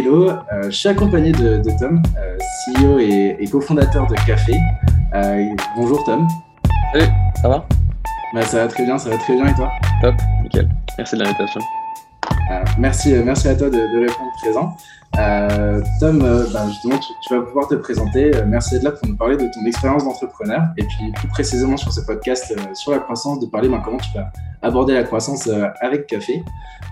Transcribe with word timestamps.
hello, 0.00 0.30
je 0.64 0.70
suis 0.70 0.88
accompagné 0.88 1.30
de, 1.32 1.60
Tom, 1.78 2.02
CEO 2.64 2.98
et, 2.98 3.46
cofondateur 3.50 4.06
de 4.06 4.14
Café. 4.26 4.54
bonjour 5.76 6.02
Tom. 6.04 6.26
Salut, 6.92 7.06
ça 7.42 7.48
va? 7.48 7.66
Bah, 8.34 8.42
Ça 8.42 8.58
va 8.64 8.68
très 8.68 8.84
bien, 8.84 8.96
ça 8.96 9.10
va 9.10 9.18
très 9.18 9.34
bien 9.34 9.46
et 9.46 9.54
toi? 9.54 9.70
Top, 10.00 10.14
nickel. 10.42 10.68
Merci 10.96 11.16
de 11.16 11.22
l'invitation. 11.22 11.60
Merci, 12.78 13.14
merci 13.24 13.48
à 13.48 13.54
toi 13.54 13.70
de, 13.70 13.78
répondre 14.00 14.30
présent. 14.42 14.76
Euh, 15.18 15.82
Tom, 15.98 16.22
euh, 16.22 16.46
bah, 16.52 16.66
justement, 16.68 16.98
tu, 16.98 17.34
vas 17.34 17.42
pouvoir 17.42 17.68
te 17.68 17.74
présenter. 17.74 18.34
Euh, 18.34 18.44
merci 18.46 18.74
d'être 18.74 18.84
là 18.84 18.90
pour 18.92 19.08
nous 19.08 19.16
parler 19.16 19.36
de 19.36 19.46
ton 19.52 19.64
expérience 19.66 20.04
d'entrepreneur 20.04 20.62
et 20.76 20.84
puis 20.84 21.12
plus 21.12 21.28
précisément 21.28 21.76
sur 21.76 21.92
ce 21.92 22.00
podcast 22.02 22.54
sur 22.74 22.92
la 22.92 22.98
croissance, 22.98 23.40
de 23.40 23.46
parler 23.46 23.68
ben, 23.68 23.80
comment 23.84 23.98
tu 23.98 24.10
vas 24.14 24.30
aborder 24.62 24.94
la 24.94 25.02
croissance 25.02 25.48
avec 25.80 26.06
Café. 26.06 26.42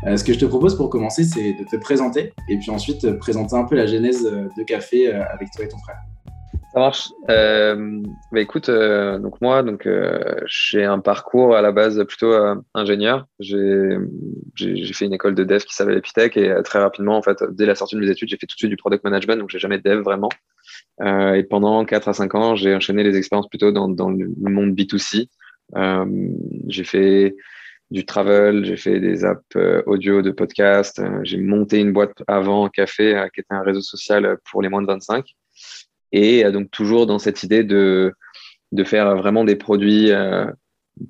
ce 0.05 0.25
que 0.25 0.33
je 0.33 0.39
te 0.39 0.47
propose 0.47 0.77
pour 0.77 0.91
commencer, 0.91 1.25
c'est 1.25 1.53
de 1.53 1.65
te 1.65 1.77
présenter 1.77 2.33
et 2.49 2.57
puis 2.57 2.71
ensuite 2.71 3.19
présenter 3.19 3.55
un 3.55 3.65
peu 3.65 3.77
la 3.77 3.87
genèse 3.87 4.25
de 4.25 4.63
Café 4.63 5.13
avec 5.13 5.51
toi 5.53 5.65
et 5.65 5.69
ton 5.69 5.79
frère. 5.79 5.99
Ça 6.73 6.81
marche. 6.81 7.09
Euh, 7.31 8.03
bah 8.31 8.41
écoute, 8.41 8.69
euh, 8.69 9.19
donc 9.19 9.41
moi, 9.41 9.63
donc 9.63 9.87
euh, 9.87 10.35
j'ai 10.47 10.85
un 10.85 10.99
parcours 10.99 11.57
à 11.57 11.63
la 11.63 11.73
base 11.73 12.05
plutôt 12.07 12.35
ingénieur. 12.75 13.27
J'ai 13.41 13.97
fait 14.93 15.07
une 15.07 15.15
école 15.15 15.35
de 15.35 15.45
dev 15.45 15.61
qui 15.61 15.75
s'appelle 15.75 15.97
Epitech 15.97 16.37
et 16.37 16.55
très 16.65 16.79
rapidement, 16.79 17.17
en 17.17 17.23
fait, 17.23 17.43
dès 17.53 17.65
la 17.65 17.75
sortie 17.75 17.95
de 17.95 18.01
mes 18.01 18.11
études, 18.11 18.29
j'ai 18.29 18.37
fait 18.37 18.47
tout 18.47 18.55
de 18.55 18.59
suite 18.59 18.71
du 18.71 18.77
product 18.77 19.03
management, 19.03 19.37
donc 19.37 19.49
j'ai 19.49 19.59
jamais 19.59 19.79
dev 19.79 20.01
vraiment. 20.01 20.29
et 21.01 21.43
pendant 21.49 21.85
4 21.87 22.09
à 22.09 22.13
5 22.13 22.35
ans, 22.35 22.55
j'ai 22.55 22.75
enchaîné 22.75 23.03
les 23.03 23.17
expériences 23.17 23.49
plutôt 23.49 23.73
dans, 23.73 23.89
dans 23.89 24.11
le 24.11 24.29
monde 24.39 24.75
B2C. 24.75 25.29
j'ai 26.67 26.85
fait 26.85 27.35
du 27.91 28.05
travel, 28.05 28.67
j'ai 28.67 28.77
fait 28.77 29.01
des 29.01 29.25
apps 29.25 29.57
audio 29.87 30.21
de 30.21 30.33
podcast, 30.33 31.01
j'ai 31.23 31.39
monté 31.39 31.79
une 31.79 31.95
boîte 31.95 32.23
avant 32.27 32.69
Café, 32.69 33.27
qui 33.33 33.41
était 33.41 33.55
un 33.55 33.63
réseau 33.63 33.81
social 33.81 34.37
pour 34.51 34.61
les 34.61 34.69
moins 34.69 34.83
de 34.83 34.87
25. 34.87 35.25
Et 36.13 36.45
euh, 36.45 36.51
donc 36.51 36.71
toujours 36.71 37.07
dans 37.07 37.19
cette 37.19 37.43
idée 37.43 37.65
de, 37.65 38.15
de 38.73 38.85
faire 38.85 39.17
vraiment 39.17 39.45
des 39.45 39.57
produits 39.57 40.11
euh, 40.13 40.47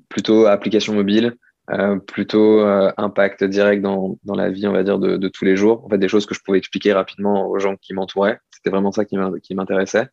plutôt 0.09 0.45
applications 0.45 0.93
mobiles, 0.93 1.35
euh, 1.71 1.97
plutôt 1.97 2.61
impact 2.97 3.43
direct 3.43 3.81
dans, 3.81 4.17
dans, 4.23 4.35
la 4.35 4.49
vie, 4.49 4.67
on 4.67 4.71
va 4.71 4.83
dire, 4.83 4.99
de, 4.99 5.17
de, 5.17 5.27
tous 5.27 5.45
les 5.45 5.55
jours. 5.55 5.85
En 5.85 5.89
fait, 5.89 5.97
des 5.97 6.07
choses 6.07 6.25
que 6.25 6.33
je 6.33 6.41
pouvais 6.41 6.57
expliquer 6.57 6.93
rapidement 6.93 7.47
aux 7.47 7.59
gens 7.59 7.75
qui 7.75 7.93
m'entouraient. 7.93 8.39
C'était 8.51 8.71
vraiment 8.71 8.91
ça 8.91 9.05
qui 9.05 9.55
m'intéressait. 9.55 10.09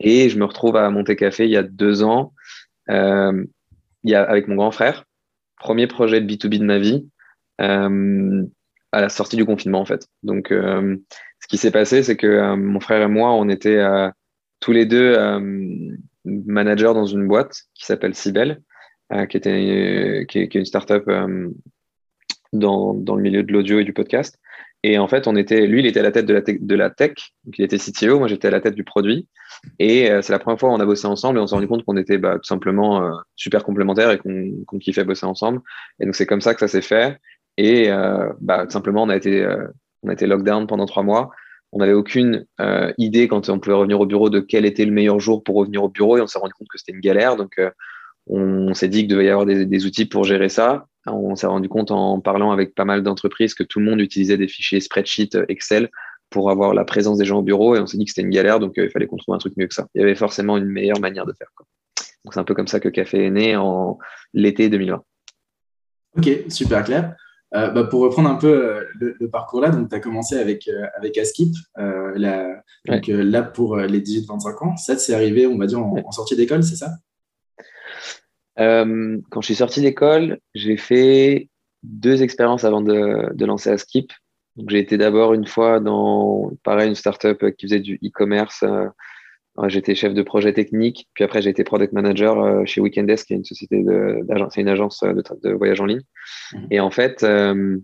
Et 0.00 0.28
je 0.28 0.38
me 0.38 0.44
retrouve 0.44 0.76
à 0.76 0.90
Monter 0.90 1.14
Café 1.14 1.44
il 1.44 1.50
y 1.50 1.56
a 1.56 1.62
deux 1.62 2.02
ans, 2.02 2.32
euh, 2.90 3.44
il 4.02 4.10
y 4.10 4.14
a, 4.14 4.22
avec 4.22 4.48
mon 4.48 4.56
grand 4.56 4.72
frère. 4.72 5.04
Premier 5.58 5.86
projet 5.86 6.20
de 6.20 6.26
B2B 6.26 6.58
de 6.58 6.64
ma 6.64 6.78
vie, 6.78 7.08
euh, 7.60 8.44
à 8.92 9.00
la 9.00 9.08
sortie 9.08 9.36
du 9.36 9.44
confinement, 9.44 9.80
en 9.80 9.84
fait. 9.86 10.06
Donc, 10.22 10.52
euh, 10.52 10.96
ce 11.40 11.48
qui 11.48 11.56
s'est 11.56 11.70
passé, 11.70 12.02
c'est 12.02 12.16
que 12.16 12.26
euh, 12.26 12.56
mon 12.56 12.78
frère 12.78 13.02
et 13.02 13.08
moi, 13.08 13.32
on 13.32 13.48
était 13.48 13.78
euh, 13.78 14.10
tous 14.60 14.72
les 14.72 14.86
deux 14.86 15.16
managers 16.24 16.92
dans 16.94 17.06
une 17.06 17.26
boîte 17.26 17.62
qui 17.74 17.84
s'appelle 17.84 18.14
Cybelle, 18.14 18.62
qui, 19.28 19.36
était, 19.36 20.24
qui, 20.28 20.38
est, 20.38 20.54
une 20.54 20.64
startup 20.64 21.04
dans, 22.52 22.94
dans, 22.94 23.16
le 23.16 23.22
milieu 23.22 23.42
de 23.42 23.52
l'audio 23.52 23.80
et 23.80 23.84
du 23.84 23.92
podcast. 23.92 24.38
Et 24.84 24.98
en 24.98 25.08
fait, 25.08 25.26
on 25.26 25.34
était, 25.34 25.66
lui, 25.66 25.80
il 25.80 25.86
était 25.86 25.98
à 25.98 26.04
la 26.04 26.12
tête 26.12 26.26
de 26.26 26.34
la, 26.34 26.42
de 26.42 26.74
la 26.76 26.90
tech, 26.90 27.14
donc 27.44 27.58
il 27.58 27.64
était 27.64 27.78
CTO, 27.78 28.20
moi 28.20 28.28
j'étais 28.28 28.48
à 28.48 28.50
la 28.52 28.60
tête 28.60 28.76
du 28.76 28.84
produit. 28.84 29.26
Et 29.80 30.08
c'est 30.22 30.32
la 30.32 30.38
première 30.38 30.60
fois 30.60 30.70
où 30.70 30.72
on 30.72 30.80
a 30.80 30.86
bossé 30.86 31.06
ensemble 31.06 31.38
et 31.38 31.42
on 31.42 31.46
s'est 31.48 31.56
rendu 31.56 31.66
compte 31.66 31.84
qu'on 31.84 31.96
était 31.96 32.18
bah, 32.18 32.36
tout 32.36 32.44
simplement 32.44 33.12
super 33.34 33.64
complémentaires 33.64 34.12
et 34.12 34.18
qu'on 34.18 34.78
kiffait 34.78 35.04
bosser 35.04 35.26
ensemble. 35.26 35.60
Et 35.98 36.04
donc 36.04 36.14
c'est 36.14 36.26
comme 36.26 36.40
ça 36.40 36.54
que 36.54 36.60
ça 36.60 36.68
s'est 36.68 36.82
fait. 36.82 37.18
Et 37.58 37.90
bah, 38.40 38.64
tout 38.64 38.72
simplement, 38.72 39.02
on 39.02 39.08
a 39.08 39.16
été 39.16 39.46
on 40.02 40.08
a 40.08 40.12
été 40.12 40.26
lockdown 40.26 40.66
pendant 40.66 40.86
trois 40.86 41.02
mois. 41.02 41.30
On 41.72 41.78
n'avait 41.78 41.92
aucune 41.94 42.44
euh, 42.60 42.92
idée 42.98 43.28
quand 43.28 43.48
on 43.48 43.58
pouvait 43.58 43.76
revenir 43.76 44.00
au 44.00 44.06
bureau 44.06 44.28
de 44.28 44.40
quel 44.40 44.66
était 44.66 44.84
le 44.84 44.92
meilleur 44.92 45.20
jour 45.20 45.42
pour 45.42 45.56
revenir 45.56 45.82
au 45.82 45.88
bureau 45.88 46.18
et 46.18 46.20
on 46.20 46.26
s'est 46.26 46.38
rendu 46.38 46.52
compte 46.52 46.68
que 46.68 46.78
c'était 46.78 46.92
une 46.92 47.00
galère. 47.00 47.36
Donc, 47.36 47.58
euh, 47.58 47.70
on 48.26 48.74
s'est 48.74 48.88
dit 48.88 49.00
qu'il 49.00 49.08
devait 49.08 49.26
y 49.26 49.30
avoir 49.30 49.46
des, 49.46 49.86
outils 49.86 50.04
pour 50.04 50.24
gérer 50.24 50.48
ça. 50.48 50.86
On 51.06 51.34
s'est 51.34 51.46
rendu 51.46 51.68
compte 51.68 51.90
en 51.90 52.20
parlant 52.20 52.52
avec 52.52 52.74
pas 52.74 52.84
mal 52.84 53.02
d'entreprises 53.02 53.54
que 53.54 53.64
tout 53.64 53.80
le 53.80 53.86
monde 53.86 54.00
utilisait 54.00 54.36
des 54.36 54.48
fichiers 54.48 54.80
spreadsheet 54.80 55.30
euh, 55.34 55.44
Excel 55.48 55.88
pour 56.30 56.50
avoir 56.50 56.74
la 56.74 56.84
présence 56.84 57.18
des 57.18 57.24
gens 57.24 57.38
au 57.38 57.42
bureau 57.42 57.74
et 57.74 57.80
on 57.80 57.86
s'est 57.86 57.98
dit 57.98 58.04
que 58.04 58.10
c'était 58.10 58.22
une 58.22 58.32
galère, 58.32 58.58
donc 58.58 58.72
il 58.78 58.88
fallait 58.88 59.06
qu'on 59.06 59.18
trouve 59.18 59.34
un 59.34 59.38
truc 59.38 59.54
mieux 59.58 59.66
que 59.66 59.74
ça. 59.74 59.86
Il 59.94 60.00
y 60.00 60.04
avait 60.04 60.14
forcément 60.14 60.56
une 60.56 60.64
meilleure 60.64 61.00
manière 61.00 61.26
de 61.26 61.34
faire. 61.34 61.48
Donc 62.24 62.32
c'est 62.32 62.40
un 62.40 62.44
peu 62.44 62.54
comme 62.54 62.68
ça 62.68 62.80
que 62.80 62.88
Café 62.88 63.26
est 63.26 63.30
né 63.30 63.54
en 63.54 63.98
l'été 64.32 64.70
2020. 64.70 65.02
Ok, 66.16 66.30
super 66.48 66.84
clair. 66.84 67.14
Euh, 67.54 67.68
bah, 67.70 67.84
pour 67.84 68.00
reprendre 68.00 68.30
un 68.30 68.36
peu 68.36 68.48
euh, 68.48 68.84
le, 68.98 69.28
parcours 69.28 69.60
là, 69.60 69.68
donc 69.68 69.90
tu 69.90 69.94
as 69.94 70.00
commencé 70.00 70.38
avec, 70.38 70.68
euh, 70.68 70.86
avec 70.96 71.18
Askip, 71.18 71.54
la, 71.76 72.62
donc, 72.86 73.06
là 73.08 73.42
pour 73.42 73.76
les 73.76 74.00
18-25 74.00 74.64
ans. 74.64 74.76
Ça, 74.76 74.96
c'est 74.96 75.12
arrivé, 75.12 75.46
on 75.46 75.58
va 75.58 75.66
dire, 75.66 75.80
en, 75.80 76.10
sortie 76.12 76.34
d'école, 76.34 76.62
c'est 76.62 76.76
ça? 76.76 76.92
Quand 78.56 79.40
je 79.40 79.46
suis 79.46 79.54
sorti 79.54 79.82
d'école, 79.82 80.38
j'ai 80.54 80.76
fait 80.76 81.48
deux 81.82 82.22
expériences 82.22 82.64
avant 82.64 82.80
de, 82.80 83.34
de 83.34 83.44
lancer 83.44 83.70
Askip. 83.70 84.12
J'ai 84.68 84.78
été 84.78 84.96
d'abord 84.96 85.34
une 85.34 85.46
fois 85.46 85.80
dans, 85.80 86.52
pareil, 86.62 86.88
une 86.88 86.94
startup 86.94 87.54
qui 87.56 87.66
faisait 87.66 87.80
du 87.80 87.98
e-commerce 88.04 88.64
J'étais 89.66 89.94
chef 89.94 90.14
de 90.14 90.22
projet 90.22 90.54
technique, 90.54 91.08
puis 91.12 91.24
après 91.24 91.42
j'ai 91.42 91.50
été 91.50 91.62
product 91.62 91.92
manager 91.92 92.42
euh, 92.42 92.64
chez 92.64 92.80
Weekendesk, 92.80 93.26
qui 93.26 93.34
est 93.34 93.36
une 93.36 93.44
société 93.44 93.82
d'agence, 93.82 94.54
c'est 94.54 94.62
une 94.62 94.68
agence 94.68 95.02
euh, 95.02 95.12
de, 95.12 95.22
de, 95.42 95.52
voyage 95.52 95.80
en 95.80 95.84
ligne. 95.84 96.00
Mhm. 96.54 96.66
Et 96.70 96.80
en 96.80 96.90
fait, 96.90 97.22
euh, 97.22 97.78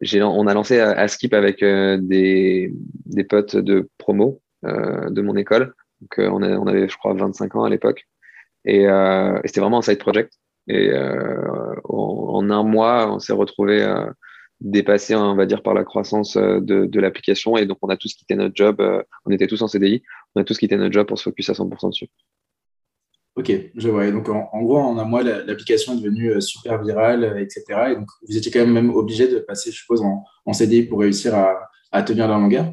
on 0.00 0.46
a 0.46 0.54
lancé 0.54 0.80
Askip 0.80 1.34
avec 1.34 1.60
des, 1.60 2.72
des, 3.06 3.24
potes 3.24 3.56
de 3.56 3.88
promo 3.98 4.40
de 4.64 5.20
mon 5.20 5.36
école. 5.36 5.72
Donc 6.00 6.14
on, 6.18 6.42
on, 6.42 6.66
avait, 6.66 6.88
je 6.88 6.96
crois, 6.96 7.14
25 7.14 7.54
ans 7.54 7.64
à 7.64 7.70
l'époque. 7.70 8.04
Et, 8.64 8.82
et 8.82 9.40
c'était 9.44 9.60
vraiment 9.60 9.78
un 9.78 9.82
side 9.82 9.98
project. 9.98 10.32
Et 10.66 10.92
en, 11.84 11.84
en, 11.84 12.50
un 12.50 12.62
mois, 12.64 13.14
on 13.14 13.20
s'est 13.20 13.32
retrouvé 13.32 13.86
dépassé, 14.64 15.14
on 15.14 15.36
va 15.36 15.46
dire, 15.46 15.62
par 15.62 15.74
la 15.74 15.84
croissance 15.84 16.36
de, 16.36 16.86
de 16.86 17.00
l'application. 17.00 17.56
Et 17.56 17.66
donc, 17.66 17.78
on 17.82 17.88
a 17.88 17.96
tous 17.96 18.14
quitté 18.14 18.34
notre 18.34 18.56
job. 18.56 18.82
on 19.24 19.30
était 19.30 19.46
tous 19.46 19.62
en 19.62 19.68
CDI 19.68 20.02
on 20.34 20.40
a 20.40 20.44
tous 20.44 20.58
quitté 20.58 20.76
notre 20.76 20.92
job 20.92 21.06
pour 21.06 21.18
se 21.18 21.24
focus 21.24 21.50
à 21.50 21.52
100% 21.52 21.90
dessus. 21.90 22.08
Ok, 23.36 23.52
je 23.74 23.88
vois. 23.88 24.10
donc, 24.12 24.28
en, 24.28 24.62
gros, 24.62 24.78
en 24.78 24.96
un 24.96 25.04
mois, 25.04 25.22
l'application 25.22 25.94
est 25.94 26.00
devenue 26.00 26.30
euh, 26.30 26.40
super 26.40 26.80
virale, 26.82 27.24
euh, 27.24 27.40
etc. 27.40 27.64
Et 27.90 27.94
donc, 27.96 28.08
vous 28.28 28.36
étiez 28.36 28.52
quand 28.52 28.60
même, 28.60 28.72
même 28.72 28.90
obligé 28.90 29.26
de 29.26 29.40
passer, 29.40 29.72
je 29.72 29.76
suppose, 29.76 30.02
en, 30.02 30.52
CDI 30.52 30.84
pour 30.84 31.00
réussir 31.00 31.34
à, 31.34 32.02
tenir 32.02 32.28
la 32.28 32.38
longueur. 32.38 32.72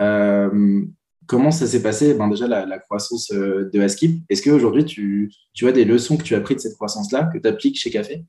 Euh, 0.00 0.82
comment 1.26 1.50
ça 1.50 1.66
s'est 1.66 1.82
passé? 1.82 2.14
Ben, 2.14 2.28
Déjà, 2.28 2.48
la, 2.48 2.78
croissance 2.78 3.30
de 3.30 3.80
Askip. 3.80 4.22
Est-ce 4.30 4.42
qu'aujourd'hui, 4.42 4.86
tu, 4.86 5.30
tu 5.52 5.68
as 5.68 5.72
des 5.72 5.84
leçons 5.84 6.16
que 6.16 6.22
tu 6.22 6.34
as 6.34 6.40
prises 6.40 6.56
de 6.56 6.62
cette 6.62 6.76
croissance-là, 6.76 7.28
que 7.32 7.38
tu 7.38 7.46
appliques 7.46 7.78
chez 7.78 7.90
Café? 7.90 8.24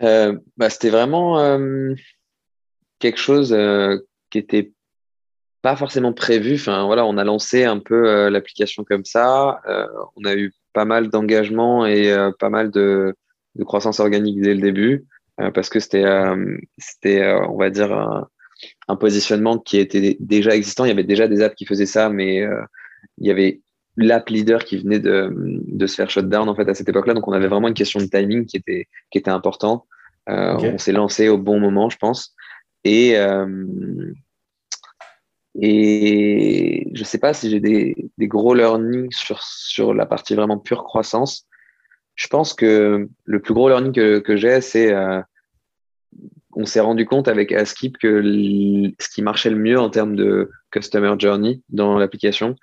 Bah, 0.00 0.70
C'était 0.70 0.90
vraiment 0.90 1.58
quelque 2.98 3.18
chose 3.18 3.56
qui 4.30 4.38
était 4.38 4.72
pas 5.66 5.74
forcément 5.74 6.12
prévu. 6.12 6.54
Enfin, 6.54 6.86
voilà, 6.86 7.04
on 7.06 7.18
a 7.18 7.24
lancé 7.24 7.64
un 7.64 7.80
peu 7.80 8.08
euh, 8.08 8.30
l'application 8.30 8.84
comme 8.84 9.04
ça. 9.04 9.60
Euh, 9.68 9.88
on 10.14 10.24
a 10.24 10.36
eu 10.36 10.52
pas 10.72 10.84
mal 10.84 11.08
d'engagement 11.08 11.84
et 11.84 12.12
euh, 12.12 12.30
pas 12.38 12.50
mal 12.50 12.70
de, 12.70 13.16
croissance 13.64 13.98
organique 13.98 14.40
dès 14.40 14.54
le 14.54 14.60
début 14.60 15.06
parce 15.54 15.70
que 15.70 15.80
c'était, 15.80 16.04
c'était 16.78 17.34
on 17.48 17.56
va 17.56 17.68
dire, 17.70 17.90
un, 18.86 18.96
positionnement 18.96 19.58
qui 19.58 19.78
était 19.78 20.16
déjà 20.20 20.54
existant. 20.54 20.84
Il 20.84 20.88
y 20.88 20.92
avait 20.92 21.04
déjà 21.04 21.26
des 21.26 21.42
apps 21.42 21.56
qui 21.56 21.66
faisaient 21.66 21.84
ça, 21.84 22.10
mais 22.10 22.46
il 23.18 23.26
y 23.26 23.30
avait 23.30 23.60
l'app 23.96 24.28
leader 24.28 24.64
qui 24.64 24.78
venait 24.78 24.98
de, 24.98 25.32
de, 25.34 25.86
se 25.86 25.94
faire 25.94 26.10
shutdown 26.10 26.48
en 26.48 26.54
fait 26.54 26.68
à 26.68 26.74
cette 26.74 26.88
époque-là. 26.88 27.14
Donc 27.14 27.28
on 27.28 27.32
avait 27.32 27.48
vraiment 27.48 27.68
une 27.68 27.74
question 27.74 28.00
de 28.00 28.06
timing 28.06 28.46
qui 28.46 28.56
était, 28.56 28.88
qui 29.10 29.18
était 29.18 29.30
important. 29.30 29.86
On 30.26 30.78
s'est 30.78 30.92
lancé 30.92 31.28
au 31.28 31.38
bon 31.38 31.60
moment, 31.60 31.88
je 31.88 31.96
pense. 31.98 32.34
Et, 32.84 33.16
et 35.60 36.88
je 36.92 37.00
ne 37.00 37.04
sais 37.04 37.18
pas 37.18 37.32
si 37.32 37.48
j'ai 37.50 37.60
des, 37.60 37.94
des, 38.18 38.28
gros 38.28 38.54
learnings 38.54 39.10
sur, 39.12 39.42
sur 39.42 39.94
la 39.94 40.04
partie 40.04 40.34
vraiment 40.34 40.58
pure 40.58 40.84
croissance. 40.84 41.46
Je 42.14 42.26
pense 42.28 42.54
que 42.54 43.08
le 43.24 43.40
plus 43.40 43.54
gros 43.54 43.68
learning 43.68 43.92
que, 43.92 44.18
que 44.18 44.36
j'ai, 44.36 44.60
c'est 44.60 44.92
euh, 44.92 45.20
on 46.54 46.66
s'est 46.66 46.80
rendu 46.80 47.06
compte 47.06 47.28
avec 47.28 47.52
Askip 47.52 47.98
que 47.98 48.22
ce 48.98 49.08
qui 49.14 49.22
marchait 49.22 49.50
le 49.50 49.56
mieux 49.56 49.78
en 49.78 49.90
termes 49.90 50.16
de 50.16 50.50
customer 50.70 51.14
journey 51.18 51.62
dans 51.68 51.98
l'application, 51.98 52.56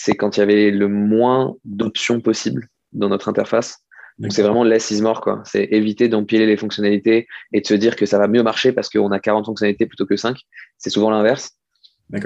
c'est 0.00 0.14
quand 0.14 0.36
il 0.36 0.40
y 0.40 0.42
avait 0.44 0.70
le 0.70 0.86
moins 0.86 1.56
d'options 1.64 2.20
possibles 2.20 2.68
dans 2.92 3.08
notre 3.08 3.28
interface. 3.28 3.80
Donc 4.20 4.32
c'est 4.32 4.42
vraiment 4.42 4.62
less 4.62 4.92
is 4.92 5.02
more, 5.02 5.20
quoi. 5.20 5.42
C'est 5.44 5.64
éviter 5.64 6.08
d'empiler 6.08 6.46
les 6.46 6.56
fonctionnalités 6.56 7.26
et 7.52 7.60
de 7.60 7.66
se 7.66 7.74
dire 7.74 7.96
que 7.96 8.06
ça 8.06 8.16
va 8.16 8.28
mieux 8.28 8.44
marcher 8.44 8.72
parce 8.72 8.88
qu'on 8.88 9.10
a 9.10 9.18
40 9.18 9.46
fonctionnalités 9.46 9.86
plutôt 9.86 10.06
que 10.06 10.16
5. 10.16 10.38
C'est 10.76 10.90
souvent 10.90 11.10
l'inverse. 11.10 11.50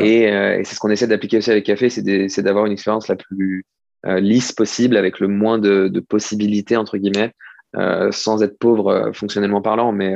Et, 0.01 0.31
euh, 0.31 0.59
et 0.59 0.65
c'est 0.65 0.75
ce 0.75 0.81
qu'on 0.81 0.91
essaie 0.91 1.07
d'appliquer 1.07 1.39
aussi 1.39 1.51
avec 1.51 1.65
Café, 1.65 1.89
c'est 1.89 2.43
d'avoir 2.43 2.67
une 2.67 2.73
expérience 2.73 3.09
la 3.09 3.17
plus 3.17 3.65
euh, 4.07 4.21
lisse 4.21 4.53
possible, 4.53 4.97
avec 4.99 5.19
le 5.19 5.29
moins 5.29 5.59
de, 5.59 5.89
de 5.89 6.01
possibilités, 6.01 6.77
entre 6.77 6.99
guillemets, 6.99 7.33
euh, 7.77 8.13
sans 8.13 8.43
être 8.43 8.59
pauvre 8.59 9.13
fonctionnellement 9.15 9.63
parlant, 9.63 9.93
mais 9.93 10.15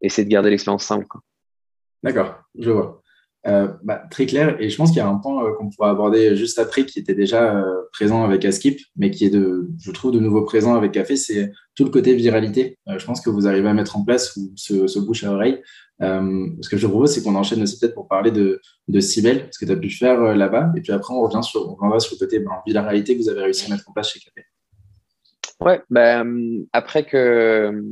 essayer 0.00 0.24
de 0.24 0.30
garder 0.30 0.50
l'expérience 0.50 0.84
simple. 0.84 1.06
D'accord, 2.02 2.42
je 2.58 2.70
vois. 2.70 3.02
Euh, 3.46 3.68
bah, 3.82 4.02
très 4.10 4.24
clair, 4.24 4.56
et 4.58 4.70
je 4.70 4.76
pense 4.76 4.88
qu'il 4.88 4.98
y 4.98 5.00
a 5.00 5.06
un 5.06 5.16
point 5.16 5.52
qu'on 5.54 5.68
pourra 5.68 5.90
aborder 5.90 6.34
juste 6.34 6.58
après 6.58 6.86
qui 6.86 6.98
était 6.98 7.14
déjà 7.14 7.62
présent 7.92 8.24
avec 8.24 8.42
Askip, 8.46 8.80
mais 8.96 9.10
qui 9.10 9.26
est, 9.26 9.30
de, 9.30 9.68
je 9.78 9.90
trouve, 9.90 10.12
de 10.12 10.18
nouveau 10.18 10.42
présent 10.42 10.74
avec 10.74 10.92
Café, 10.92 11.16
c'est 11.16 11.52
tout 11.74 11.84
le 11.84 11.90
côté 11.90 12.14
viralité. 12.14 12.78
je 12.86 13.04
pense 13.04 13.20
que 13.20 13.28
vous 13.28 13.46
arrivez 13.46 13.68
à 13.68 13.74
mettre 13.74 13.98
en 13.98 14.04
place 14.04 14.38
ce, 14.56 14.86
ce 14.86 14.98
bouche 14.98 15.24
à 15.24 15.32
oreille. 15.32 15.60
ce 16.00 16.68
que 16.70 16.78
je 16.78 16.86
propose, 16.86 17.12
c'est 17.12 17.22
qu'on 17.22 17.34
enchaîne 17.34 17.62
aussi 17.62 17.78
peut-être 17.78 17.94
pour 17.94 18.08
parler 18.08 18.30
de, 18.30 18.62
de 18.88 19.00
ce 19.00 19.20
que 19.20 19.66
tu 19.66 19.72
as 19.72 19.76
pu 19.76 19.90
faire 19.90 20.34
là-bas, 20.34 20.72
et 20.74 20.80
puis 20.80 20.92
après, 20.92 21.12
on 21.12 21.20
revient 21.20 21.42
sur, 21.42 21.76
on 21.78 21.98
sur 21.98 22.14
le 22.14 22.24
côté 22.24 22.38
ben, 22.38 22.50
viralité 22.66 23.14
que 23.14 23.22
vous 23.22 23.28
avez 23.28 23.42
réussi 23.42 23.70
à 23.70 23.74
mettre 23.74 23.90
en 23.90 23.92
place 23.92 24.10
chez 24.10 24.20
Café. 24.20 24.46
Ouais, 25.60 25.82
ben, 25.90 26.64
après 26.72 27.04
que 27.04 27.82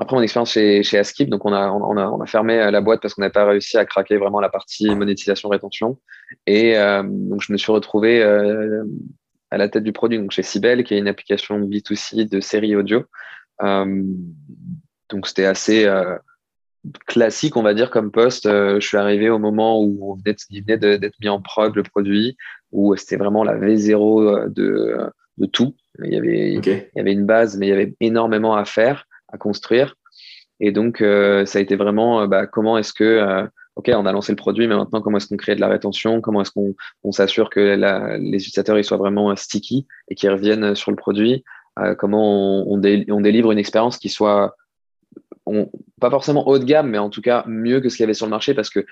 après 0.00 0.16
mon 0.16 0.22
expérience 0.22 0.52
chez, 0.52 0.82
chez 0.82 0.98
Askip, 0.98 1.30
donc 1.30 1.44
on 1.44 1.52
a, 1.52 1.70
on, 1.70 1.96
a, 1.96 2.06
on 2.06 2.20
a 2.20 2.26
fermé 2.26 2.70
la 2.70 2.80
boîte 2.80 3.00
parce 3.00 3.14
qu'on 3.14 3.22
n'avait 3.22 3.32
pas 3.32 3.46
réussi 3.46 3.76
à 3.78 3.84
craquer 3.84 4.16
vraiment 4.16 4.40
la 4.40 4.48
partie 4.48 4.94
monétisation 4.94 5.48
rétention. 5.48 5.98
Et 6.46 6.76
euh, 6.76 7.02
donc 7.04 7.42
je 7.42 7.52
me 7.52 7.58
suis 7.58 7.72
retrouvé 7.72 8.22
euh, 8.22 8.84
à 9.50 9.58
la 9.58 9.68
tête 9.68 9.84
du 9.84 9.92
produit 9.92 10.18
donc 10.18 10.32
chez 10.32 10.42
Sibel, 10.42 10.84
qui 10.84 10.94
est 10.94 10.98
une 10.98 11.08
application 11.08 11.58
B2C 11.60 12.28
de 12.28 12.40
série 12.40 12.76
audio. 12.76 13.04
Euh, 13.62 14.02
donc 15.10 15.26
c'était 15.26 15.44
assez 15.44 15.86
classique, 17.06 17.56
on 17.56 17.62
va 17.62 17.74
dire, 17.74 17.90
comme 17.90 18.10
poste. 18.10 18.48
je 18.48 18.80
suis 18.80 18.96
arrivé 18.96 19.30
au 19.30 19.38
moment 19.38 19.80
où 19.80 20.12
on 20.12 20.14
venait, 20.16 20.36
il 20.50 20.62
venait 20.62 20.98
d'être 20.98 21.20
mis 21.20 21.28
en 21.28 21.40
prod 21.40 21.74
le 21.74 21.82
produit, 21.82 22.36
où 22.72 22.96
c'était 22.96 23.16
vraiment 23.16 23.44
la 23.44 23.56
V0 23.56 24.52
de, 24.52 24.96
de 25.38 25.46
tout. 25.46 25.74
Il 26.02 26.12
y, 26.12 26.16
avait, 26.16 26.54
il 26.54 26.64
y 26.64 27.00
avait 27.00 27.12
une 27.12 27.26
base, 27.26 27.58
mais 27.58 27.66
il 27.66 27.70
y 27.70 27.74
avait 27.74 27.94
énormément 28.00 28.56
à 28.56 28.64
faire 28.64 29.06
à 29.32 29.38
construire. 29.38 29.96
Et 30.62 30.70
donc, 30.70 31.00
euh, 31.00 31.44
ça 31.44 31.58
a 31.58 31.62
été 31.62 31.74
vraiment 31.74 32.22
euh, 32.22 32.26
bah, 32.28 32.46
comment 32.46 32.78
est-ce 32.78 32.92
que, 32.92 33.02
euh, 33.02 33.44
OK, 33.74 33.90
on 33.92 34.06
a 34.06 34.12
lancé 34.12 34.30
le 34.30 34.36
produit, 34.36 34.68
mais 34.68 34.76
maintenant, 34.76 35.00
comment 35.00 35.16
est-ce 35.16 35.26
qu'on 35.26 35.36
crée 35.36 35.56
de 35.56 35.60
la 35.60 35.66
rétention? 35.66 36.20
Comment 36.20 36.42
est-ce 36.42 36.52
qu'on 36.52 36.74
on, 37.02 37.10
s'assure 37.10 37.50
que 37.50 37.58
la, 37.60 38.16
les 38.16 38.36
utilisateurs 38.36 38.78
ils 38.78 38.84
soient 38.84 38.96
vraiment 38.96 39.34
sticky 39.34 39.88
et 40.08 40.14
qu'ils 40.14 40.30
reviennent 40.30 40.74
sur 40.76 40.92
le 40.92 40.96
produit? 40.96 41.42
Comment 41.98 42.70
on, 42.70 42.74
on, 42.74 43.20
délivre 43.22 43.50
une 43.50 43.58
expérience 43.58 43.96
qui 43.96 44.10
soit 44.10 44.54
pas 45.98 46.10
forcément 46.10 46.46
haut 46.46 46.58
de 46.58 46.64
gamme, 46.64 46.90
mais 46.90 46.98
en 46.98 47.08
tout 47.08 47.22
cas 47.22 47.44
mieux 47.46 47.80
que 47.80 47.88
ce 47.88 47.96
qu'il 47.96 48.02
y 48.02 48.04
avait 48.04 48.12
sur 48.12 48.26
le 48.26 48.30
marché 48.30 48.52
parce 48.52 48.68
que 48.68 48.84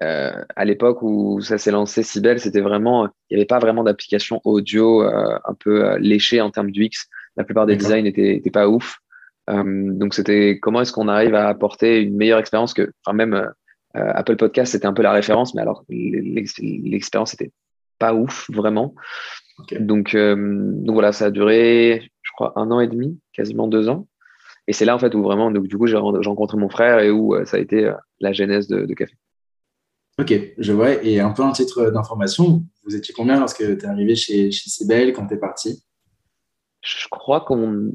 à 0.00 0.64
l'époque 0.64 1.02
où 1.02 1.42
ça 1.42 1.58
s'est 1.58 1.70
lancé 1.70 2.02
si 2.02 2.22
belle, 2.22 2.40
c'était 2.40 2.62
vraiment, 2.62 3.06
il 3.28 3.34
n'y 3.34 3.36
avait 3.36 3.46
pas 3.46 3.58
vraiment 3.58 3.84
d'application 3.84 4.40
audio 4.44 5.02
un 5.02 5.54
peu 5.60 5.98
léchée 5.98 6.40
en 6.40 6.50
termes 6.50 6.70
d'UX. 6.70 7.06
La 7.36 7.44
plupart 7.44 7.66
des 7.66 7.76
designs 7.76 8.04
n'étaient 8.04 8.50
pas 8.50 8.66
ouf. 8.66 9.01
Euh, 9.50 9.92
donc 9.92 10.14
c'était 10.14 10.58
comment 10.60 10.80
est-ce 10.82 10.92
qu'on 10.92 11.08
arrive 11.08 11.34
à 11.34 11.48
apporter 11.48 12.00
une 12.00 12.16
meilleure 12.16 12.38
expérience 12.38 12.74
que, 12.74 12.92
enfin 13.04 13.14
même 13.14 13.34
euh, 13.34 13.50
Apple 14.14 14.36
Podcast 14.36 14.72
c'était 14.72 14.86
un 14.86 14.92
peu 14.92 15.02
la 15.02 15.12
référence, 15.12 15.54
mais 15.54 15.62
alors 15.62 15.84
l'expérience 15.88 17.34
était 17.34 17.52
pas 17.98 18.14
ouf 18.14 18.48
vraiment. 18.50 18.94
Donc, 19.78 20.14
euh, 20.14 20.34
donc 20.36 20.94
voilà, 20.94 21.12
ça 21.12 21.26
a 21.26 21.30
duré, 21.30 22.10
je 22.22 22.30
crois, 22.32 22.52
un 22.56 22.70
an 22.70 22.80
et 22.80 22.88
demi, 22.88 23.18
quasiment 23.32 23.68
deux 23.68 23.88
ans. 23.88 24.08
Et 24.66 24.72
c'est 24.72 24.84
là 24.84 24.94
en 24.94 24.98
fait 24.98 25.14
où 25.14 25.22
vraiment, 25.22 25.50
donc, 25.50 25.66
du 25.66 25.76
coup, 25.76 25.86
j'ai 25.86 25.96
rencontré 25.96 26.56
mon 26.56 26.68
frère 26.68 27.00
et 27.00 27.10
où 27.10 27.36
ça 27.44 27.58
a 27.58 27.60
été 27.60 27.92
la 28.20 28.32
genèse 28.32 28.66
de, 28.68 28.92
Café. 28.94 29.14
Ok, 30.18 30.34
je 30.56 30.72
vois. 30.72 31.02
Et 31.04 31.20
un 31.20 31.30
peu 31.30 31.42
un 31.42 31.52
titre 31.52 31.90
d'information, 31.90 32.64
vous 32.84 32.96
étiez 32.96 33.14
combien 33.14 33.38
lorsque 33.38 33.58
tu 33.58 33.84
es 33.84 33.86
arrivé 33.86 34.14
chez, 34.14 34.50
chez 34.50 34.70
Cybelle 34.70 35.12
quand 35.12 35.26
tu 35.26 35.34
es 35.34 35.38
parti? 35.38 35.82
Je 36.82 37.06
crois 37.08 37.40
qu'on 37.40 37.92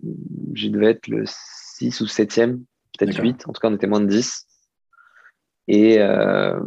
je 0.54 0.70
devais 0.70 0.92
être 0.92 1.08
le 1.08 1.24
6 1.26 2.02
ou 2.02 2.06
7e, 2.06 2.64
peut-être 2.98 3.22
8. 3.22 3.48
En 3.48 3.54
tout 3.54 3.60
cas, 3.60 3.70
on 3.70 3.76
était 3.76 3.88
moins 3.88 4.00
de 4.00 4.08
10. 4.08 4.48
Et, 5.68 6.00
euh, 6.00 6.60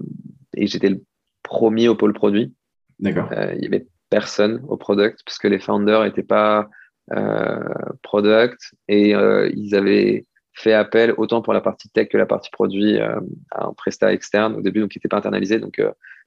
et 0.55 0.67
j'étais 0.67 0.90
le 0.90 1.02
premier 1.43 1.88
au 1.88 1.96
pôle 1.96 2.12
produit. 2.12 2.55
D'accord. 2.99 3.31
Euh, 3.32 3.55
il 3.56 3.62
y 3.62 3.67
avait 3.67 3.87
personne 4.11 4.62
au 4.69 4.76
product 4.76 5.22
parce 5.25 5.38
que 5.38 5.49
les 5.49 5.58
founders 5.58 6.05
n'étaient 6.05 6.22
pas 6.22 6.69
euh, 7.12 7.64
product 8.02 8.75
et 8.88 9.11
ils 9.11 9.75
avaient 9.75 10.26
fait 10.52 10.75
appel 10.75 11.14
autant 11.16 11.40
pour 11.40 11.55
la 11.55 11.62
partie 11.62 11.88
tech 11.88 12.08
que 12.08 12.19
la 12.19 12.26
partie 12.26 12.50
produit 12.50 12.99
à 12.99 13.20
un 13.52 13.73
prestat 13.73 14.12
externe 14.12 14.56
au 14.56 14.61
début, 14.61 14.81
donc 14.81 14.90
qui 14.90 14.99
n'était 14.99 15.08
pas 15.08 15.16
internalisé. 15.16 15.58
Donc, 15.58 15.81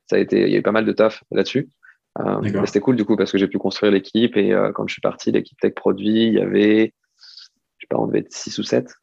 ça 0.07 0.15
a 0.15 0.19
été, 0.19 0.41
il 0.41 0.49
y 0.49 0.55
a 0.55 0.57
eu 0.57 0.63
pas 0.63 0.71
mal 0.71 0.85
de 0.85 0.91
taf 0.91 1.23
là-dessus. 1.29 1.69
Euh, 2.19 2.65
c'était 2.65 2.79
cool 2.79 2.95
du 2.95 3.05
coup 3.05 3.15
parce 3.15 3.31
que 3.31 3.37
j'ai 3.37 3.47
pu 3.47 3.57
construire 3.57 3.91
l'équipe 3.91 4.37
et 4.37 4.53
euh, 4.53 4.71
quand 4.71 4.87
je 4.87 4.93
suis 4.93 5.01
parti, 5.01 5.31
l'équipe 5.31 5.59
tech 5.59 5.73
produit, 5.73 6.27
il 6.27 6.33
y 6.33 6.39
avait, 6.39 6.93
je 7.77 7.85
sais 7.85 7.87
pas, 7.89 7.97
on 7.97 8.07
devait 8.07 8.19
être 8.19 8.31
6 8.31 8.59
ou 8.59 8.63
7. 8.63 8.93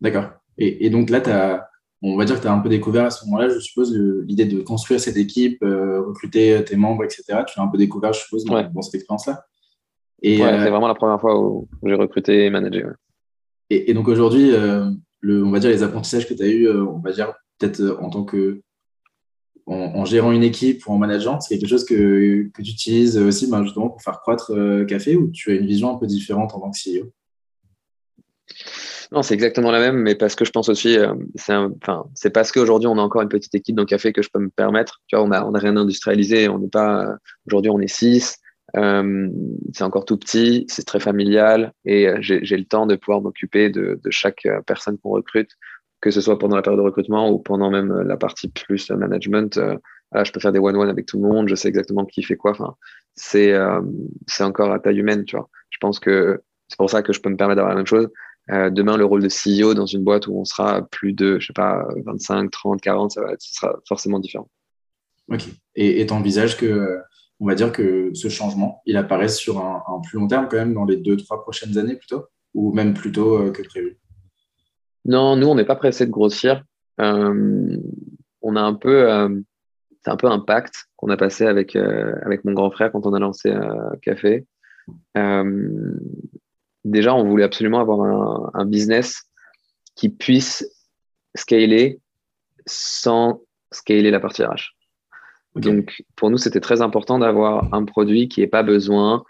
D'accord. 0.00 0.30
Et, 0.56 0.90
donc 0.90 1.10
là, 1.10 1.20
as, 1.26 1.68
on 2.02 2.16
va 2.16 2.24
dire 2.24 2.36
que 2.36 2.42
tu 2.42 2.48
as 2.48 2.52
un 2.52 2.58
peu 2.58 2.68
découvert 2.68 3.04
à 3.04 3.10
ce 3.10 3.24
moment-là, 3.26 3.48
je 3.48 3.60
suppose, 3.60 3.96
l'idée 3.96 4.44
de 4.44 4.60
construire 4.60 4.98
cette 4.98 5.16
équipe, 5.16 5.62
euh, 5.62 6.02
recruter 6.02 6.64
tes 6.64 6.74
membres, 6.74 7.04
etc. 7.04 7.44
Tu 7.46 7.60
as 7.60 7.62
un 7.62 7.68
peu 7.68 7.78
découvert, 7.78 8.12
je 8.12 8.20
suppose, 8.20 8.44
dans, 8.44 8.82
cette 8.82 8.96
expérience-là. 8.96 9.44
Et, 10.22 10.42
ouais, 10.42 10.58
c'est 10.58 10.70
vraiment 10.70 10.88
la 10.88 10.96
première 10.96 11.20
fois 11.20 11.40
où 11.40 11.68
j'ai 11.84 11.94
recruté 11.94 12.46
et 12.46 12.50
managé. 12.50 12.84
Et, 13.70 13.94
donc 13.94 14.08
aujourd'hui, 14.08 14.52
on 14.52 15.50
va 15.50 15.60
dire 15.60 15.70
les 15.70 15.84
apprentissages 15.84 16.28
que 16.28 16.34
tu 16.34 16.42
as 16.42 16.48
eu, 16.48 16.68
on 16.68 16.98
va 16.98 17.12
dire 17.12 17.32
peut-être 17.58 17.98
en 18.00 18.10
tant 18.10 18.24
que 18.24 18.62
en, 19.68 20.04
gérant 20.04 20.32
une 20.32 20.42
équipe 20.42 20.86
ou 20.86 20.92
en 20.92 20.98
manageant 20.98 21.40
C'est 21.40 21.58
quelque 21.58 21.68
chose 21.68 21.84
que, 21.84 22.50
tu 22.54 22.62
utilises 22.62 23.18
aussi 23.18 23.50
ben, 23.50 23.62
justement 23.64 23.88
pour 23.88 24.02
faire 24.02 24.20
croître 24.20 24.52
euh, 24.52 24.84
Café 24.84 25.16
ou 25.16 25.30
tu 25.30 25.50
as 25.50 25.54
une 25.54 25.66
vision 25.66 25.94
un 25.94 25.98
peu 25.98 26.06
différente 26.06 26.54
en 26.54 26.60
tant 26.60 26.70
que 26.70 26.78
CEO 26.78 27.12
non, 29.10 29.22
c'est 29.22 29.32
exactement 29.32 29.70
la 29.70 29.80
même, 29.80 29.96
mais 29.96 30.14
parce 30.14 30.34
que 30.34 30.44
je 30.44 30.50
pense 30.50 30.68
aussi, 30.68 30.98
euh, 30.98 31.14
c'est 32.14 32.30
parce 32.30 32.52
qu'aujourd'hui 32.52 32.88
on 32.88 32.98
a 32.98 33.00
encore 33.00 33.22
une 33.22 33.30
petite 33.30 33.54
équipe 33.54 33.74
dans 33.74 33.86
Café 33.86 34.12
que 34.12 34.20
je 34.20 34.28
peux 34.30 34.38
me 34.38 34.50
permettre. 34.50 35.00
Tu 35.06 35.16
vois, 35.16 35.24
on 35.24 35.28
n'a 35.28 35.58
rien 35.58 35.78
industrialisé, 35.78 36.46
on 36.48 36.58
n'est 36.58 36.68
pas. 36.68 37.06
Aujourd'hui, 37.46 37.70
on 37.70 37.80
est 37.80 37.88
six. 37.88 38.36
Euh, 38.76 39.30
c'est 39.72 39.84
encore 39.84 40.04
tout 40.04 40.18
petit, 40.18 40.66
c'est 40.68 40.84
très 40.84 41.00
familial 41.00 41.72
et 41.86 42.08
j'ai 42.20 42.56
le 42.56 42.64
temps 42.66 42.84
de 42.84 42.96
pouvoir 42.96 43.22
m'occuper 43.22 43.70
de, 43.70 43.98
chaque 44.10 44.46
personne 44.66 44.98
qu'on 44.98 45.10
recrute 45.10 45.52
que 46.00 46.10
ce 46.10 46.20
soit 46.20 46.38
pendant 46.38 46.56
la 46.56 46.62
période 46.62 46.80
de 46.80 46.84
recrutement 46.84 47.30
ou 47.30 47.38
pendant 47.38 47.70
même 47.70 47.90
euh, 47.90 48.04
la 48.04 48.16
partie 48.16 48.48
plus 48.48 48.90
euh, 48.90 48.96
management. 48.96 49.58
Euh, 49.58 49.76
je 50.24 50.30
peux 50.32 50.40
faire 50.40 50.52
des 50.52 50.58
one-one 50.58 50.88
avec 50.88 51.06
tout 51.06 51.20
le 51.20 51.28
monde, 51.28 51.48
je 51.48 51.54
sais 51.54 51.68
exactement 51.68 52.06
qui 52.06 52.22
fait 52.22 52.36
quoi. 52.36 52.52
Enfin, 52.52 52.76
c'est 53.14 53.54
encore 54.40 54.72
à 54.72 54.78
taille 54.78 54.98
humaine, 54.98 55.24
tu 55.24 55.36
vois. 55.36 55.50
Je 55.68 55.76
pense 55.82 55.98
que 55.98 56.40
c'est 56.68 56.78
pour 56.78 56.88
ça 56.88 57.02
que 57.02 57.12
je 57.12 57.20
peux 57.20 57.28
me 57.28 57.36
permettre 57.36 57.56
d'avoir 57.56 57.74
la 57.74 57.76
même 57.76 57.86
chose. 57.86 58.08
demain, 58.48 58.96
le 58.96 59.04
rôle 59.04 59.22
de 59.22 59.28
CEO 59.28 59.74
dans 59.74 59.84
une 59.84 60.04
boîte 60.04 60.26
où 60.26 60.38
on 60.38 60.46
sera 60.46 60.80
plus 60.80 61.12
de, 61.12 61.38
je 61.38 61.48
sais 61.48 61.52
pas, 61.52 61.86
25, 62.06 62.50
30, 62.50 62.80
40, 62.80 63.10
ça, 63.10 63.20
va 63.20 63.34
ce 63.38 63.54
sera 63.54 63.76
forcément 63.86 64.18
différent. 64.18 64.48
Ok. 65.30 65.42
Et 65.74 66.06
tu 66.06 66.12
envisages 66.14 66.56
que, 66.56 67.00
on 67.38 67.46
va 67.46 67.54
dire 67.54 67.70
que 67.70 68.10
ce 68.14 68.30
changement, 68.30 68.80
il 68.86 68.96
apparaisse 68.96 69.36
sur 69.36 69.58
un, 69.58 69.82
un, 69.86 70.00
plus 70.00 70.18
long 70.18 70.26
terme 70.26 70.48
quand 70.50 70.56
même, 70.56 70.72
dans 70.72 70.86
les 70.86 70.96
deux, 70.96 71.18
trois 71.18 71.42
prochaines 71.42 71.76
années 71.76 71.96
plutôt, 71.96 72.24
ou 72.54 72.72
même 72.72 72.94
plus 72.94 73.12
tôt 73.12 73.52
que 73.52 73.60
prévu? 73.60 73.98
Non, 75.08 75.36
nous, 75.36 75.46
on 75.48 75.54
n'est 75.54 75.64
pas 75.64 75.74
pressé 75.74 76.04
de 76.04 76.10
grossir. 76.10 76.62
Euh, 77.00 77.76
on 78.42 78.56
a 78.56 78.60
un 78.60 78.74
peu, 78.74 79.10
euh, 79.10 79.40
c'est 80.04 80.10
un 80.10 80.18
peu 80.18 80.26
un 80.26 80.38
pacte 80.38 80.86
qu'on 80.96 81.08
a 81.08 81.16
passé 81.16 81.46
avec, 81.46 81.76
euh, 81.76 82.14
avec 82.26 82.44
mon 82.44 82.52
grand 82.52 82.70
frère 82.70 82.92
quand 82.92 83.06
on 83.06 83.14
a 83.14 83.18
lancé 83.18 83.50
Café. 84.02 84.46
déjà, 86.84 87.14
on 87.14 87.24
voulait 87.24 87.44
absolument 87.44 87.80
avoir 87.80 88.54
un, 88.54 88.66
business 88.66 89.22
qui 89.96 90.10
puisse 90.10 90.68
scaler 91.34 92.00
sans 92.66 93.40
scaler 93.72 94.10
la 94.10 94.20
partie 94.20 94.44
RH. 94.44 94.74
Donc, 95.56 96.02
pour 96.16 96.30
nous, 96.30 96.36
c'était 96.36 96.60
très 96.60 96.82
important 96.82 97.18
d'avoir 97.18 97.72
un 97.72 97.84
produit 97.84 98.28
qui 98.28 98.40
n'ait 98.40 98.46
pas 98.46 98.62
besoin 98.62 99.24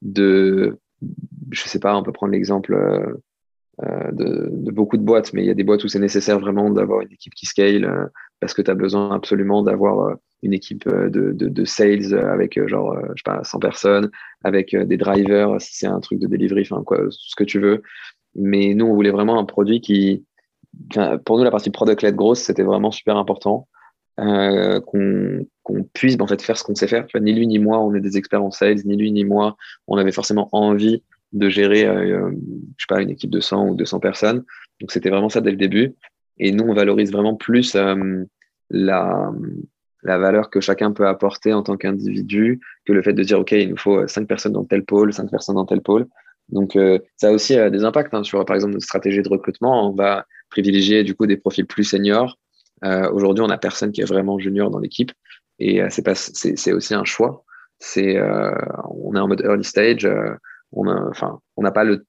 de, 0.00 0.78
je 1.50 1.62
sais 1.62 1.78
pas, 1.78 1.94
on 1.94 2.02
peut 2.02 2.12
prendre 2.12 2.32
l'exemple 2.32 3.20
euh, 3.84 4.12
de, 4.12 4.70
beaucoup 4.70 4.98
de 4.98 5.02
boîtes, 5.02 5.32
mais 5.32 5.42
il 5.42 5.46
y 5.46 5.50
a 5.50 5.54
des 5.54 5.64
boîtes 5.64 5.84
où 5.84 5.88
c'est 5.88 5.98
nécessaire 5.98 6.38
vraiment 6.38 6.70
d'avoir 6.70 7.00
une 7.00 7.12
équipe 7.12 7.34
qui 7.34 7.46
scale 7.46 7.84
euh, 7.84 8.06
parce 8.38 8.52
que 8.52 8.60
tu 8.60 8.70
as 8.70 8.74
besoin 8.74 9.14
absolument 9.14 9.62
d'avoir 9.62 10.00
euh, 10.00 10.14
une 10.42 10.52
équipe 10.52 10.86
de, 10.88 11.32
de, 11.32 11.64
sales 11.64 12.14
avec 12.14 12.58
genre, 12.66 12.96
je 13.14 13.22
sais 13.22 13.22
pas, 13.24 13.44
100 13.44 13.58
personnes, 13.58 14.10
avec 14.42 14.74
des 14.74 14.96
drivers 14.96 15.60
si 15.60 15.76
c'est 15.76 15.86
un 15.86 16.00
truc 16.00 16.18
de 16.18 16.26
delivery, 16.26 16.62
enfin 16.62 16.82
quoi, 16.82 16.98
ce 17.10 17.36
que 17.36 17.44
tu 17.44 17.60
veux. 17.60 17.82
Mais 18.34 18.72
nous, 18.72 18.86
on 18.86 18.94
voulait 18.94 19.10
vraiment 19.10 19.38
un 19.38 19.44
produit 19.44 19.82
qui, 19.82 20.24
pour 21.26 21.36
nous, 21.36 21.44
la 21.44 21.50
partie 21.50 21.68
product-led 21.68 22.14
grosse, 22.14 22.40
c'était 22.40 22.62
vraiment 22.62 22.90
super 22.90 23.18
important. 23.18 23.68
Qu'on 24.16 25.44
puisse 25.92 26.16
en 26.20 26.26
fait 26.26 26.40
faire 26.40 26.56
ce 26.56 26.64
qu'on 26.64 26.74
sait 26.74 26.88
faire. 26.88 27.06
ni 27.20 27.34
lui 27.34 27.46
ni 27.46 27.58
moi, 27.58 27.78
on 27.78 27.94
est 27.94 28.00
des 28.00 28.16
experts 28.16 28.42
en 28.42 28.50
sales, 28.50 28.80
ni 28.86 28.96
lui 28.96 29.12
ni 29.12 29.24
moi, 29.24 29.56
on 29.88 29.98
avait 29.98 30.12
forcément 30.12 30.48
envie 30.52 31.02
de 31.32 31.48
gérer, 31.48 31.86
euh, 31.86 32.30
je 32.76 32.84
sais 32.84 32.86
pas, 32.88 33.02
une 33.02 33.10
équipe 33.10 33.30
de 33.30 33.40
100 33.40 33.68
ou 33.68 33.74
200 33.74 34.00
personnes. 34.00 34.44
Donc 34.80 34.90
c'était 34.90 35.10
vraiment 35.10 35.28
ça 35.28 35.40
dès 35.40 35.50
le 35.50 35.56
début. 35.56 35.94
Et 36.38 36.52
nous, 36.52 36.64
on 36.64 36.74
valorise 36.74 37.12
vraiment 37.12 37.36
plus 37.36 37.74
euh, 37.76 38.24
la, 38.70 39.30
la 40.02 40.18
valeur 40.18 40.50
que 40.50 40.60
chacun 40.60 40.92
peut 40.92 41.06
apporter 41.06 41.52
en 41.52 41.62
tant 41.62 41.76
qu'individu 41.76 42.60
que 42.86 42.92
le 42.92 43.02
fait 43.02 43.12
de 43.12 43.22
dire, 43.22 43.40
OK, 43.40 43.52
il 43.52 43.70
nous 43.70 43.76
faut 43.76 44.06
5 44.06 44.26
personnes 44.26 44.52
dans 44.52 44.64
tel 44.64 44.84
pôle, 44.84 45.12
5 45.12 45.30
personnes 45.30 45.56
dans 45.56 45.66
tel 45.66 45.82
pôle. 45.82 46.06
Donc, 46.48 46.76
ça 47.16 47.28
a 47.28 47.30
aussi 47.30 47.54
des 47.70 47.84
impacts 47.84 48.12
hein, 48.12 48.24
sur, 48.24 48.44
par 48.44 48.56
exemple, 48.56 48.72
notre 48.72 48.84
stratégie 48.84 49.22
de 49.22 49.28
recrutement. 49.28 49.88
On 49.88 49.94
va 49.94 50.26
privilégier 50.48 51.04
du 51.04 51.14
coup 51.14 51.26
des 51.26 51.36
profils 51.36 51.64
plus 51.64 51.84
seniors. 51.84 52.38
Aujourd'hui, 52.82 53.44
on 53.44 53.46
n'a 53.46 53.58
personne 53.58 53.92
qui 53.92 54.00
est 54.00 54.04
vraiment 54.04 54.36
junior 54.40 54.68
dans 54.68 54.80
l'équipe 54.80 55.12
et 55.60 55.80
c'est 55.90 56.72
aussi 56.72 56.94
un 56.94 57.04
choix. 57.04 57.44
C'est, 57.78 58.20
on 58.20 59.14
est 59.14 59.20
en 59.20 59.28
mode 59.28 59.42
early 59.42 59.62
stage. 59.62 60.08
On 60.72 60.84
n'a 60.84 61.70
pas 61.70 61.84
le 61.84 62.06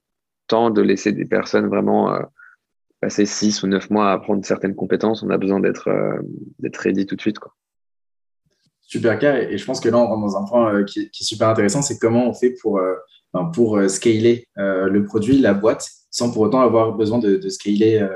temps 0.48 0.70
de 0.70 0.82
laisser 0.82 1.12
des 1.12 1.26
personnes 1.26 1.68
vraiment 1.68 2.18
passer 3.02 3.26
six 3.26 3.64
ou 3.64 3.68
neuf 3.68 3.90
mois 3.90 4.12
à 4.12 4.14
apprendre 4.14 4.46
certaines 4.46 4.76
compétences, 4.76 5.24
on 5.24 5.30
a 5.32 5.38
besoin 5.38 5.60
d'être 5.60 5.90
euh, 5.90 6.22
ready 6.78 7.06
tout 7.06 7.16
de 7.16 7.22
suite. 7.22 7.38
Super 8.82 9.18
clair. 9.18 9.52
Et 9.52 9.58
je 9.58 9.66
pense 9.66 9.80
que 9.80 9.90
là, 9.90 9.98
on 9.98 10.06
rentre 10.06 10.22
dans 10.22 10.38
un 10.38 10.46
point 10.46 10.74
euh, 10.74 10.84
qui, 10.84 11.00
est 11.00 11.24
super 11.24 11.50
intéressant, 11.50 11.82
c'est 11.82 11.98
comment 11.98 12.30
on 12.30 12.34
fait 12.34 12.56
pour, 12.62 12.78
euh, 12.78 12.96
pour 13.54 13.82
scaler 13.90 14.48
le 14.56 15.04
produit, 15.04 15.40
la 15.40 15.54
boîte, 15.54 15.88
sans 16.12 16.32
pour 16.32 16.44
autant 16.44 16.62
avoir 16.62 16.94
besoin 16.94 17.18
de 17.18 17.50
scaler, 17.50 18.08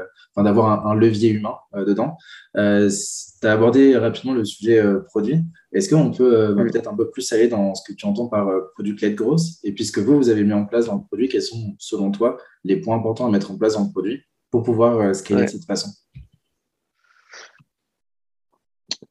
d'avoir 0.44 0.86
un, 0.86 0.96
levier 0.96 1.30
humain 1.30 1.56
dedans. 1.74 2.18
tu 2.54 2.60
as 2.60 3.52
abordé 3.52 3.96
rapidement 3.98 4.34
le 4.34 4.44
sujet 4.44 4.84
produit. 5.06 5.40
Est-ce 5.72 5.90
qu'on 5.90 6.12
peut 6.12 6.56
peut-être 6.56 6.90
un 6.90 6.96
peu 6.96 7.10
plus 7.10 7.32
aller 7.32 7.48
dans 7.48 7.74
ce 7.76 7.84
que 7.88 7.96
tu 7.96 8.06
entends 8.06 8.28
par 8.28 8.50
produit 8.74 8.96
clé 8.96 9.12
de 9.12 9.16
grosse 9.16 9.60
Et 9.64 9.72
puisque 9.72 10.00
vous, 10.00 10.18
vous 10.18 10.30
avez 10.30 10.44
mis 10.44 10.54
en 10.54 10.66
place 10.66 10.88
dans 10.88 10.96
le 10.96 11.04
produit, 11.04 11.30
quels 11.30 11.42
sont, 11.42 11.76
selon 11.80 12.12
toi, 12.12 12.38
les 12.64 12.78
points 12.78 12.98
importants 12.98 13.28
à 13.28 13.32
mettre 13.32 13.52
en 13.52 13.58
place 13.58 13.74
dans 13.74 13.86
le 13.86 13.92
produit 13.92 14.22
pour 14.56 14.64
pouvoir 14.64 15.00
euh, 15.00 15.14
scaler 15.14 15.44
de 15.44 15.50
cette 15.50 15.66
façon? 15.66 15.90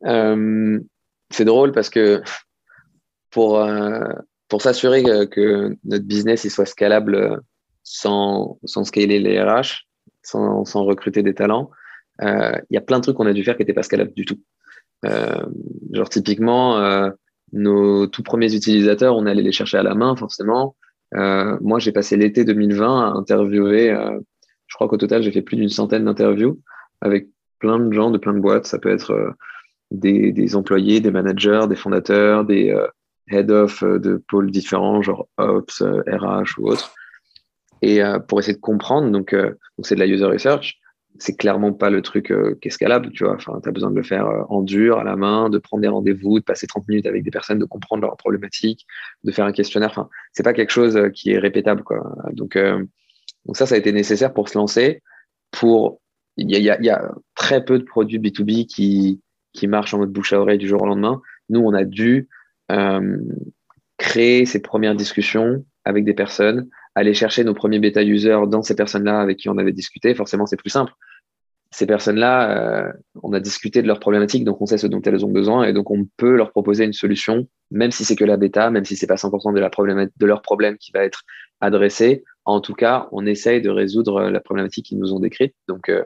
Euh, 0.07 0.81
C'est 1.31 1.45
drôle 1.45 1.73
parce 1.73 1.91
que 1.91 2.23
pour, 3.31 3.59
euh, 3.59 4.09
pour 4.49 4.63
s'assurer 4.63 5.03
que, 5.03 5.77
notre 5.85 6.05
business 6.05 6.45
il 6.45 6.51
soit 6.51 6.67
scalable 6.67 7.43
sans, 7.83 8.59
sans 8.65 8.85
scaler 8.85 9.19
les 9.21 9.43
RH, 9.43 9.87
sans, 10.25 10.65
recruter 10.85 11.23
des 11.23 11.35
talents, 11.35 11.71
il 12.21 12.65
y 12.71 12.77
a 12.77 12.81
plein 12.81 12.99
de 12.99 13.03
trucs 13.03 13.17
qu'on 13.17 13.27
a 13.27 13.33
dû 13.33 13.45
faire 13.45 13.57
qui 13.57 13.63
n'étaient 13.63 13.73
pas 13.73 13.83
scalables 13.83 14.15
du 14.15 14.25
tout. 14.25 14.41
genre 15.93 16.09
typiquement, 16.09 17.11
nos 17.53 18.07
tout 18.07 18.23
premiers 18.23 18.55
utilisateurs, 18.55 19.17
on 19.17 19.27
allait 19.27 19.43
les 19.43 19.53
chercher 19.53 19.79
à 19.79 19.83
la 19.83 19.95
main 19.95 20.17
forcément. 20.17 20.77
moi, 21.13 21.79
j'ai 21.79 21.93
passé 21.93 22.17
l'été 22.17 22.45
2020 22.45 23.01
à 23.01 23.13
interviewer 23.17 23.95
je 24.67 24.77
crois 24.77 24.89
qu'au 24.89 24.97
total, 24.97 25.23
j'ai 25.23 25.31
fait 25.31 25.43
plus 25.43 25.57
d'une 25.57 25.69
centaine 25.69 26.05
d'interviews 26.05 26.61
avec 27.01 27.29
plein 27.59 27.79
de 27.79 27.93
gens 27.93 28.11
de 28.11 28.19
plein 28.19 28.33
de 28.33 28.41
boîtes. 28.41 28.67
Ça 28.67 28.79
peut 28.79 28.91
être 28.91 29.13
euh, 29.13 29.31
des, 29.93 30.57
employés, 30.57 31.01
des 31.01 31.11
managers, 31.11 31.67
des 31.69 31.77
fondateurs, 31.77 32.45
des 32.45 32.71
euh, 32.71 32.87
head 33.29 33.53
of 33.53 33.83
euh, 33.83 33.99
de 33.99 34.23
pôles 34.29 34.51
différents, 34.51 35.01
genre 35.03 35.29
Ops, 35.39 35.83
RH 35.83 36.59
ou 36.59 36.71
autres. 36.71 36.93
Et 37.83 38.01
pour 38.29 38.41
essayer 38.41 38.55
de 38.55 38.61
comprendre, 38.61 39.11
donc 39.11 39.37
c'est 39.83 39.95
de 39.95 40.01
la 40.01 40.07
user 40.07 40.25
research, 40.25 40.81
c'est 41.19 41.37
clairement 41.37 41.73
pas 41.73 41.91
le 41.91 42.03
truc 42.03 42.33
qui 42.61 42.69
est 42.69 42.71
scalable, 42.71 43.11
tu 43.13 43.25
vois. 43.25 43.35
Enfin, 43.35 43.61
tu 43.63 43.69
as 43.69 43.73
besoin 43.73 43.91
de 43.91 43.97
le 43.97 44.03
faire 44.03 44.27
en 44.49 44.63
dur, 44.63 44.99
à 44.99 45.05
la 45.05 45.17
main, 45.17 45.51
de 45.51 45.59
prendre 45.59 45.83
des 45.83 45.89
rendez-vous, 45.89 46.39
de 46.39 46.45
passer 46.45 46.67
30 46.67 46.89
minutes 46.89 47.07
avec 47.07 47.23
des 47.23 47.31
personnes, 47.31 47.59
de 47.59 47.65
comprendre 47.65 48.03
leurs 48.03 48.17
problématiques, 48.17 48.87
de 49.23 49.31
faire 49.31 49.45
un 49.45 49.53
questionnaire. 49.53 49.91
Enfin, 49.91 50.09
c'est 50.33 50.43
pas 50.43 50.55
quelque 50.55 50.73
chose 50.73 50.99
qui 51.15 51.31
est 51.31 51.39
répétable, 51.39 51.83
quoi. 51.85 52.03
Donc, 52.33 52.59
ça, 53.53 53.67
ça 53.67 53.75
a 53.75 53.79
été 53.79 53.93
nécessaire 53.93 54.33
pour 54.33 54.49
se 54.49 54.59
lancer. 54.59 55.03
Pour 55.51 56.01
il 56.37 56.51
y 56.51 56.91
a, 56.91 57.15
très 57.35 57.65
peu 57.65 57.79
de 57.79 57.85
produits 57.85 58.19
B2B 58.19 58.67
qui, 58.67 59.21
qui 59.53 59.67
marchent 59.67 59.95
en 59.95 59.99
mode 59.99 60.13
bouche 60.13 60.33
à 60.33 60.41
oreille 60.41 60.59
du 60.59 60.69
jour 60.69 60.83
au 60.83 60.87
lendemain. 60.87 61.21
Nous, 61.49 61.61
on 61.61 61.73
a 61.73 61.85
dû 61.85 62.29
euh, 62.71 63.19
créer 63.99 64.47
ces 64.47 64.61
premières 64.61 64.95
discussions 64.95 65.65
avec 65.85 66.05
des 66.05 66.15
personnes, 66.15 66.69
aller 66.95 67.15
chercher 67.15 67.45
nos 67.45 67.55
premiers 67.55 67.79
bêta 67.79 68.03
users 68.03 68.47
dans 68.49 68.63
ces 68.63 68.75
personnes-là 68.75 69.21
avec 69.21 69.39
qui 69.39 69.49
on 69.49 69.59
avait 69.59 69.73
discuté. 69.73 70.15
Forcément, 70.15 70.47
c'est 70.47 70.57
plus 70.57 70.71
simple. 70.71 70.93
Ces 71.71 71.87
personnes-là, 71.87 72.87
euh, 72.87 72.93
on 73.23 73.33
a 73.33 73.41
discuté 73.41 73.83
de 73.83 73.89
leurs 73.89 73.99
problématiques, 73.99 74.45
donc 74.45 74.63
on 74.63 74.67
sait 74.67 74.79
ce 74.79 74.87
dont 74.87 75.03
elles 75.03 75.27
ont 75.27 75.33
besoin 75.33 75.65
et 75.65 75.73
donc 75.73 75.91
on 75.91 76.07
peut 76.17 76.37
leur 76.37 76.53
proposer 76.53 76.85
une 76.85 76.93
solution, 76.93 77.49
même 77.73 77.91
si 77.91 78.05
c'est 78.05 78.15
que 78.15 78.25
la 78.25 78.37
bêta, 78.37 78.71
même 78.71 78.85
si 78.85 78.95
c'est 78.95 79.09
pas 79.09 79.17
100% 79.17 79.53
de, 79.53 80.27
leur 80.27 80.43
problème 80.43 80.79
qui 80.79 80.93
va 80.93 81.03
être 81.03 81.23
adressé. 81.61 82.23
En 82.45 82.61
tout 82.61 82.75
cas, 82.75 83.09
on 83.11 83.27
essaye 83.27 83.61
de 83.61 83.71
résoudre 83.71 84.31
la 84.31 84.41
problématique 84.41 84.87
qu'ils 84.87 84.99
nous 85.01 85.13
ont 85.13 85.19
décrite. 85.19 85.57
Donc, 85.67 85.89
euh, 85.89 86.05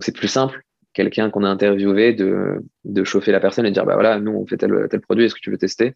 c'est 0.00 0.16
plus 0.16 0.28
simple, 0.28 0.62
quelqu'un 0.94 1.28
qu'on 1.28 1.44
a 1.44 1.48
interviewé, 1.48 2.14
de, 2.14 2.62
chauffer 3.04 3.32
la 3.32 3.40
personne 3.40 3.66
et 3.66 3.70
dire, 3.70 3.84
bah 3.84 3.94
voilà, 3.94 4.18
nous, 4.18 4.32
on 4.32 4.46
fait 4.46 4.56
tel, 4.56 4.86
tel 4.90 5.00
produit, 5.02 5.26
est-ce 5.26 5.34
que 5.34 5.40
tu 5.40 5.50
veux 5.50 5.58
tester? 5.58 5.94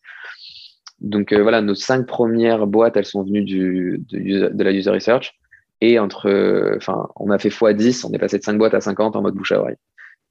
Donc 1.01 1.33
euh, 1.33 1.43
voilà, 1.43 1.61
nos 1.61 1.75
cinq 1.75 2.07
premières 2.07 2.67
boîtes, 2.67 2.97
elles 2.97 3.05
sont 3.05 3.23
venues 3.23 3.45
du, 3.45 4.05
de, 4.11 4.63
la 4.63 4.73
user 4.73 4.91
research. 4.91 5.39
Et 5.83 5.99
entre, 5.99 6.75
enfin, 6.77 7.09
on 7.17 7.31
a 7.31 7.39
fait 7.39 7.51
x10, 7.51 8.07
on 8.07 8.13
est 8.13 8.19
passé 8.19 8.39
de 8.39 8.43
5 8.43 8.57
boîtes 8.57 8.73
à 8.73 8.81
50 8.81 9.15
en 9.15 9.21
mode 9.21 9.35
bouche 9.35 9.53
à 9.53 9.61
oreille. 9.61 9.77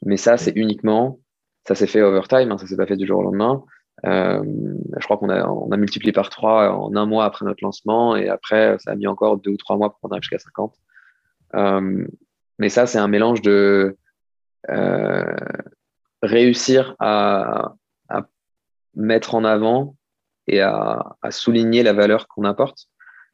Mais 0.04 0.18
ça, 0.18 0.38
c'est 0.38 0.54
uniquement, 0.56 1.20
ça 1.68 1.76
s'est 1.76 1.86
fait 1.86 2.02
over 2.02 2.22
time, 2.28 2.52
hein, 2.52 2.58
ça 2.58 2.66
s'est 2.66 2.76
pas 2.76 2.88
fait 2.88 2.98
du 2.98 3.06
jour 3.06 3.20
au 3.20 3.24
lendemain. 3.24 3.64
Euh, 4.06 4.44
je 4.98 5.06
crois 5.06 5.18
qu'on 5.18 5.30
a, 5.30 5.48
on 5.48 5.72
a 5.72 5.78
multiplié 5.78 6.12
par 6.12 6.30
trois 6.30 6.72
en 6.72 6.96
un 6.96 7.06
mois 7.06 7.26
après 7.26 7.46
notre 7.46 7.64
lancement 7.64 8.16
et 8.16 8.28
après, 8.28 8.78
ça 8.80 8.92
a 8.92 8.96
mis 8.96 9.08
encore 9.08 9.38
deux 9.38 9.52
ou 9.52 9.58
trois 9.58 9.78
mois 9.78 9.90
pour 9.92 10.00
qu'on 10.02 10.10
arrive 10.10 10.24
jusqu'à 10.24 10.40
50. 10.40 10.76
Euh, 11.56 12.06
mais 12.60 12.70
ça, 12.70 12.88
c'est 12.88 12.98
un 12.98 13.08
mélange 13.08 13.42
de 13.42 13.98
euh, 14.70 15.36
réussir 16.22 16.96
à, 17.00 17.74
à, 18.10 18.24
mettre 18.96 19.36
en 19.36 19.44
avant 19.44 19.96
et 20.48 20.62
à, 20.62 21.16
à 21.22 21.32
souligner 21.32 21.84
la 21.84 21.94
valeur 21.94 22.28
qu'on 22.28 22.44
apporte. 22.44 22.88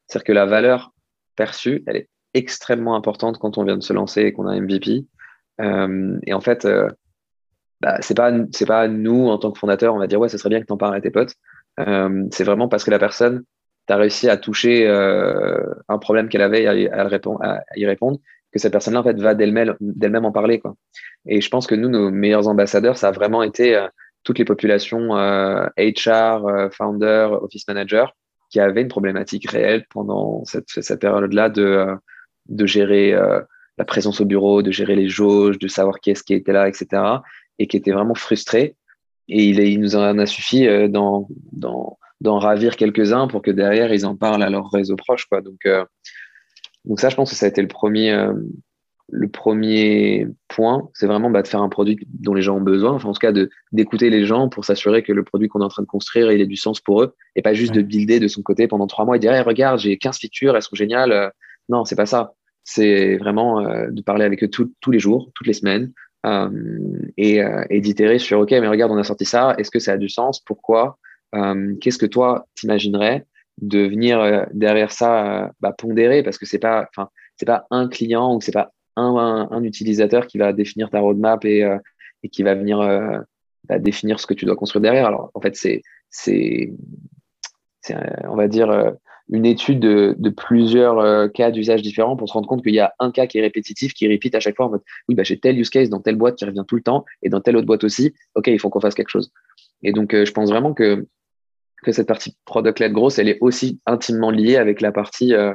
C'est-à-dire 0.06 0.24
que 0.24 0.32
la 0.32 0.46
valeur 0.46 0.92
perçue, 1.36 1.82
elle 1.86 1.96
est 1.96 2.08
extrêmement 2.34 2.96
importante 2.96 3.38
quand 3.38 3.58
on 3.58 3.64
vient 3.64 3.76
de 3.76 3.82
se 3.82 3.92
lancer 3.92 4.22
et 4.22 4.32
qu'on 4.32 4.46
a 4.46 4.52
un 4.52 4.60
MVP. 4.60 5.04
Euh, 5.60 6.18
et 6.26 6.32
en 6.32 6.40
fait, 6.40 6.64
euh, 6.64 6.88
bah, 7.82 7.98
c'est 8.00 8.16
pas 8.16 8.32
c'est 8.52 8.64
pas 8.64 8.86
nous 8.86 9.26
en 9.26 9.38
tant 9.38 9.50
que 9.50 9.58
fondateur 9.58 9.92
on 9.92 9.98
va 9.98 10.06
dire 10.06 10.20
ouais 10.20 10.28
ce 10.28 10.38
serait 10.38 10.50
bien 10.50 10.60
que 10.60 10.66
tu 10.66 10.72
en 10.72 10.76
parles 10.76 10.94
à 10.94 11.00
tes 11.00 11.10
potes 11.10 11.34
euh, 11.80 12.26
c'est 12.30 12.44
vraiment 12.44 12.68
parce 12.68 12.84
que 12.84 12.92
la 12.92 13.00
personne 13.00 13.42
tu 13.88 13.92
as 13.92 13.96
réussi 13.96 14.28
à 14.28 14.36
toucher 14.36 14.86
euh, 14.86 15.60
un 15.88 15.98
problème 15.98 16.28
qu'elle 16.28 16.42
avait 16.42 16.62
et 16.62 16.68
à, 16.68 16.76
y 16.76 17.86
répondre 17.86 18.20
que 18.52 18.60
cette 18.60 18.70
personne 18.70 18.94
là 18.94 19.00
en 19.00 19.02
fait 19.02 19.18
va 19.18 19.34
d'elle-même 19.34 20.24
en 20.24 20.30
parler 20.30 20.60
quoi 20.60 20.76
et 21.26 21.40
je 21.40 21.50
pense 21.50 21.66
que 21.66 21.74
nous 21.74 21.88
nos 21.88 22.12
meilleurs 22.12 22.46
ambassadeurs 22.46 22.96
ça 22.96 23.08
a 23.08 23.10
vraiment 23.10 23.42
été 23.42 23.84
toutes 24.24 24.38
les 24.38 24.44
populations 24.44 25.10
HR 25.76 26.70
founder 26.72 27.28
office 27.40 27.66
manager 27.68 28.14
qui 28.50 28.60
avaient 28.60 28.82
une 28.82 28.88
problématique 28.88 29.50
réelle 29.50 29.84
pendant 29.90 30.44
cette, 30.44 30.68
cette 30.68 31.00
période 31.00 31.32
là 31.32 31.48
de 31.48 31.86
de 32.48 32.66
gérer 32.66 33.12
la 33.78 33.84
présence 33.84 34.20
au 34.20 34.24
bureau, 34.24 34.62
de 34.62 34.70
gérer 34.70 34.96
les 34.96 35.08
jauges, 35.08 35.58
de 35.58 35.68
savoir 35.68 36.00
qui 36.00 36.10
est-ce 36.10 36.22
qui 36.22 36.34
était 36.34 36.52
là, 36.52 36.68
etc 36.68 37.20
et 37.58 37.66
qui 37.66 37.76
était 37.76 37.92
vraiment 37.92 38.14
frustré. 38.14 38.76
Et 39.28 39.44
il, 39.44 39.80
nous 39.80 39.96
en 39.96 40.18
a 40.18 40.26
suffi 40.26 40.66
euh, 40.66 40.88
d'en, 40.88 41.28
ravir 42.24 42.76
quelques-uns 42.76 43.28
pour 43.28 43.42
que 43.42 43.50
derrière, 43.50 43.92
ils 43.92 44.04
en 44.04 44.16
parlent 44.16 44.42
à 44.42 44.50
leur 44.50 44.70
réseau 44.70 44.96
proche. 44.96 45.28
Donc, 45.30 45.64
euh, 45.66 45.84
donc 46.84 47.00
ça, 47.00 47.08
je 47.08 47.16
pense 47.16 47.30
que 47.30 47.36
ça 47.36 47.46
a 47.46 47.48
été 47.48 47.62
le 47.62 47.68
premier, 47.68 48.12
euh, 48.12 48.34
le 49.14 49.28
premier 49.28 50.26
point. 50.48 50.88
C'est 50.94 51.06
vraiment 51.06 51.30
bah, 51.30 51.42
de 51.42 51.48
faire 51.48 51.62
un 51.62 51.68
produit 51.68 51.98
dont 52.08 52.34
les 52.34 52.42
gens 52.42 52.56
ont 52.56 52.62
besoin. 52.62 52.92
Enfin, 52.92 53.10
en 53.10 53.12
tout 53.12 53.20
cas, 53.20 53.32
d'écouter 53.72 54.10
les 54.10 54.24
gens 54.24 54.48
pour 54.48 54.64
s'assurer 54.64 55.02
que 55.02 55.12
le 55.12 55.22
produit 55.22 55.48
qu'on 55.48 55.60
est 55.60 55.64
en 55.64 55.68
train 55.68 55.82
de 55.82 55.88
construire, 55.88 56.32
il 56.32 56.40
ait 56.40 56.46
du 56.46 56.56
sens 56.56 56.80
pour 56.80 57.02
eux. 57.02 57.14
Et 57.36 57.42
pas 57.42 57.54
juste 57.54 57.74
de 57.74 57.82
builder 57.82 58.20
de 58.20 58.28
son 58.28 58.42
côté 58.42 58.66
pendant 58.66 58.86
trois 58.86 59.04
mois 59.04 59.16
et 59.16 59.20
dire 59.20 59.32
regarde, 59.44 59.78
j'ai 59.78 59.96
15 59.98 60.18
features, 60.18 60.56
elles 60.56 60.62
sont 60.62 60.76
géniales. 60.76 61.32
Non, 61.68 61.84
c'est 61.84 61.96
pas 61.96 62.06
ça. 62.06 62.34
C'est 62.64 63.16
vraiment 63.16 63.60
de 63.62 64.02
parler 64.02 64.24
avec 64.24 64.42
eux 64.44 64.48
tous 64.48 64.90
les 64.90 64.98
jours, 64.98 65.30
toutes 65.34 65.46
les 65.46 65.52
semaines, 65.52 65.92
euh, 66.24 66.50
et, 67.16 67.42
euh, 67.42 67.64
et 67.68 67.80
d'itérer 67.80 68.18
sur 68.18 68.40
OK, 68.40 68.52
mais 68.52 68.68
regarde, 68.68 68.92
on 68.92 68.98
a 68.98 69.04
sorti 69.04 69.24
ça, 69.24 69.54
est-ce 69.58 69.70
que 69.70 69.80
ça 69.80 69.92
a 69.92 69.96
du 69.96 70.08
sens? 70.08 70.40
Pourquoi? 70.40 70.98
Euh, 71.34 71.74
Qu'est-ce 71.80 71.98
que 71.98 72.06
toi 72.06 72.46
t'imaginerais 72.54 73.26
de 73.60 73.80
venir 73.80 74.46
derrière 74.52 74.92
ça 74.92 75.50
bah, 75.60 75.72
pondérer? 75.76 76.22
Parce 76.22 76.38
que 76.38 76.46
c'est 76.46 76.58
pas, 76.58 76.88
enfin, 76.90 77.08
c'est 77.36 77.46
pas 77.46 77.66
un 77.70 77.88
client 77.88 78.36
ou 78.36 78.40
c'est 78.40 78.52
pas 78.52 78.72
un, 78.96 79.62
utilisateur 79.62 80.26
qui 80.26 80.38
va 80.38 80.52
définir 80.52 80.90
ta 80.90 81.00
roadmap 81.00 81.44
et, 81.44 81.66
et 82.22 82.28
qui 82.28 82.42
va 82.42 82.54
venir 82.54 82.78
bah, 83.68 83.78
définir 83.78 84.20
ce 84.20 84.26
que 84.26 84.34
tu 84.34 84.44
dois 84.44 84.56
construire 84.56 84.82
derrière. 84.82 85.06
Alors 85.06 85.30
en 85.34 85.40
fait, 85.40 85.56
c'est, 85.56 85.82
c'est, 86.10 86.72
on 88.24 88.36
va 88.36 88.48
dire 88.48 88.94
une 89.32 89.46
étude 89.46 89.80
de, 89.80 90.30
plusieurs 90.30 90.98
euh, 90.98 91.28
cas 91.28 91.50
d'usage 91.50 91.82
différents 91.82 92.16
pour 92.16 92.28
se 92.28 92.34
rendre 92.34 92.46
compte 92.46 92.62
qu'il 92.62 92.74
y 92.74 92.80
a 92.80 92.92
un 92.98 93.10
cas 93.10 93.26
qui 93.26 93.38
est 93.38 93.40
répétitif, 93.40 93.94
qui 93.94 94.06
répète 94.06 94.34
à 94.34 94.40
chaque 94.40 94.56
fois 94.56 94.66
en 94.66 94.70
mode 94.70 94.82
oui, 95.08 95.14
bah, 95.14 95.22
j'ai 95.22 95.38
tel 95.38 95.58
use 95.58 95.70
case 95.70 95.88
dans 95.88 96.00
telle 96.00 96.16
boîte 96.16 96.36
qui 96.36 96.44
revient 96.44 96.64
tout 96.66 96.76
le 96.76 96.82
temps 96.82 97.04
et 97.22 97.28
dans 97.28 97.40
telle 97.40 97.56
autre 97.56 97.66
boîte 97.66 97.84
aussi. 97.84 98.12
OK, 98.34 98.48
il 98.48 98.58
faut 98.58 98.68
qu'on 98.68 98.80
fasse 98.80 98.94
quelque 98.94 99.08
chose. 99.08 99.32
Et 99.82 99.92
donc, 99.92 100.14
euh, 100.14 100.24
je 100.24 100.32
pense 100.32 100.50
vraiment 100.50 100.74
que, 100.74 101.06
cette 101.90 102.06
partie 102.06 102.36
product-led 102.44 102.92
grosse, 102.92 103.18
elle 103.18 103.28
est 103.28 103.38
aussi 103.40 103.80
intimement 103.86 104.30
liée 104.30 104.56
avec 104.56 104.80
la 104.80 104.92
partie 104.92 105.34
euh, 105.34 105.52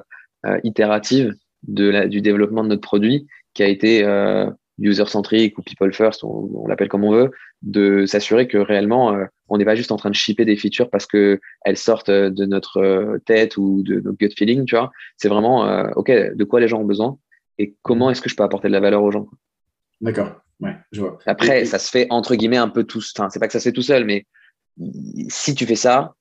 itérative 0.64 1.34
de 1.64 1.90
la, 1.90 2.08
du 2.08 2.22
développement 2.22 2.64
de 2.64 2.70
notre 2.70 2.82
produit 2.82 3.28
qui 3.54 3.64
a 3.64 3.68
été 3.68 4.04
user-centric 4.80 5.58
ou 5.58 5.62
people 5.64 5.94
first, 5.94 6.24
on, 6.24 6.68
l'appelle 6.68 6.88
comme 6.88 7.04
on 7.04 7.12
veut, 7.12 7.32
de 7.62 8.06
s'assurer 8.06 8.48
que 8.48 8.58
réellement, 8.58 9.14
euh, 9.14 9.26
on 9.48 9.58
n'est 9.58 9.66
pas 9.66 9.76
juste 9.76 9.92
en 9.92 9.98
train 9.98 10.10
de 10.10 10.16
shipper 10.16 10.46
des 10.46 10.56
features 10.56 10.90
parce 10.90 11.08
qu'elles 11.08 11.40
sortent 11.76 12.12
de 12.12 12.46
notre 12.46 13.18
tête 13.26 13.58
ou 13.58 13.82
de 13.84 13.96
notre 13.96 14.18
gut 14.18 14.32
feeling, 14.36 14.66
tu 14.66 14.76
vois. 14.76 14.92
C'est 15.18 15.30
vraiment, 15.30 15.90
OK, 15.96 16.12
de 16.12 16.44
quoi 16.44 16.60
les 16.60 16.68
gens 16.68 16.82
ont 16.82 16.86
besoin 16.86 17.18
et 17.58 17.76
comment 17.82 18.12
est-ce 18.12 18.22
que 18.22 18.30
je 18.30 18.36
peux 18.36 18.44
apporter 18.44 18.68
de 18.68 18.74
la 18.74 18.80
valeur 18.80 19.02
aux 19.02 19.12
gens. 19.12 19.28
D'accord, 20.00 20.42
ouais, 20.60 20.76
je 20.92 21.02
vois. 21.02 21.18
Après, 21.26 21.66
ça 21.66 21.80
se 21.80 21.90
fait 21.90 22.06
entre 22.12 22.36
guillemets 22.36 22.58
un 22.58 22.70
peu 22.70 22.84
tout, 22.84 23.02
enfin, 23.16 23.30
c'est 23.30 23.40
pas 23.40 23.48
que 23.48 23.54
ça 23.54 23.60
se 23.60 23.70
fait 23.70 23.74
tout 23.74 23.82
seul, 23.82 24.06
mais 24.06 24.26
si 25.28 25.56
tu 25.56 25.66
fais 25.66 25.76
ça, 25.76 26.14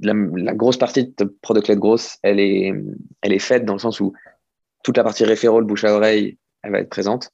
la, 0.00 0.54
grosse 0.54 0.76
partie 0.76 1.14
de 1.16 1.24
product-led 1.42 1.78
grosse, 1.78 2.18
elle 2.22 2.40
est, 2.40 2.72
elle 3.22 3.32
est 3.32 3.38
faite 3.38 3.64
dans 3.64 3.74
le 3.74 3.78
sens 3.78 4.00
où 4.00 4.12
toute 4.84 4.96
la 4.96 5.04
partie 5.04 5.24
référol, 5.24 5.64
bouche 5.64 5.84
à 5.84 5.94
oreille, 5.94 6.38
elle 6.62 6.72
va 6.72 6.80
être 6.80 6.88
présente. 6.88 7.30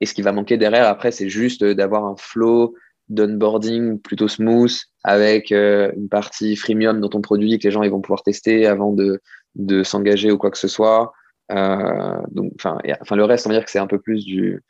Et 0.00 0.06
ce 0.06 0.14
qui 0.14 0.22
va 0.22 0.32
manquer 0.32 0.56
derrière, 0.56 0.86
après, 0.86 1.10
c'est 1.10 1.28
juste 1.28 1.64
d'avoir 1.64 2.04
un 2.04 2.16
flow 2.16 2.74
d'onboarding 3.08 4.00
plutôt 4.00 4.28
smooth 4.28 4.74
avec 5.02 5.50
euh, 5.50 5.90
une 5.96 6.08
partie 6.08 6.56
freemium 6.56 7.00
dans 7.00 7.08
ton 7.08 7.22
produit 7.22 7.58
que 7.58 7.66
les 7.66 7.70
gens 7.70 7.82
ils 7.82 7.90
vont 7.90 8.02
pouvoir 8.02 8.22
tester 8.22 8.66
avant 8.66 8.92
de, 8.92 9.20
de 9.54 9.82
s'engager 9.82 10.30
ou 10.30 10.38
quoi 10.38 10.50
que 10.50 10.58
ce 10.58 10.68
soit. 10.68 11.12
Euh, 11.50 12.16
donc, 12.30 12.52
enfin, 12.56 12.78
le 12.84 13.24
reste, 13.24 13.46
on 13.46 13.50
va 13.50 13.56
dire 13.56 13.64
que 13.64 13.70
c'est 13.70 13.78
un 13.78 13.86
peu 13.86 13.98
plus 13.98 14.24
du, 14.24 14.62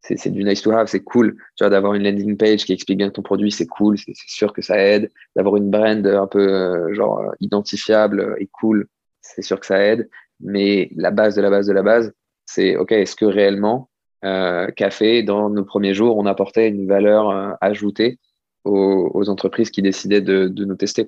c'est 0.00 0.30
du 0.30 0.44
nice 0.44 0.62
to 0.62 0.70
have, 0.72 0.86
c'est 0.86 1.02
cool. 1.02 1.34
Tu 1.56 1.64
vois, 1.64 1.70
d'avoir 1.70 1.94
une 1.94 2.04
landing 2.04 2.36
page 2.36 2.64
qui 2.64 2.72
explique 2.72 2.98
bien 2.98 3.10
ton 3.10 3.22
produit, 3.22 3.50
c'est 3.50 3.66
cool, 3.66 3.98
c'est 3.98 4.14
sûr 4.14 4.52
que 4.52 4.62
ça 4.62 4.78
aide. 4.78 5.10
D'avoir 5.36 5.56
une 5.56 5.70
brand 5.70 6.06
un 6.06 6.26
peu 6.26 6.48
euh, 6.48 6.94
genre 6.94 7.22
identifiable 7.40 8.36
et 8.38 8.46
cool, 8.46 8.86
c'est 9.20 9.42
sûr 9.42 9.60
que 9.60 9.66
ça 9.66 9.80
aide. 9.80 10.08
Mais 10.40 10.90
la 10.96 11.10
base 11.10 11.34
de 11.34 11.42
la 11.42 11.50
base 11.50 11.66
de 11.66 11.72
la 11.72 11.82
base, 11.82 12.12
c'est 12.46 12.76
OK, 12.76 12.92
est-ce 12.92 13.16
que 13.16 13.24
réellement, 13.24 13.90
euh, 14.24 14.70
Café, 14.72 15.22
dans 15.22 15.50
nos 15.50 15.64
premiers 15.64 15.94
jours, 15.94 16.16
on 16.16 16.26
apportait 16.26 16.68
une 16.68 16.88
valeur 16.88 17.30
euh, 17.30 17.52
ajoutée 17.60 18.18
aux, 18.64 19.28
entreprises 19.28 19.70
qui 19.70 19.80
décidaient 19.80 20.20
de, 20.20 20.48
nous 20.48 20.74
tester 20.74 21.06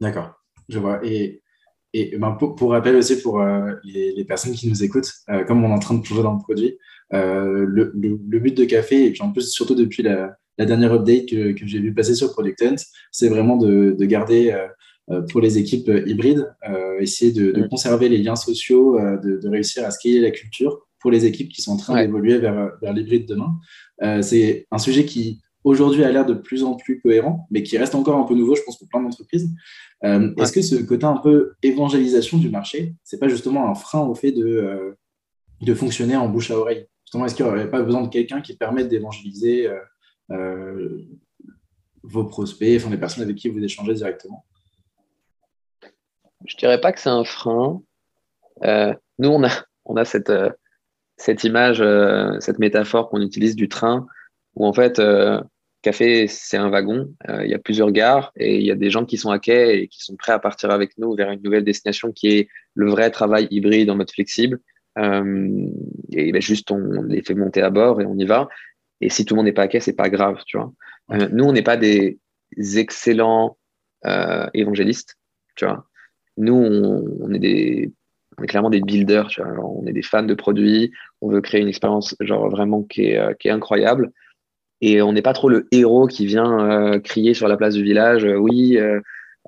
D'accord, 0.00 0.32
je 0.68 0.78
vois. 0.78 1.00
Et, 1.04 1.42
et 1.92 2.16
ben, 2.18 2.32
pour, 2.32 2.70
rappel 2.70 2.96
aussi 2.96 3.20
pour 3.22 3.40
euh, 3.40 3.74
les, 3.84 4.24
personnes 4.24 4.54
qui 4.54 4.68
nous 4.68 4.82
écoutent, 4.82 5.12
comme 5.46 5.64
on 5.64 5.70
est 5.70 5.74
en 5.74 5.78
train 5.78 5.94
de 5.94 6.02
plonger 6.02 6.22
dans 6.22 6.34
le 6.34 6.42
produit, 6.42 6.78
le, 7.10 8.38
but 8.38 8.56
de 8.56 8.64
Café, 8.64 9.06
et 9.06 9.10
puis 9.10 9.22
en 9.22 9.32
plus, 9.32 9.50
surtout 9.50 9.74
depuis 9.74 10.02
la, 10.02 10.36
dernière 10.58 10.92
update 10.92 11.28
que, 11.28 11.66
j'ai 11.66 11.78
vu 11.78 11.94
passer 11.94 12.14
sur 12.14 12.32
Product 12.32 12.62
Hunt, 12.62 12.76
c'est 13.12 13.28
vraiment 13.28 13.56
de, 13.56 13.94
de 13.98 14.04
garder 14.04 14.52
euh, 15.10 15.22
pour 15.22 15.40
les 15.40 15.56
équipes 15.56 15.88
euh, 15.88 16.06
hybrides, 16.06 16.54
euh, 16.68 16.98
essayer 17.00 17.32
de, 17.32 17.66
conserver 17.68 18.10
les 18.10 18.18
liens 18.18 18.36
sociaux, 18.36 18.98
de, 18.98 19.48
réussir 19.48 19.84
à 19.84 19.90
scaler 19.90 20.20
la 20.20 20.30
culture 20.30 20.86
pour 21.00 21.10
les 21.10 21.24
équipes 21.24 21.50
qui 21.50 21.62
sont 21.62 21.72
en 21.72 21.76
train 21.76 22.02
d'évoluer 22.02 22.38
vers, 22.38 22.72
vers 22.82 22.92
l'hybride 22.92 23.26
demain. 23.26 23.54
c'est 24.22 24.66
un 24.70 24.78
sujet 24.78 25.04
qui 25.04 25.40
aujourd'hui 25.62 26.02
a 26.02 26.10
l'air 26.10 26.26
de 26.26 26.34
plus 26.34 26.64
en 26.64 26.74
plus 26.74 27.00
cohérent, 27.00 27.46
mais 27.50 27.62
qui 27.62 27.78
reste 27.78 27.94
encore 27.94 28.18
un 28.18 28.24
peu 28.24 28.34
nouveau, 28.34 28.56
je 28.56 28.62
pense, 28.62 28.78
pour 28.78 28.88
plein 28.88 29.00
d'entreprises. 29.00 29.48
Est-ce 30.02 30.52
que 30.52 30.62
ce 30.62 30.74
côté 30.76 31.04
un 31.04 31.16
peu 31.16 31.52
évangélisation 31.62 32.38
du 32.38 32.50
marché, 32.50 32.94
c'est 33.04 33.18
pas 33.18 33.28
justement 33.28 33.70
un 33.70 33.74
frein 33.74 34.00
au 34.00 34.14
fait 34.14 34.32
de, 34.32 34.96
de 35.60 35.74
fonctionner 35.74 36.16
en 36.16 36.28
bouche 36.28 36.50
à 36.50 36.58
oreille? 36.58 36.86
Justement, 37.08 37.24
est-ce 37.24 37.34
qu'il 37.34 37.46
n'y 37.46 37.50
aurait 37.50 37.70
pas 37.70 37.80
besoin 37.80 38.02
de 38.02 38.08
quelqu'un 38.08 38.42
qui 38.42 38.54
permette 38.54 38.88
d'évangéliser 38.88 39.66
vos 42.02 42.24
prospects, 42.24 42.76
enfin 42.76 42.90
les 42.90 42.98
personnes 42.98 43.24
avec 43.24 43.36
qui 43.36 43.48
vous 43.48 43.64
échangez 43.64 43.94
directement? 43.94 44.44
Je 46.44 46.54
dirais 46.58 46.78
pas 46.78 46.92
que 46.92 47.00
c'est 47.00 47.08
un 47.08 47.24
frein. 47.24 47.80
Euh, 48.62 48.92
nous, 49.18 49.30
on 49.30 49.42
a, 49.42 49.48
on 49.86 49.96
a 49.96 50.04
cette, 50.04 50.28
euh, 50.28 50.50
cette 51.16 51.44
image, 51.44 51.80
euh, 51.80 52.38
cette 52.40 52.58
métaphore 52.58 53.08
qu'on 53.08 53.22
utilise 53.22 53.56
du 53.56 53.70
train, 53.70 54.06
où 54.54 54.66
en 54.66 54.74
fait, 54.74 55.00
café, 55.80 56.26
c'est 56.28 56.58
un 56.58 56.68
wagon. 56.68 57.14
Il 57.26 57.48
y 57.48 57.54
a 57.54 57.58
plusieurs 57.58 57.90
gares 57.90 58.32
et 58.36 58.58
il 58.58 58.66
y 58.66 58.70
a 58.70 58.74
des 58.74 58.90
gens 58.90 59.06
qui 59.06 59.16
sont 59.16 59.30
à 59.30 59.38
quai 59.38 59.78
et 59.78 59.88
qui 59.88 60.02
sont 60.02 60.16
prêts 60.16 60.32
à 60.32 60.38
partir 60.38 60.70
avec 60.72 60.98
nous 60.98 61.16
vers 61.16 61.30
une 61.30 61.40
nouvelle 61.40 61.64
destination 61.64 62.12
qui 62.12 62.28
est 62.28 62.48
le 62.74 62.90
vrai 62.90 63.10
travail 63.10 63.48
hybride 63.50 63.88
en 63.88 63.96
mode 63.96 64.10
flexible. 64.10 64.60
Et 64.98 66.32
ben, 66.32 66.42
juste, 66.42 66.70
on 66.70 67.02
les 67.02 67.22
fait 67.22 67.34
monter 67.34 67.62
à 67.62 67.70
bord 67.70 68.00
et 68.00 68.06
on 68.06 68.16
y 68.16 68.24
va. 68.24 68.48
Et 69.00 69.10
si 69.10 69.24
tout 69.24 69.34
le 69.34 69.38
monde 69.38 69.46
n'est 69.46 69.52
pas 69.52 69.62
à 69.62 69.68
quai, 69.68 69.80
c'est 69.80 69.92
pas 69.92 70.10
grave, 70.10 70.42
tu 70.46 70.58
vois. 70.58 70.72
nous, 71.08 71.44
on 71.44 71.52
n'est 71.52 71.62
pas 71.62 71.76
des 71.76 72.18
excellents 72.76 73.56
évangélistes, 74.54 75.16
tu 75.56 75.66
vois 75.66 75.88
nous, 76.38 76.54
on, 76.54 77.32
est 77.32 77.38
des, 77.38 77.92
on 78.38 78.44
est 78.44 78.46
clairement 78.46 78.70
des 78.70 78.80
builders, 78.80 79.28
tu 79.28 79.42
vois, 79.42 79.52
on 79.60 79.84
est 79.86 79.92
des 79.92 80.02
fans 80.02 80.22
de 80.22 80.34
produits, 80.34 80.92
on 81.20 81.28
veut 81.28 81.40
créer 81.40 81.60
une 81.60 81.68
expérience 81.68 82.14
genre 82.20 82.48
vraiment 82.48 82.82
qui 82.84 83.06
est, 83.06 83.18
euh, 83.18 83.34
qui 83.34 83.48
est 83.48 83.50
incroyable. 83.50 84.12
Et 84.80 85.02
on 85.02 85.12
n'est 85.12 85.22
pas 85.22 85.32
trop 85.32 85.48
le 85.48 85.66
héros 85.72 86.06
qui 86.06 86.24
vient 86.24 86.60
euh, 86.70 87.00
crier 87.00 87.34
sur 87.34 87.48
la 87.48 87.56
place 87.56 87.74
du 87.74 87.82
village, 87.82 88.24
euh, 88.24 88.36
oui, 88.36 88.78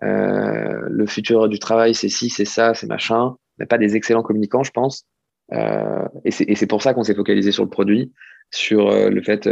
le 0.02 1.06
futur 1.06 1.48
du 1.48 1.58
travail, 1.58 1.94
c'est 1.94 2.08
ci, 2.08 2.30
c'est 2.30 2.44
ça, 2.44 2.74
c'est 2.74 2.88
machin. 2.88 3.20
On 3.20 3.36
n'est 3.60 3.66
pas 3.66 3.78
des 3.78 3.96
excellents 3.96 4.22
communicants, 4.22 4.64
je 4.64 4.72
pense. 4.72 5.04
Et 5.52 6.30
c'est 6.30 6.66
pour 6.66 6.82
ça 6.82 6.94
qu'on 6.94 7.02
s'est 7.02 7.14
focalisé 7.14 7.52
sur 7.52 7.64
le 7.64 7.70
produit, 7.70 8.12
sur 8.50 8.90
le 8.90 9.22
fait 9.22 9.48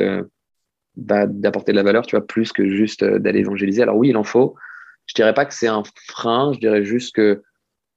bah, 0.96 1.26
d'apporter 1.26 1.72
de 1.72 1.76
la 1.76 1.82
valeur, 1.82 2.06
tu 2.06 2.16
vois, 2.16 2.26
plus 2.26 2.52
que 2.52 2.68
juste 2.68 3.04
d'aller 3.04 3.40
évangéliser. 3.40 3.82
Alors 3.82 3.96
oui, 3.96 4.08
il 4.08 4.16
en 4.16 4.24
faut, 4.24 4.56
je 5.06 5.14
dirais 5.14 5.34
pas 5.34 5.44
que 5.44 5.54
c'est 5.54 5.68
un 5.68 5.82
frein, 6.06 6.52
je 6.52 6.60
dirais 6.60 6.84
juste 6.84 7.14
que 7.14 7.42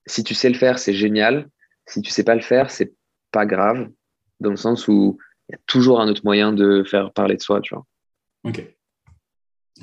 si 0.06 0.24
tu 0.24 0.34
sais 0.34 0.50
le 0.50 0.56
faire, 0.56 0.80
c'est 0.80 0.94
génial. 0.94 1.50
Si 1.86 2.02
tu 2.02 2.10
sais 2.10 2.24
pas 2.24 2.36
le 2.36 2.42
faire, 2.42 2.72
c'est 2.72 2.94
pas 3.32 3.46
grave, 3.46 3.90
dans 4.40 4.50
le 4.50 4.56
sens 4.56 4.88
où 4.88 5.18
il 5.50 5.54
y 5.54 5.56
a 5.56 5.60
toujours 5.68 6.00
un 6.02 6.08
autre 6.08 6.22
moyen 6.24 6.54
de 6.54 6.84
faire 6.84 7.12
parler 7.12 7.36
de 7.36 7.42
soi, 7.42 7.62
tu 7.62 7.76
vois. 7.76 7.86
Ok. 8.44 8.64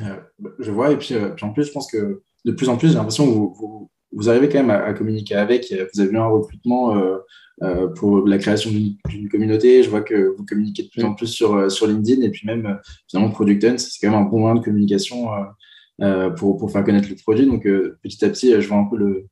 Euh, 0.00 0.20
je 0.58 0.70
vois, 0.70 0.92
et 0.92 0.96
puis, 0.96 1.14
euh, 1.14 1.34
en 1.42 1.52
plus, 1.52 1.64
je 1.64 1.72
pense 1.72 1.90
que 1.90 2.22
de 2.44 2.52
plus 2.52 2.68
en 2.68 2.76
plus, 2.76 2.88
j'ai 2.88 2.94
l'impression 2.94 3.26
que 3.26 3.30
vous, 3.30 3.90
arrivez 4.26 4.48
quand 4.48 4.58
même 4.58 4.70
à, 4.70 4.92
communiquer 4.92 5.34
avec. 5.34 5.72
Vous 5.94 6.00
avez 6.00 6.10
eu 6.10 6.16
un 6.16 6.26
recrutement 6.26 6.96
euh, 7.62 7.88
pour 7.88 8.26
la 8.26 8.38
création 8.38 8.70
d'une 8.70 9.28
communauté. 9.28 9.82
Je 9.82 9.90
vois 9.90 10.02
que 10.02 10.34
vous 10.36 10.44
communiquez 10.44 10.84
de 10.84 10.88
plus 10.88 11.04
en 11.04 11.14
plus 11.14 11.26
sur, 11.26 11.70
sur 11.70 11.86
LinkedIn, 11.86 12.22
et 12.22 12.30
puis 12.30 12.46
même, 12.46 12.78
finalement, 13.08 13.30
Product 13.32 13.64
Hunt, 13.64 13.78
c'est 13.78 13.98
quand 14.00 14.12
même 14.12 14.20
un 14.20 14.28
bon 14.28 14.40
moyen 14.40 14.54
de 14.54 14.64
communication 14.64 15.28
euh, 16.00 16.30
pour, 16.30 16.56
pour, 16.58 16.70
faire 16.70 16.84
connaître 16.84 17.08
le 17.08 17.16
produit. 17.16 17.44
Donc, 17.44 17.66
euh, 17.66 17.98
petit 18.04 18.24
à 18.24 18.28
petit, 18.28 18.52
je 18.52 18.68
vois 18.68 18.76
un 18.76 18.84
peu 18.84 18.96
le, 18.96 19.26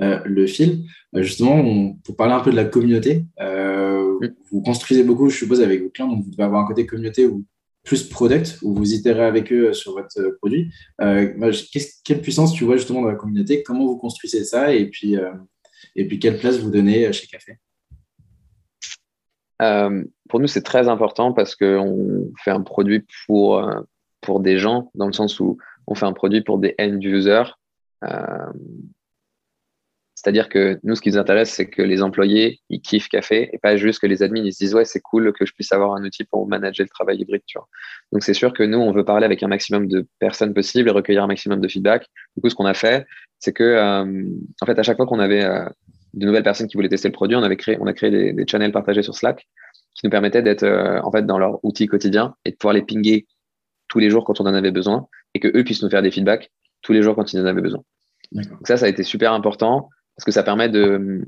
euh, 0.00 0.20
le 0.26 0.46
fil. 0.46 0.84
justement, 1.14 1.96
pour 2.04 2.14
parler 2.14 2.34
un 2.34 2.40
peu 2.40 2.50
de 2.50 2.56
la 2.56 2.66
communauté, 2.66 3.24
vous 4.50 4.60
construisez 4.62 5.02
beaucoup, 5.02 5.30
je 5.30 5.38
suppose, 5.38 5.62
avec 5.62 5.82
vos 5.82 5.88
clients, 5.88 6.08
donc 6.08 6.24
vous 6.24 6.30
devez 6.30 6.42
avoir 6.42 6.62
un 6.62 6.66
côté 6.66 6.84
communauté 6.84 7.26
ou 7.26 7.44
plus 7.82 8.08
product, 8.08 8.58
où 8.62 8.74
vous 8.74 8.92
itérez 8.92 9.24
avec 9.24 9.52
eux 9.52 9.72
sur 9.72 9.92
votre 9.92 10.36
produit. 10.38 10.72
quelle 10.98 12.20
puissance 12.20 12.52
tu 12.52 12.64
vois 12.64 12.76
justement 12.76 13.02
dans 13.02 13.08
la 13.08 13.14
communauté? 13.14 13.62
Comment 13.62 13.86
vous 13.86 13.96
construisez 13.96 14.44
ça? 14.44 14.72
Et 14.74 14.86
puis, 14.86 15.18
quelle 16.20 16.38
place 16.38 16.58
vous 16.58 16.70
donnez 16.70 17.12
chez 17.12 17.26
Café? 17.26 17.58
Pour 20.28 20.40
nous, 20.40 20.46
c'est 20.46 20.62
très 20.62 20.88
important 20.88 21.32
parce 21.32 21.56
qu'on 21.56 22.30
fait 22.42 22.50
un 22.50 22.62
produit 22.62 23.04
pour, 23.26 23.68
pour 24.20 24.40
des 24.40 24.58
gens, 24.58 24.90
dans 24.94 25.06
le 25.06 25.12
sens 25.12 25.40
où 25.40 25.58
on 25.86 25.94
fait 25.94 26.06
un 26.06 26.12
produit 26.12 26.42
pour 26.42 26.58
des 26.58 26.74
end 26.80 26.98
users. 27.00 27.50
Euh, 30.20 30.30
c'est-à-dire 30.30 30.48
que 30.48 30.78
nous, 30.82 30.94
ce 30.94 31.00
qui 31.00 31.10
nous 31.10 31.18
intéresse, 31.18 31.50
c'est 31.50 31.66
que 31.66 31.82
les 31.82 32.02
employés, 32.02 32.60
ils 32.68 32.80
kiffent 32.80 33.08
Café 33.08 33.50
et 33.52 33.58
pas 33.58 33.76
juste 33.76 34.00
que 34.00 34.06
les 34.06 34.22
admins, 34.22 34.42
ils 34.44 34.52
se 34.52 34.58
disent, 34.58 34.74
ouais, 34.74 34.84
c'est 34.84 35.00
cool 35.00 35.32
que 35.32 35.46
je 35.46 35.52
puisse 35.52 35.72
avoir 35.72 35.94
un 35.94 36.04
outil 36.04 36.24
pour 36.24 36.46
manager 36.46 36.84
le 36.84 36.88
travail 36.88 37.18
hybride. 37.18 37.42
Tu 37.46 37.58
vois. 37.58 37.68
Donc, 38.12 38.22
c'est 38.22 38.34
sûr 38.34 38.52
que 38.52 38.62
nous, 38.62 38.78
on 38.78 38.92
veut 38.92 39.04
parler 39.04 39.24
avec 39.24 39.42
un 39.42 39.48
maximum 39.48 39.88
de 39.88 40.06
personnes 40.18 40.54
possibles 40.54 40.88
et 40.88 40.92
recueillir 40.92 41.24
un 41.24 41.26
maximum 41.26 41.60
de 41.60 41.68
feedback. 41.68 42.06
Du 42.36 42.42
coup, 42.42 42.50
ce 42.50 42.54
qu'on 42.54 42.66
a 42.66 42.74
fait, 42.74 43.06
c'est 43.38 43.52
que, 43.52 43.64
euh, 43.64 44.24
en 44.60 44.66
fait, 44.66 44.78
à 44.78 44.82
chaque 44.82 44.96
fois 44.96 45.06
qu'on 45.06 45.20
avait 45.20 45.44
euh, 45.44 45.64
de 46.14 46.26
nouvelles 46.26 46.42
personnes 46.42 46.66
qui 46.66 46.76
voulaient 46.76 46.88
tester 46.88 47.08
le 47.08 47.12
produit, 47.12 47.36
on, 47.36 47.42
avait 47.42 47.56
créé, 47.56 47.78
on 47.80 47.86
a 47.86 47.92
créé 47.92 48.10
des, 48.10 48.32
des 48.32 48.46
channels 48.46 48.72
partagés 48.72 49.02
sur 49.02 49.14
Slack 49.14 49.46
qui 49.94 50.06
nous 50.06 50.10
permettaient 50.10 50.42
d'être 50.42 50.64
en 51.02 51.10
fait 51.10 51.26
dans 51.26 51.36
leur 51.36 51.62
outil 51.64 51.88
quotidien 51.88 52.34
et 52.44 52.52
de 52.52 52.56
pouvoir 52.56 52.74
les 52.74 52.82
pinguer 52.82 53.26
tous 53.88 53.98
les 53.98 54.08
jours 54.08 54.24
quand 54.24 54.40
on 54.40 54.44
en 54.44 54.54
avait 54.54 54.70
besoin 54.70 55.08
et 55.34 55.40
que 55.40 55.48
eux 55.48 55.64
puissent 55.64 55.82
nous 55.82 55.90
faire 55.90 56.00
des 56.00 56.12
feedbacks 56.12 56.50
tous 56.80 56.92
les 56.92 57.02
jours 57.02 57.16
quand 57.16 57.32
ils 57.32 57.40
en 57.40 57.44
avaient 57.44 57.60
besoin. 57.60 57.82
Donc 58.32 58.66
ça, 58.66 58.76
ça 58.76 58.86
a 58.86 58.88
été 58.88 59.02
super 59.02 59.32
important 59.32 59.90
parce 60.20 60.26
que 60.26 60.32
ça 60.32 60.42
permet 60.42 60.68
de, 60.68 61.24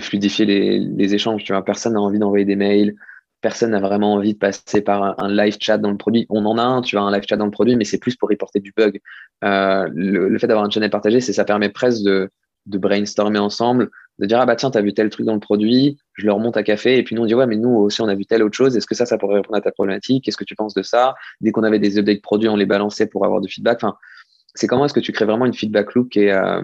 fluidifier 0.00 0.46
les, 0.46 1.14
échanges. 1.14 1.44
Tu 1.44 1.52
vois, 1.52 1.62
personne 1.62 1.92
n'a 1.92 2.00
envie 2.00 2.18
d'envoyer 2.18 2.46
des 2.46 2.56
mails, 2.56 2.94
personne 3.42 3.72
n'a 3.72 3.80
vraiment 3.80 4.14
envie 4.14 4.32
de 4.32 4.38
passer 4.38 4.80
par 4.80 5.22
un, 5.22 5.28
live 5.28 5.58
chat 5.60 5.76
dans 5.76 5.90
le 5.90 5.98
produit. 5.98 6.24
On 6.30 6.46
en 6.46 6.56
a 6.56 6.62
un, 6.62 6.80
tu 6.80 6.96
vois, 6.96 7.04
un 7.04 7.12
live 7.12 7.24
chat 7.28 7.36
dans 7.36 7.44
le 7.44 7.50
produit, 7.50 7.76
mais 7.76 7.84
c'est 7.84 7.98
plus 7.98 8.16
pour 8.16 8.30
reporter 8.30 8.60
du 8.60 8.72
bug. 8.74 8.98
Euh, 9.44 9.90
le, 9.94 10.38
fait 10.38 10.46
d'avoir 10.46 10.64
un 10.64 10.70
channel 10.70 10.88
partagé, 10.88 11.20
c'est 11.20 11.34
ça 11.34 11.44
permet 11.44 11.68
presque 11.68 12.02
de, 12.02 12.30
brainstormer 12.64 13.40
ensemble, 13.40 13.90
de 14.18 14.24
dire 14.24 14.40
ah 14.40 14.46
bah 14.46 14.56
tiens 14.56 14.70
t'as 14.70 14.80
vu 14.80 14.94
tel 14.94 15.10
truc 15.10 15.26
dans 15.26 15.34
le 15.34 15.40
produit, 15.40 15.98
je 16.14 16.24
le 16.24 16.32
remonte 16.32 16.56
à 16.56 16.62
café 16.62 16.96
et 16.96 17.04
puis 17.04 17.14
nous 17.14 17.22
on 17.22 17.26
dit 17.26 17.34
ouais 17.34 17.46
mais 17.46 17.56
nous 17.56 17.68
aussi 17.68 18.00
on 18.00 18.08
a 18.08 18.14
vu 18.14 18.26
telle 18.26 18.42
autre 18.42 18.56
chose, 18.56 18.76
est-ce 18.76 18.88
que 18.88 18.96
ça 18.96 19.06
ça 19.06 19.18
pourrait 19.18 19.36
répondre 19.36 19.56
à 19.56 19.60
ta 19.60 19.70
problématique, 19.70 20.24
qu'est-ce 20.24 20.36
que 20.36 20.44
tu 20.44 20.56
penses 20.56 20.74
de 20.74 20.82
ça? 20.82 21.14
Dès 21.40 21.52
qu'on 21.52 21.62
avait 21.62 21.78
des 21.78 21.96
updates 21.96 22.22
produits 22.22 22.48
on 22.48 22.56
les 22.56 22.66
balançait 22.66 23.06
pour 23.06 23.24
avoir 23.24 23.40
du 23.40 23.48
feedback. 23.48 23.82
C'est 24.56 24.66
comment 24.66 24.84
est-ce 24.84 24.94
que 24.94 25.00
tu 25.00 25.12
crées 25.12 25.24
vraiment 25.24 25.46
une 25.46 25.54
feedback 25.54 25.94
loop 25.94 26.10
qui 26.10 26.20
est, 26.20 26.32
euh, 26.32 26.62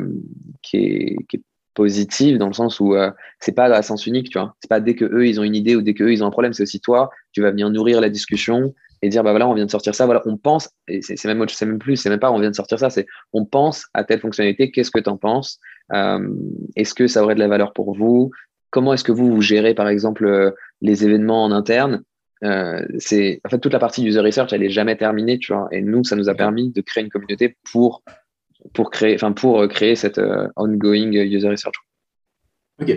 positive 1.74 2.38
dans 2.38 2.48
le 2.48 2.52
sens 2.52 2.80
où 2.80 2.94
euh, 2.94 3.10
c'est 3.40 3.54
pas 3.54 3.64
à 3.64 3.82
sens 3.82 4.06
unique, 4.06 4.28
tu 4.28 4.38
vois. 4.38 4.54
C'est 4.60 4.68
pas 4.68 4.80
dès 4.80 4.94
que 4.94 5.04
eux 5.06 5.26
ils 5.26 5.40
ont 5.40 5.42
une 5.42 5.54
idée 5.54 5.74
ou 5.74 5.82
dès 5.82 5.94
que 5.94 6.04
eux 6.04 6.12
ils 6.12 6.22
ont 6.22 6.26
un 6.26 6.30
problème, 6.30 6.52
c'est 6.52 6.62
aussi 6.62 6.80
toi, 6.80 7.10
tu 7.32 7.40
vas 7.40 7.50
venir 7.50 7.70
nourrir 7.70 8.00
la 8.00 8.10
discussion 8.10 8.74
et 9.00 9.08
dire 9.08 9.24
bah 9.24 9.30
voilà, 9.30 9.48
on 9.48 9.54
vient 9.54 9.64
de 9.64 9.70
sortir 9.70 9.94
ça, 9.94 10.04
voilà, 10.04 10.22
on 10.26 10.36
pense 10.36 10.70
et 10.86 11.00
c'est 11.02 11.24
même 11.24 11.44
c'est 11.48 11.66
même 11.66 11.78
plus, 11.78 11.96
c'est 11.96 12.10
même 12.10 12.20
pas 12.20 12.30
on 12.30 12.38
vient 12.38 12.50
de 12.50 12.54
sortir 12.54 12.78
ça, 12.78 12.90
c'est 12.90 13.06
on 13.32 13.44
pense 13.44 13.86
à 13.94 14.04
telle 14.04 14.20
fonctionnalité, 14.20 14.70
qu'est-ce 14.70 14.90
que 14.90 15.00
tu 15.00 15.08
en 15.08 15.16
penses 15.16 15.58
euh, 15.94 16.28
Est-ce 16.76 16.94
que 16.94 17.06
ça 17.06 17.22
aurait 17.22 17.34
de 17.34 17.40
la 17.40 17.48
valeur 17.48 17.72
pour 17.72 17.96
vous 17.96 18.30
Comment 18.70 18.92
est-ce 18.94 19.04
que 19.04 19.12
vous, 19.12 19.30
vous 19.32 19.42
gérez 19.42 19.74
par 19.74 19.88
exemple 19.88 20.54
les 20.80 21.04
événements 21.04 21.44
en 21.44 21.52
interne 21.52 22.02
c'est 22.98 23.40
en 23.44 23.48
fait 23.48 23.58
toute 23.58 23.72
la 23.72 23.78
partie 23.78 24.04
user 24.04 24.20
research 24.20 24.52
elle 24.52 24.64
est 24.64 24.70
jamais 24.70 24.96
terminée 24.96 25.38
tu 25.38 25.52
vois 25.52 25.68
et 25.70 25.80
nous 25.80 26.02
ça 26.02 26.16
nous 26.16 26.28
a 26.28 26.34
permis 26.34 26.70
de 26.70 26.80
créer 26.80 27.04
une 27.04 27.10
communauté 27.10 27.56
pour 27.70 28.02
pour 28.74 28.90
créer, 28.90 29.14
enfin 29.14 29.32
pour 29.32 29.60
euh, 29.60 29.66
créer 29.66 29.96
cette 29.96 30.18
euh, 30.18 30.48
ongoing 30.56 31.12
user 31.12 31.48
research. 31.48 31.74
Ok, 32.80 32.92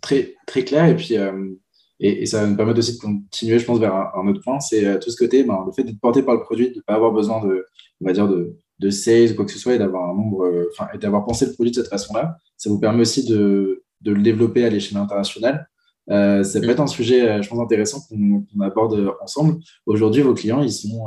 très, 0.00 0.34
très 0.46 0.64
clair. 0.64 0.86
Et 0.86 0.96
puis, 0.96 1.16
euh, 1.16 1.54
et, 2.00 2.26
ça 2.26 2.42
va 2.42 2.46
nous 2.46 2.56
permettre 2.56 2.78
aussi 2.78 2.96
de 2.96 3.00
continuer, 3.00 3.58
je 3.58 3.64
pense, 3.64 3.78
vers 3.78 3.94
un, 3.94 4.26
autre 4.28 4.40
point. 4.42 4.60
C'est 4.60 4.98
tout 5.00 5.10
ce 5.10 5.16
côté, 5.16 5.42
ben, 5.44 5.64
le 5.66 5.72
fait 5.72 5.84
d'être 5.84 6.00
porté 6.00 6.22
par 6.22 6.34
le 6.34 6.40
produit, 6.40 6.70
de 6.70 6.76
ne 6.76 6.82
pas 6.82 6.94
avoir 6.94 7.12
besoin 7.12 7.44
de, 7.44 7.66
on 8.00 8.06
va 8.06 8.12
dire, 8.12 8.28
de, 8.28 8.56
de 8.78 8.90
sales 8.90 9.32
ou 9.32 9.34
quoi 9.34 9.44
que 9.44 9.50
ce 9.50 9.58
soit, 9.58 9.74
et 9.74 9.78
d'avoir 9.78 10.10
un 10.10 10.14
nombre, 10.14 10.68
enfin, 10.72 10.88
et 10.94 10.98
d'avoir 10.98 11.24
pensé 11.24 11.46
le 11.46 11.54
produit 11.54 11.72
de 11.72 11.76
cette 11.76 11.88
façon-là. 11.88 12.36
Ça 12.56 12.70
vous 12.70 12.78
permet 12.78 13.00
aussi 13.00 13.26
de, 13.26 13.82
de 14.02 14.12
le 14.12 14.22
développer 14.22 14.64
à 14.64 14.70
l'échelle 14.70 14.98
internationale. 14.98 15.68
Ça 16.08 16.60
peut 16.60 16.66
mm. 16.66 16.70
être 16.70 16.80
un 16.80 16.86
sujet, 16.86 17.42
je 17.42 17.48
pense, 17.48 17.60
intéressant 17.60 18.00
qu'on 18.08 18.60
aborde 18.60 19.14
ensemble. 19.20 19.58
Aujourd'hui, 19.86 20.22
vos 20.22 20.34
clients, 20.34 20.62
ils 20.62 20.72
sont 20.72 21.06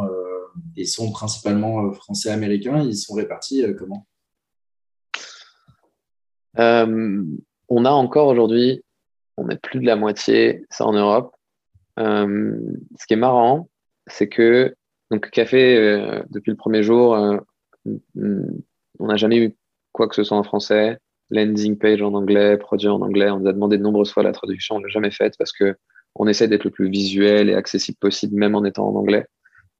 ils 0.75 0.87
sont 0.87 1.11
principalement 1.11 1.85
euh, 1.85 1.91
français-américains. 1.91 2.81
Ils 2.81 2.95
sont 2.95 3.15
répartis 3.15 3.63
euh, 3.63 3.73
comment? 3.73 4.07
Euh, 6.59 7.23
On 7.69 7.85
a 7.85 7.91
encore 7.91 8.27
aujourd'hui, 8.27 8.83
on 9.37 9.49
est 9.49 9.61
plus 9.61 9.79
de 9.79 9.85
la 9.85 9.95
moitié, 9.95 10.65
ça 10.69 10.85
en 10.85 10.93
Europe. 10.93 11.35
ce 11.97 13.05
qui 13.07 13.13
est 13.13 13.17
marrant, 13.17 13.69
c'est 14.07 14.27
que 14.27 14.75
donc 15.09 15.29
Café, 15.29 16.23
depuis 16.29 16.51
le 16.51 16.57
premier 16.57 16.83
jour, 16.83 17.17
on 18.15 19.07
n'a 19.07 19.17
jamais 19.17 19.37
eu 19.37 19.55
quoi 19.91 20.07
que 20.07 20.15
ce 20.15 20.23
soit 20.23 20.37
en 20.37 20.43
français. 20.43 20.99
Landing 21.31 21.77
page 21.77 22.01
en 22.01 22.13
anglais, 22.13 22.57
produit 22.57 22.89
en 22.89 23.01
anglais. 23.01 23.29
On 23.31 23.39
nous 23.39 23.47
a 23.47 23.53
demandé 23.53 23.77
de 23.77 23.83
nombreuses 23.83 24.11
fois 24.11 24.23
la 24.23 24.33
traduction, 24.33 24.75
on 24.75 24.79
ne 24.79 24.83
l'a 24.85 24.89
jamais 24.89 25.11
faite 25.11 25.35
parce 25.37 25.51
que 25.51 25.75
on 26.15 26.27
essaie 26.27 26.47
d'être 26.47 26.65
le 26.65 26.71
plus 26.71 26.89
visuel 26.89 27.49
et 27.49 27.53
accessible 27.53 27.97
possible, 27.97 28.35
même 28.35 28.55
en 28.55 28.65
étant 28.65 28.87
en 28.87 28.95
anglais. 28.95 29.25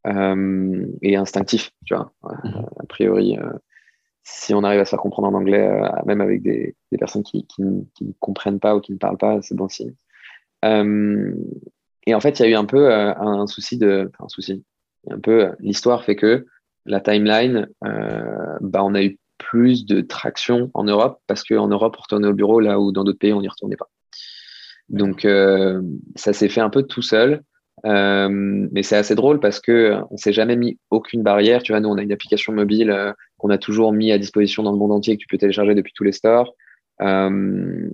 Euh, 0.07 0.85
et 1.01 1.15
instinctif, 1.15 1.71
tu 1.85 1.93
vois. 1.93 2.11
Mhm. 2.23 2.65
A 2.79 2.85
priori, 2.87 3.37
euh, 3.37 3.51
si 4.23 4.53
on 4.53 4.63
arrive 4.63 4.79
à 4.79 4.85
se 4.85 4.91
faire 4.91 4.99
comprendre 4.99 5.27
en 5.27 5.33
anglais, 5.33 5.67
euh, 5.67 5.87
même 6.05 6.21
avec 6.21 6.41
des, 6.41 6.75
des 6.91 6.97
personnes 6.97 7.23
qui, 7.23 7.45
qui, 7.47 7.63
qui, 7.95 8.05
ne 8.05 8.13
comprennent 8.19 8.59
pas 8.59 8.75
ou 8.75 8.81
qui 8.81 8.93
ne 8.93 8.97
parlent 8.97 9.17
pas, 9.17 9.41
c'est 9.41 9.55
bon 9.55 9.67
signe. 9.67 9.93
et 10.63 12.15
en 12.15 12.19
fait, 12.19 12.39
il 12.39 12.43
y 12.43 12.45
a 12.45 12.49
eu 12.49 12.55
un 12.55 12.65
peu 12.65 12.91
un, 12.93 13.47
souci 13.47 13.77
de. 13.77 14.09
Enfin, 14.13 14.25
un 14.25 14.29
souci. 14.29 14.63
Un 15.09 15.19
peu, 15.19 15.51
l'histoire 15.59 16.03
fait 16.03 16.15
que 16.15 16.45
la 16.85 16.99
timeline, 16.99 17.67
bah, 17.81 18.83
on 18.83 18.93
a 18.95 19.03
eu 19.03 19.17
plus 19.51 19.85
de 19.85 19.99
traction 19.99 20.71
en 20.73 20.85
Europe 20.85 21.19
parce 21.27 21.43
qu'en 21.43 21.67
Europe, 21.67 21.95
on 21.99 22.01
retournait 22.01 22.29
au 22.29 22.33
bureau 22.33 22.61
là 22.61 22.79
où 22.79 22.93
dans 22.93 23.03
d'autres 23.03 23.19
pays, 23.19 23.33
on 23.33 23.41
n'y 23.41 23.49
retournait 23.49 23.75
pas. 23.75 23.89
Donc, 24.87 25.27
ça 26.15 26.31
s'est 26.31 26.47
fait 26.47 26.61
un 26.61 26.69
peu 26.69 26.83
tout 26.83 27.01
seul. 27.01 27.43
Euh, 27.85 28.29
mais 28.71 28.83
c'est 28.83 28.95
assez 28.95 29.15
drôle 29.15 29.39
parce 29.39 29.59
que 29.59 29.97
on 30.11 30.17
s'est 30.17 30.33
jamais 30.33 30.55
mis 30.55 30.77
aucune 30.89 31.23
barrière. 31.23 31.63
Tu 31.63 31.71
vois, 31.71 31.81
nous, 31.81 31.89
on 31.89 31.97
a 31.97 32.01
une 32.01 32.11
application 32.11 32.53
mobile 32.53 32.91
euh, 32.91 33.11
qu'on 33.37 33.49
a 33.49 33.57
toujours 33.57 33.91
mis 33.91 34.11
à 34.11 34.17
disposition 34.17 34.63
dans 34.63 34.71
le 34.71 34.77
monde 34.77 34.91
entier 34.91 35.15
que 35.17 35.21
tu 35.21 35.27
peux 35.27 35.37
télécharger 35.37 35.73
depuis 35.73 35.93
tous 35.93 36.03
les 36.03 36.11
stores. 36.11 36.53
Euh, 37.01 37.89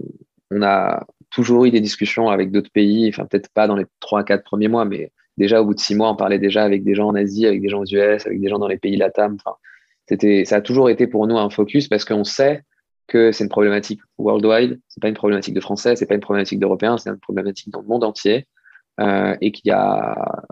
on 0.52 0.62
a 0.62 1.06
toujours 1.30 1.66
eu 1.66 1.72
des 1.72 1.82
discussions 1.82 2.30
avec 2.30 2.52
d'autres 2.52 2.72
pays, 2.72 3.10
enfin 3.10 3.26
peut-être 3.26 3.50
pas 3.54 3.68
dans 3.68 3.76
les 3.76 3.86
trois 4.00 4.22
à 4.22 4.24
quatre 4.24 4.44
premiers 4.44 4.68
mois, 4.68 4.86
mais 4.86 5.12
déjà 5.38 5.62
au 5.62 5.66
bout 5.66 5.74
de 5.74 5.80
six 5.80 5.96
mois, 5.96 6.10
on 6.10 6.16
parlait 6.16 6.40
déjà 6.40 6.64
avec 6.64 6.84
des 6.84 6.96
gens 6.96 7.08
en 7.08 7.16
Asie, 7.16 7.46
avec 7.46 7.62
des 7.62 7.70
gens 7.70 7.82
aux 7.82 7.86
US, 7.86 8.26
avec 8.26 8.40
des 8.40 8.48
gens 8.48 8.60
dans 8.60 8.68
les 8.68 8.78
pays 8.78 8.98
LATAM. 8.98 9.36
Enfin, 9.36 9.56
c'était, 10.08 10.46
ça 10.46 10.58
a 10.58 10.62
toujours 10.62 10.90
été 10.90 11.08
pour 11.08 11.28
nous 11.28 11.38
un 11.38 11.50
focus 11.50 11.88
parce 11.88 12.06
qu'on 12.06 12.24
sait 12.24 12.64
que 13.08 13.32
c'est 13.32 13.44
une 13.44 13.50
problématique 13.50 14.02
worldwide. 14.18 14.80
C'est 14.88 15.02
pas 15.02 15.10
une 15.10 15.16
problématique 15.16 15.54
de 15.54 15.62
français, 15.62 15.96
c'est 15.96 16.06
pas 16.06 16.16
une 16.16 16.22
problématique 16.22 16.60
d'européens, 16.60 16.98
c'est 16.98 17.10
une 17.10 17.20
problématique 17.20 17.72
dans 17.72 17.82
le 17.82 17.88
monde 17.88 18.04
entier. 18.04 18.48
Euh, 19.00 19.36
et 19.42 19.52
qu'il 19.52 19.70
n'y 19.70 19.76
a 19.78 20.44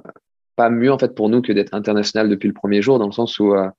pas 0.56 0.70
mieux 0.70 0.92
en 0.92 1.00
fait 1.00 1.16
pour 1.16 1.30
nous 1.30 1.42
que 1.42 1.52
d'être 1.52 1.74
international 1.74 2.30
depuis 2.30 2.48
le 2.48 2.54
premier 2.54 2.82
jour, 2.82 3.00
dans 3.00 3.08
le 3.08 3.12
sens 3.12 3.40
où 3.40 3.54
euh, 3.54 3.70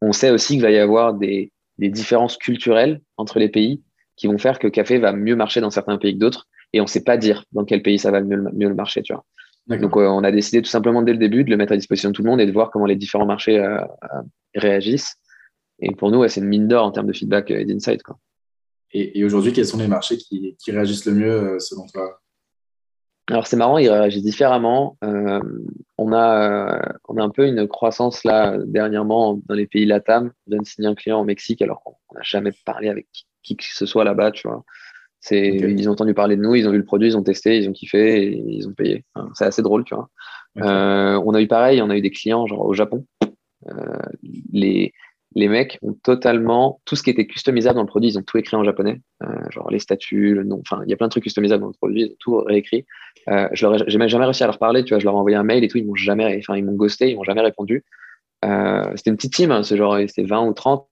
on 0.00 0.12
sait 0.12 0.30
aussi 0.30 0.54
qu'il 0.54 0.62
va 0.62 0.70
y 0.70 0.78
avoir 0.78 1.12
des, 1.12 1.52
des, 1.76 1.90
différences 1.90 2.38
culturelles 2.38 3.02
entre 3.18 3.38
les 3.38 3.50
pays 3.50 3.82
qui 4.16 4.28
vont 4.28 4.38
faire 4.38 4.58
que 4.58 4.66
café 4.66 4.98
va 4.98 5.12
mieux 5.12 5.36
marcher 5.36 5.60
dans 5.60 5.70
certains 5.70 5.98
pays 5.98 6.14
que 6.14 6.18
d'autres, 6.18 6.48
et 6.72 6.80
on 6.80 6.86
sait 6.86 7.04
pas 7.04 7.18
dire 7.18 7.44
dans 7.52 7.66
quel 7.66 7.82
pays 7.82 7.98
ça 7.98 8.10
va 8.10 8.22
mieux, 8.22 8.42
mieux 8.54 8.68
le 8.68 8.74
marcher, 8.74 9.02
tu 9.02 9.12
vois. 9.12 9.24
Donc 9.68 9.96
euh, 9.96 10.06
on 10.06 10.24
a 10.24 10.32
décidé 10.32 10.60
tout 10.60 10.70
simplement 10.70 11.02
dès 11.02 11.12
le 11.12 11.18
début 11.18 11.44
de 11.44 11.50
le 11.50 11.56
mettre 11.56 11.72
à 11.72 11.76
disposition 11.76 12.10
de 12.10 12.14
tout 12.14 12.22
le 12.22 12.30
monde 12.30 12.40
et 12.40 12.46
de 12.46 12.52
voir 12.52 12.70
comment 12.70 12.86
les 12.86 12.96
différents 12.96 13.26
marchés 13.26 13.64
réagissent. 14.54 15.14
Et 15.80 15.94
pour 15.94 16.10
nous, 16.10 16.26
c'est 16.28 16.40
une 16.40 16.48
mine 16.48 16.68
d'or 16.68 16.84
en 16.84 16.90
termes 16.90 17.06
de 17.06 17.12
feedback 17.12 17.50
et 17.50 17.64
d'insight. 17.64 18.02
Et, 18.92 19.18
et 19.18 19.24
aujourd'hui, 19.24 19.52
quels 19.52 19.66
sont 19.66 19.78
les 19.78 19.88
marchés 19.88 20.16
qui, 20.16 20.56
qui 20.58 20.70
réagissent 20.70 21.06
le 21.06 21.14
mieux 21.14 21.58
selon 21.58 21.86
toi? 21.86 22.20
Alors 23.28 23.46
c'est 23.46 23.56
marrant, 23.56 23.78
il 23.78 23.88
réagit 23.88 24.20
différemment. 24.20 24.98
Euh, 25.04 25.40
on, 25.96 26.12
a, 26.12 26.74
euh, 26.74 26.92
on 27.08 27.16
a 27.16 27.22
un 27.22 27.30
peu 27.30 27.46
une 27.46 27.68
croissance 27.68 28.24
là 28.24 28.58
dernièrement 28.66 29.40
dans 29.46 29.54
les 29.54 29.66
pays 29.66 29.86
LATAM. 29.86 30.32
On 30.46 30.50
vient 30.50 30.60
de 30.60 30.66
signer 30.66 30.88
un 30.88 30.94
client 30.96 31.20
au 31.20 31.24
Mexique 31.24 31.62
alors 31.62 31.82
qu'on 31.84 31.94
n'a 32.16 32.22
jamais 32.22 32.50
parlé 32.66 32.88
avec 32.88 33.06
qui, 33.42 33.56
que 33.56 33.64
ce 33.64 33.86
soit 33.86 34.04
là-bas, 34.04 34.32
tu 34.32 34.48
vois. 34.48 34.64
C'est, 35.24 35.46
Ils 35.46 35.88
ont 35.88 35.92
entendu 35.92 36.14
parler 36.14 36.36
de 36.36 36.42
nous, 36.42 36.56
ils 36.56 36.68
ont 36.68 36.72
vu 36.72 36.78
le 36.78 36.84
produit, 36.84 37.08
ils 37.08 37.16
ont 37.16 37.22
testé, 37.22 37.56
ils 37.56 37.68
ont 37.68 37.72
kiffé 37.72 38.24
et 38.24 38.42
ils 38.44 38.66
ont 38.66 38.72
payé. 38.72 39.04
c'est 39.34 39.44
assez 39.44 39.62
drôle, 39.62 39.84
tu 39.84 39.94
vois. 39.94 40.10
Euh, 40.58 41.22
on 41.24 41.32
a 41.32 41.40
eu 41.40 41.46
pareil, 41.46 41.80
on 41.80 41.90
a 41.90 41.96
eu 41.96 42.00
des 42.00 42.10
clients 42.10 42.46
genre 42.46 42.66
au 42.66 42.74
Japon. 42.74 43.06
les, 44.52 44.92
les 45.34 45.48
mecs 45.48 45.78
ont 45.82 45.94
totalement 45.94 46.80
tout 46.84 46.96
ce 46.96 47.02
qui 47.02 47.10
était 47.10 47.26
customisable 47.26 47.76
dans 47.76 47.82
le 47.82 47.88
produit, 47.88 48.10
ils 48.10 48.18
ont 48.18 48.22
tout 48.22 48.38
écrit 48.38 48.56
en 48.56 48.64
japonais, 48.64 49.00
euh, 49.22 49.50
genre 49.50 49.70
les 49.70 49.78
statuts, 49.78 50.34
le 50.34 50.44
nom, 50.44 50.60
enfin 50.60 50.82
il 50.84 50.90
y 50.90 50.92
a 50.92 50.96
plein 50.96 51.06
de 51.06 51.10
trucs 51.10 51.24
customisables 51.24 51.62
dans 51.62 51.68
le 51.68 51.74
produit, 51.74 52.02
ils 52.02 52.12
ont 52.12 52.16
tout 52.18 52.36
réécrit. 52.38 52.84
Euh, 53.28 53.48
je 53.52 53.66
leur 53.66 53.78
j'ai 53.78 54.08
jamais 54.08 54.24
réussi 54.24 54.42
à 54.42 54.46
leur 54.46 54.58
parler, 54.58 54.84
tu 54.84 54.90
vois, 54.90 54.98
je 54.98 55.04
leur 55.04 55.14
ai 55.14 55.18
envoyé 55.18 55.36
un 55.36 55.44
mail 55.44 55.64
et 55.64 55.68
tout, 55.68 55.78
ils 55.78 55.86
m'ont 55.86 55.94
jamais, 55.94 56.36
enfin 56.38 56.56
ils 56.56 56.64
m'ont 56.64 56.74
ghosté, 56.74 57.10
ils 57.10 57.16
m'ont 57.16 57.24
jamais 57.24 57.40
répondu. 57.40 57.84
Euh, 58.44 58.90
c'était 58.96 59.10
une 59.10 59.16
petite 59.16 59.34
team, 59.34 59.50
hein, 59.50 59.62
c'est 59.62 59.76
genre 59.76 59.96
c'était 60.08 60.24
20 60.24 60.46
ou 60.46 60.52
30, 60.52 60.86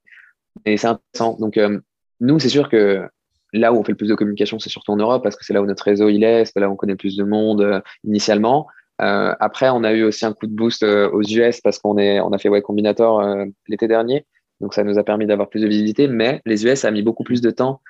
et 0.65 0.77
c'est 0.77 0.87
intéressant. 0.87 1.37
Donc 1.39 1.57
euh, 1.57 1.81
nous 2.21 2.39
c'est 2.39 2.49
sûr 2.49 2.69
que 2.69 3.07
là 3.53 3.73
où 3.73 3.77
on 3.77 3.85
fait 3.85 3.93
le 3.93 3.97
plus 3.97 4.09
de 4.09 4.15
communication, 4.15 4.59
c'est 4.59 4.71
surtout 4.71 4.93
en 4.93 4.97
Europe 4.97 5.23
parce 5.23 5.37
que 5.37 5.45
c'est 5.45 5.53
là 5.53 5.63
où 5.63 5.67
notre 5.67 5.85
réseau 5.85 6.09
il 6.09 6.25
est, 6.25 6.45
c'est 6.45 6.59
là 6.61 6.69
où 6.69 6.73
on 6.73 6.77
connaît 6.77 6.97
plus 6.97 7.17
de 7.17 7.25
monde 7.25 7.63
euh, 7.63 7.81
initialement. 8.05 8.67
Euh, 9.03 9.35
après, 9.41 9.71
on 9.71 9.83
a 9.83 9.93
eu 9.93 10.03
aussi 10.03 10.27
un 10.27 10.33
coup 10.33 10.47
de 10.47 10.55
boost 10.55 10.83
euh, 10.83 11.11
aux 11.11 11.23
US 11.23 11.61
parce 11.61 11.79
qu'on 11.79 11.97
est, 11.99 12.21
on 12.21 12.33
a 12.33 12.39
fait 12.39 12.49
Y 12.49 12.63
Combinator 12.63 13.23
l'été 13.67 13.89
dernier. 13.89 14.27
Donc, 14.61 14.75
ça 14.75 14.85
nous 14.85 14.99
a 14.99 15.05
permis 15.05 15.25
d'avoir 15.27 15.49
plus 15.49 15.63
de 15.63 15.67
visibilité. 15.67 16.07
Mais 16.07 16.43
les 16.45 16.67
US 16.67 16.85
a 16.85 16.91
mis 16.91 17.01
beaucoup 17.01 17.25
plus 17.25 17.41
de 17.41 17.51
temps 17.51 17.81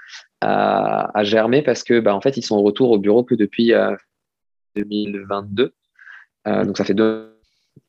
à, 0.41 1.19
à 1.19 1.25
germer 1.25 1.63
parce 1.63 1.83
que, 1.83 1.99
bah, 1.99 2.15
en 2.15 2.21
fait, 2.21 2.37
ils 2.37 2.45
sont 2.45 2.57
au 2.57 2.63
retour 2.63 2.93
au 2.93 2.99
bureau 2.99 3.25
que 3.25 3.35
depuis 3.35 3.73
2022. 4.77 5.73
donc, 6.47 6.77
ça 6.77 6.85
fait 6.85 6.95
deux. 6.95 7.37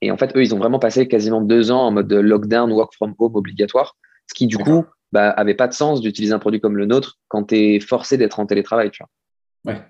Et 0.01 0.09
en 0.09 0.17
fait, 0.17 0.35
eux, 0.35 0.41
ils 0.41 0.55
ont 0.55 0.57
vraiment 0.57 0.79
passé 0.79 1.07
quasiment 1.07 1.41
deux 1.41 1.69
ans 1.69 1.81
en 1.81 1.91
mode 1.91 2.11
lockdown, 2.11 2.71
work 2.71 2.95
from 2.95 3.13
home 3.19 3.35
obligatoire. 3.35 3.97
Ce 4.25 4.33
qui, 4.33 4.47
du 4.47 4.57
coup, 4.57 4.83
bah, 5.11 5.29
avait 5.29 5.55
pas 5.55 5.67
de 5.67 5.73
sens 5.73 6.01
d'utiliser 6.01 6.33
un 6.33 6.39
produit 6.39 6.61
comme 6.61 6.77
le 6.77 6.85
nôtre 6.85 7.19
quand 7.27 7.45
tu 7.45 7.55
es 7.55 7.79
forcé 7.79 8.17
d'être 8.17 8.39
en 8.39 8.45
télétravail. 8.45 8.91
Tu 8.91 9.03
vois. 9.03 9.73
Ouais. 9.73 9.81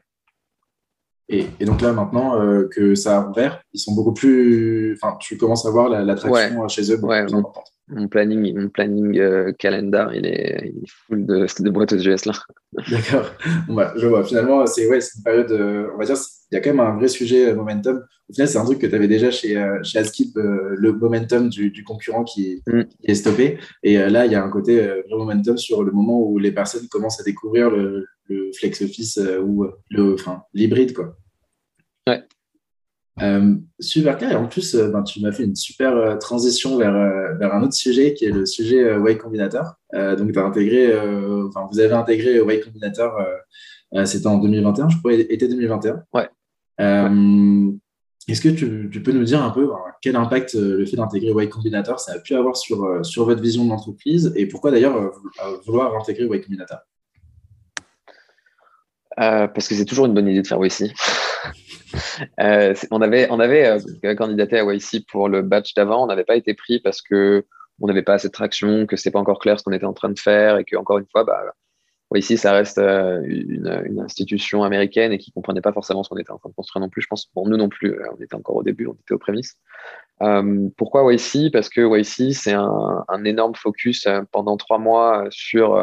Et, 1.32 1.66
donc 1.66 1.82
là, 1.82 1.94
maintenant 1.94 2.40
euh, 2.40 2.68
que 2.70 2.94
ça 2.94 3.20
a 3.20 3.30
ouvert, 3.30 3.62
ils 3.74 3.80
sont 3.80 3.96
beaucoup 3.96 4.14
plus. 4.14 4.98
Enfin, 5.02 5.18
tu 5.20 5.38
commences 5.38 5.66
à 5.66 5.72
voir 5.72 5.88
l'attraction 5.90 6.68
chez 6.68 6.92
eux 6.92 6.98
beaucoup 6.98 7.14
plus 7.14 7.34
importante. 7.34 7.66
Mon 7.88 8.08
planning, 8.08 8.58
mon 8.58 8.70
planning 8.70 9.18
euh, 9.18 9.52
calendar, 9.58 10.14
il 10.14 10.26
est, 10.26 10.62
il 10.64 10.84
est 10.84 10.90
full 11.08 11.26
de, 11.26 11.46
de 11.62 11.70
boîtes 11.70 11.92
aux 11.94 11.98
US 11.98 12.26
là. 12.26 12.34
D'accord. 12.90 13.26
bah, 13.70 13.94
je 13.98 14.08
vois. 14.08 14.24
Finalement, 14.24 14.66
c'est 14.66 14.88
ouais, 14.88 15.00
une 15.00 15.24
période. 15.24 15.52
Euh, 15.52 15.88
on 15.94 15.98
va 15.98 16.06
dire, 16.06 16.16
il 16.52 16.56
y 16.56 16.58
a 16.58 16.62
quand 16.62 16.70
même 16.70 16.80
un 16.82 16.98
vrai 16.98 17.08
sujet 17.08 17.54
momentum. 17.54 18.04
Au 18.30 18.34
final, 18.34 18.48
c'est 18.48 18.58
un 18.58 18.66
truc 18.66 18.80
que 18.80 18.88
tu 18.88 18.96
avais 18.96 19.08
déjà 19.08 19.32
chez, 19.32 19.62
chez 19.84 20.00
Askip, 20.00 20.36
le 20.36 20.94
momentum 20.94 21.50
du, 21.50 21.70
du 21.70 21.84
concurrent 21.84 22.24
qui, 22.24 22.62
mm. 22.68 22.84
qui, 22.84 23.12
est 23.12 23.16
stoppé. 23.16 23.58
Et 23.84 23.98
là, 23.98 24.26
il 24.26 24.32
y 24.32 24.36
a 24.36 24.44
un 24.44 24.50
côté 24.50 24.80
vrai 24.80 25.18
momentum 25.18 25.58
sur 25.58 25.84
le 25.84 25.92
moment 25.92 26.22
où 26.22 26.40
les 26.40 26.52
personnes 26.52 26.88
commencent 26.90 27.20
à 27.20 27.24
découvrir 27.24 27.70
le, 27.70 28.06
le 28.30 28.52
flex 28.58 28.82
office 28.82 29.20
ou 29.44 29.66
le, 29.90 30.14
enfin, 30.14 30.44
l'hybride, 30.54 30.94
quoi. 30.94 31.18
Ouais. 32.08 32.24
Euh, 33.22 33.56
super 33.80 34.18
clair. 34.18 34.32
Et 34.32 34.36
en 34.36 34.48
plus, 34.48 34.76
euh, 34.76 34.90
ben, 34.90 35.04
tu 35.04 35.22
m'as 35.22 35.32
fait 35.32 35.44
une 35.44 35.56
super 35.56 35.96
euh, 35.96 36.18
transition 36.18 36.78
vers, 36.78 36.94
vers 37.38 37.54
un 37.54 37.64
autre 37.64 37.74
sujet 37.74 38.14
qui 38.14 38.26
est 38.26 38.32
le 38.32 38.46
sujet 38.46 38.96
Way 38.96 39.18
Combinator. 39.18 39.76
donc, 39.94 40.38
as 40.38 40.44
intégré, 40.44 40.98
enfin, 41.48 41.68
vous 41.72 41.80
avez 41.80 41.94
intégré 41.94 42.40
Way 42.42 42.62
Combinator, 42.62 43.20
c'était 44.06 44.28
en 44.28 44.38
2021, 44.38 44.90
je 44.90 44.98
crois, 44.98 45.14
été 45.14 45.48
2021. 45.48 46.04
Ouais. 46.14 46.30
Est-ce 48.28 48.40
que 48.40 48.50
tu, 48.50 48.90
tu, 48.92 49.04
peux 49.04 49.12
nous 49.12 49.24
dire 49.24 49.44
un 49.44 49.50
peu 49.50 49.68
ben, 49.68 49.78
quel 50.02 50.16
impact 50.16 50.54
le 50.54 50.86
fait 50.86 50.96
d'intégrer 50.96 51.46
Y 51.46 51.50
Combinator 51.50 52.00
ça 52.00 52.14
a 52.14 52.20
pu 52.20 52.36
avoir 52.36 52.56
sur, 52.56 53.04
sur 53.04 53.26
votre 53.26 53.42
vision 53.42 53.66
de 53.66 53.70
l'entreprise 53.70 54.32
et 54.36 54.46
pourquoi 54.46 54.72
d'ailleurs 54.72 55.12
vouloir 55.66 55.96
intégrer 55.96 56.26
Y 56.26 56.42
Combinator? 56.42 56.80
Parce 59.18 59.68
que 59.68 59.76
c'est 59.76 59.86
toujours 59.86 60.06
une 60.06 60.14
bonne 60.14 60.28
idée 60.28 60.42
de 60.42 60.48
faire 60.48 60.64
YC. 60.64 60.94
On 62.92 63.02
avait, 63.02 63.28
on 63.30 63.40
avait 63.40 63.78
candidaté 64.16 64.60
à 64.60 64.64
YC 64.64 65.06
pour 65.08 65.30
le 65.30 65.42
batch 65.42 65.74
d'avant, 65.74 66.04
on 66.04 66.08
n'avait 66.08 66.24
pas 66.24 66.36
été 66.36 66.54
pris 66.54 66.80
parce 66.80 67.02
que 67.02 67.46
on 67.82 67.88
n'avait 67.88 68.04
pas 68.04 68.14
assez 68.14 68.28
de 68.28 68.34
traction, 68.34 68.86
que 68.86 68.96
c'était 68.96 69.12
pas 69.12 69.20
encore 69.20 69.40
clair 69.40 69.60
ce 69.60 69.64
qu'on 69.64 69.72
était 69.72 69.86
en 69.86 69.94
train 69.94 70.10
de 70.10 70.20
faire 70.20 70.58
et 70.58 70.64
que 70.64 70.76
encore 70.76 71.00
une 71.00 71.08
fois, 71.12 71.24
bah, 71.24 71.42
ici, 72.16 72.38
ça 72.38 72.54
reste 72.54 72.78
euh, 72.78 73.22
une, 73.26 74.00
institution 74.00 74.64
américaine 74.64 75.12
et 75.12 75.18
qui 75.18 75.32
comprenait 75.32 75.62
pas 75.62 75.72
forcément 75.74 76.04
ce 76.04 76.10
qu'on 76.10 76.18
était 76.18 76.32
en 76.32 76.38
train 76.38 76.50
de 76.50 76.56
construire 76.56 76.82
non 76.82 76.90
plus. 76.90 77.02
Je 77.02 77.08
pense 77.08 77.26
pour 77.26 77.48
nous 77.48 77.58
non 77.58 77.70
plus, 77.70 77.94
euh, 77.94 78.06
on 78.18 78.22
était 78.22 78.36
encore 78.36 78.58
au 78.58 78.64
début, 78.64 78.88
on 78.88 78.94
était 78.94 79.14
aux 79.14 79.20
prémices. 79.20 79.58
Euh, 80.22 80.70
pourquoi 80.78 81.12
YC 81.12 81.52
Parce 81.52 81.70
que 81.70 81.82
YC, 81.82 82.34
c'est 82.34 82.54
un, 82.54 83.24
énorme 83.26 83.56
focus 83.56 84.08
pendant 84.32 84.58
trois 84.58 84.78
mois 84.78 85.26
sur 85.30 85.76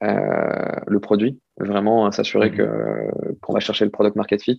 le 0.00 0.98
produit, 1.00 1.40
vraiment 1.58 2.10
s'assurer 2.10 2.50
mmh. 2.50 2.56
que 2.56 3.36
qu'on 3.40 3.52
va 3.52 3.60
chercher 3.60 3.84
le 3.84 3.90
product 3.90 4.16
market 4.16 4.42
fit. 4.42 4.58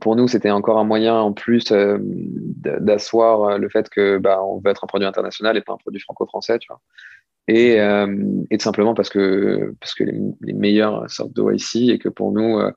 Pour 0.00 0.16
nous, 0.16 0.28
c'était 0.28 0.50
encore 0.50 0.78
un 0.78 0.84
moyen 0.84 1.14
en 1.14 1.32
plus 1.32 1.64
d'asseoir 1.70 3.58
le 3.58 3.68
fait 3.68 3.88
que 3.88 4.18
bah, 4.18 4.42
on 4.42 4.58
veut 4.58 4.70
être 4.70 4.84
un 4.84 4.86
produit 4.86 5.06
international 5.06 5.56
et 5.56 5.60
pas 5.60 5.72
un 5.72 5.76
produit 5.76 6.00
franco-français, 6.00 6.58
tu 6.58 6.68
vois. 6.68 6.80
Et, 7.48 7.80
euh, 7.80 8.44
et, 8.50 8.58
tout 8.58 8.64
simplement 8.64 8.92
parce 8.94 9.08
que, 9.08 9.74
parce 9.80 9.94
que 9.94 10.04
les, 10.04 10.52
meilleurs 10.52 11.10
sortent 11.10 11.32
de 11.32 11.42
YC 11.42 11.90
et 11.90 11.98
que 11.98 12.10
pour 12.10 12.30
nous, 12.30 12.58
euh, 12.58 12.70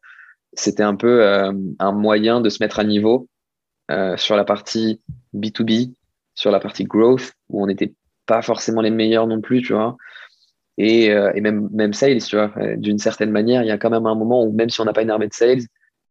c'était 0.54 0.84
un 0.84 0.96
peu 0.96 1.22
euh, 1.24 1.52
un 1.80 1.92
moyen 1.92 2.40
de 2.40 2.50
se 2.50 2.64
mettre 2.64 2.80
à 2.80 2.84
niveau 2.84 3.28
sur 4.16 4.38
la 4.38 4.46
partie 4.46 5.02
B2B, 5.36 5.94
sur 6.34 6.50
la 6.50 6.62
partie 6.62 6.86
growth, 6.86 7.34
où 7.50 7.62
on 7.62 7.68
n'était 7.68 7.94
pas 8.26 8.42
forcément 8.42 8.80
les 8.80 8.90
meilleurs 8.90 9.28
non 9.28 9.42
plus, 9.42 9.62
tu 9.62 9.74
vois. 9.74 9.98
Et, 10.78 11.08
et 11.08 11.42
même, 11.42 11.68
même 11.74 11.92
sales, 11.92 12.24
tu 12.24 12.38
vois. 12.38 12.54
D'une 12.78 13.00
certaine 13.00 13.32
manière, 13.32 13.64
il 13.64 13.68
y 13.68 13.72
a 13.72 13.78
quand 13.78 13.90
même 13.90 14.06
un 14.06 14.16
moment 14.16 14.46
où 14.46 14.54
même 14.54 14.70
si 14.70 14.80
on 14.80 14.86
n'a 14.86 14.94
pas 14.94 15.02
une 15.02 15.10
armée 15.10 15.28
de 15.28 15.34
sales, 15.34 15.64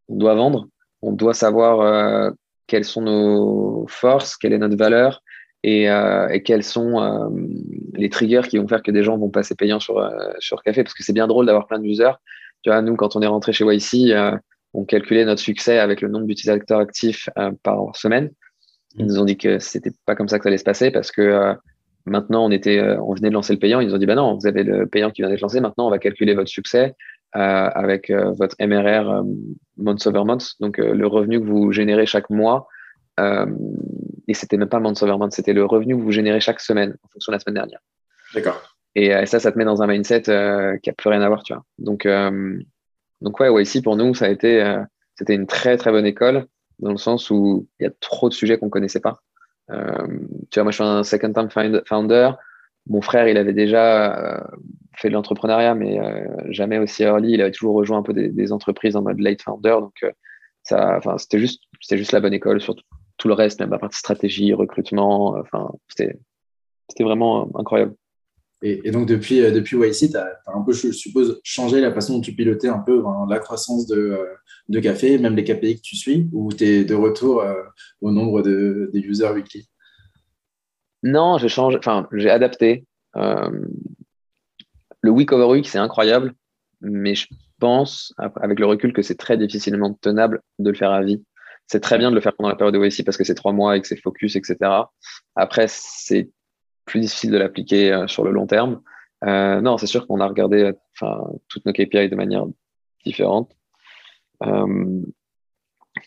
on 0.09 0.16
doit 0.16 0.35
vendre, 0.35 0.68
on 1.03 1.13
doit 1.13 1.35
savoir 1.35 2.33
quelles 2.67 2.85
sont 2.85 3.03
nos 3.03 3.87
forces, 3.89 4.37
quelle 4.37 4.53
est 4.53 4.59
notre 4.59 4.77
valeur, 4.77 5.23
et, 5.63 5.91
euh, 5.91 6.39
quels 6.45 6.63
sont 6.63 7.01
euh, 7.01 7.29
les 7.95 8.09
triggers 8.09 8.43
qui 8.49 8.59
vont 8.59 8.69
faire 8.69 8.83
que 8.83 8.91
des 8.91 9.03
gens 9.03 9.19
vont 9.19 9.29
passer 9.29 9.55
payants 9.55 9.81
sur, 9.81 9.99
euh, 9.99 10.09
Café 10.65 10.83
Parce 10.83 10.95
que 10.95 11.03
c'est 11.03 11.13
bien 11.13 11.27
drôle 11.27 11.47
d'avoir 11.47 11.67
plein 11.67 11.79
d'users. 11.79 12.19
Tu 12.63 12.71
vois, 12.71 12.81
nous, 12.83 12.97
quand 12.97 13.17
on 13.17 13.23
est 13.23 13.27
rentré 13.27 13.53
chez 13.53 13.65
YC, 13.65 14.15
on 14.73 14.85
calculait 14.85 15.25
notre 15.25 15.41
succès 15.41 15.79
avec 15.79 16.01
le 16.01 16.09
nombre 16.09 16.27
d'utilisateurs 16.27 16.81
actifs 16.81 17.29
par 17.63 17.97
semaine. 17.97 18.31
Ils 18.97 19.07
nous 19.07 19.19
ont 19.19 19.25
dit 19.25 19.37
que 19.37 19.59
c'était 19.59 19.93
pas 20.05 20.15
comme 20.15 20.29
ça 20.29 20.39
que 20.39 20.45
ça 20.45 20.49
allait 20.49 20.59
se 20.59 20.65
passer 20.65 20.91
parce 20.91 21.11
que 21.11 21.55
maintenant 22.05 22.45
on 22.45 22.49
venait 22.49 22.59
de 23.31 23.33
lancer 23.33 23.55
le 23.55 23.59
payant. 23.59 23.81
Ils 23.81 23.89
nous 23.89 23.95
ont 23.95 23.99
dit 23.99 24.05
bah 24.05 24.15
non, 24.15 24.37
vous 24.37 24.47
avez 24.47 24.63
le 24.63 24.87
payant 24.87 25.11
qui 25.11 25.23
vient 25.23 25.31
d'être 25.31 25.41
lancé. 25.41 25.61
Maintenant, 25.61 25.87
on 25.87 25.91
va 25.91 25.99
calculer 25.99 26.35
votre 26.35 26.51
succès 26.51 26.95
avec 27.33 28.11
votre 28.11 28.57
MRR 28.61 29.25
month 29.77 30.07
over 30.07 30.25
month, 30.25 30.55
donc 30.61 30.79
le 30.79 31.07
revenu 31.07 31.40
que 31.40 31.47
vous 31.47 31.71
générez 31.73 32.07
chaque 32.07 32.29
mois 32.31 32.66
euh, 33.21 33.47
et 34.29 34.35
c'était 34.35 34.57
même 34.57 34.69
pas 34.69 34.81
month 34.81 35.03
over 35.03 35.16
month, 35.19 35.33
c'était 35.33 35.53
le 35.53 35.64
revenu 35.64 35.97
que 35.97 36.03
vous 36.03 36.12
générez 36.12 36.40
chaque 36.40 36.61
semaine 36.61 36.97
en 37.03 37.09
fonction 37.09 37.33
de 37.33 37.37
la 37.37 37.40
semaine 37.40 37.55
dernière. 37.55 37.81
D'accord. 38.35 38.77
Et 38.95 39.14
euh, 39.14 39.27
ça, 39.27 39.40
ça 39.40 39.53
te 39.53 39.59
met 39.59 39.64
dans 39.64 39.83
un 39.83 39.87
mindset 39.87 40.29
euh, 40.29 40.77
qui 40.79 40.90
a 40.90 40.93
plus 40.93 41.11
rien 41.11 41.23
à 41.23 41.29
voir, 41.29 41.43
tu 41.43 41.53
vois. 41.53 41.64
Donc, 41.79 42.07
donc 43.21 43.40
ouais, 43.40 43.49
ouais, 43.49 43.62
ici 43.62 43.83
pour 43.83 43.97
nous, 43.97 44.14
ça 44.14 44.27
a 44.27 44.29
été, 44.29 44.83
c'était 45.16 45.35
une 45.35 45.47
très 45.47 45.77
très 45.77 45.90
bonne 45.90 46.07
école 46.07 46.47
dans 46.79 46.93
le 46.93 46.97
sens 46.97 47.31
où 47.31 47.69
il 47.79 47.85
y 47.85 47.87
a 47.87 47.93
trop 48.01 48.29
de 48.29 48.35
sujets 48.35 48.57
qu'on 48.59 48.71
connaissait 48.71 49.01
pas. 49.01 49.21
tu 49.69 49.75
vois, 50.55 50.62
moi 50.62 50.73
je 50.73 50.77
suis 50.77 50.85
un 50.85 51.05
second 51.05 51.33
time 51.33 51.83
founder. 51.87 52.33
Mon 52.88 53.03
frère, 53.03 53.29
il 53.29 53.37
avait 53.37 53.53
déjà 53.53 54.43
fait 55.01 55.09
de 55.09 55.15
l'entrepreneuriat, 55.15 55.75
mais 55.75 55.99
jamais 56.51 56.79
aussi 56.79 57.03
early. 57.03 57.33
Il 57.33 57.41
avait 57.41 57.51
toujours 57.51 57.75
rejoint 57.75 57.99
un 57.99 58.03
peu 58.03 58.13
des, 58.13 58.29
des 58.29 58.53
entreprises 58.53 58.97
en 58.97 59.03
mode 59.03 59.21
late 59.21 59.43
founder. 59.43 59.77
Donc, 59.81 60.05
ça, 60.63 60.97
enfin, 60.97 61.19
c'était 61.19 61.39
juste, 61.39 61.63
c'était 61.81 61.99
juste 61.99 62.13
la 62.13 62.21
bonne 62.21 62.35
école, 62.35 62.61
surtout 62.61 62.85
tout 63.21 63.29
le 63.29 63.35
reste, 63.35 63.61
même 63.61 63.71
la 63.71 63.79
partie 63.79 63.99
stratégie, 63.99 64.53
recrutement, 64.55 65.37
enfin, 65.39 65.71
c'était 65.89 66.19
vraiment 66.99 67.51
incroyable. 67.55 67.95
Et, 68.63 68.91
donc, 68.91 69.09
depuis, 69.09 69.41
euh, 69.41 69.53
depuis 69.53 69.77
YC, 69.77 70.11
tu 70.11 70.17
as, 70.17 70.39
un 70.47 70.61
peu, 70.61 70.73
je 70.73 70.93
suppose, 70.93 71.41
changé 71.43 71.81
la 71.81 71.95
façon 71.95 72.15
dont 72.15 72.21
tu 72.21 72.35
pilotais 72.35 72.69
un 72.69 72.79
peu 72.79 73.03
la 73.29 73.39
croissance 73.39 73.87
de, 73.87 73.97
euh, 73.97 74.27
de 74.69 74.81
café, 74.81 75.17
même 75.19 75.35
les 75.35 75.45
KPI 75.45 75.77
que 75.77 75.81
tu 75.81 75.97
suis, 75.97 76.29
ou 76.33 76.53
tu 76.53 76.65
es 76.65 76.85
de 76.85 76.95
retour 76.95 77.41
euh, 77.41 77.55
au 78.03 78.11
nombre 78.11 78.43
de, 78.43 78.91
des 78.93 79.01
users 79.01 79.31
weekly? 79.31 79.67
Non, 81.03 81.39
j'ai 81.39 81.49
changé, 81.49 81.79
enfin, 81.79 82.07
j'ai 82.13 82.29
adapté. 82.29 82.85
Le 85.03 85.11
week 85.11 85.33
over 85.33 85.47
week, 85.47 85.69
c'est 85.69 85.79
incroyable, 85.79 86.35
mais 86.81 87.15
je 87.15 87.27
pense, 87.59 88.15
avec 88.19 88.59
le 88.59 88.67
recul, 88.67 88.93
que 88.93 89.03
c'est 89.03 89.17
très 89.17 89.37
difficilement 89.37 89.93
tenable 89.95 90.43
de 90.59 90.71
le 90.71 90.77
faire 90.77 90.93
à 90.93 91.03
vie 91.03 91.23
c'est 91.71 91.81
très 91.81 91.99
bien 91.99 92.11
de 92.11 92.17
le 92.17 92.21
faire 92.21 92.35
pendant 92.35 92.49
la 92.49 92.57
période 92.57 92.75
de 92.75 92.85
YC 92.85 93.05
parce 93.05 93.17
que 93.17 93.23
c'est 93.23 93.37
trois 93.37 93.53
mois 93.53 93.77
et 93.77 93.81
que 93.81 93.87
c'est 93.87 93.95
focus, 93.97 94.35
etc. 94.35 94.57
Après, 95.37 95.67
c'est 95.69 96.31
plus 96.85 96.99
difficile 96.99 97.31
de 97.31 97.39
l'appliquer 97.39 97.93
euh, 97.93 98.09
sur 98.09 98.25
le 98.25 98.33
long 98.33 98.49
terme. 98.49 98.83
Euh, 99.25 99.61
non, 99.61 99.79
c'est 99.79 99.87
sûr 99.87 100.09
qu'on 100.09 100.19
a 100.19 100.27
regardé 100.27 100.73
toutes 101.47 101.65
nos 101.67 101.73
KPI 101.73 102.09
de 102.09 102.17
manière 102.17 102.45
différente. 103.05 103.53
Euh, 104.43 105.01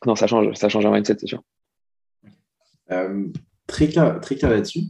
non, 0.06 0.16
ça 0.16 0.28
change, 0.28 0.54
ça 0.56 0.68
change 0.68 0.86
un 0.86 0.92
mindset, 0.92 1.16
c'est 1.20 1.28
sûr. 1.28 1.42
très 3.68 3.88
là-dessus. 4.50 4.82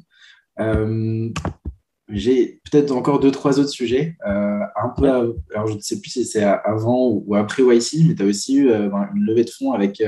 J'ai 2.14 2.62
peut-être 2.70 2.92
encore 2.92 3.20
deux, 3.20 3.32
trois 3.32 3.60
autres 3.60 3.70
sujets. 3.70 4.16
un 4.26 4.90
peu, 4.96 5.08
alors 5.08 5.68
je 5.68 5.74
ne 5.74 5.80
sais 5.80 6.00
plus 6.00 6.12
si 6.12 6.26
c'est 6.26 6.44
avant 6.44 7.10
ou 7.10 7.36
après 7.36 7.64
YC, 7.64 8.08
mais 8.08 8.16
tu 8.16 8.24
as 8.24 8.26
aussi 8.26 8.56
eu 8.58 8.72
une 8.72 9.26
levée 9.26 9.44
de 9.44 9.50
fonds 9.50 9.74
avec 9.74 10.02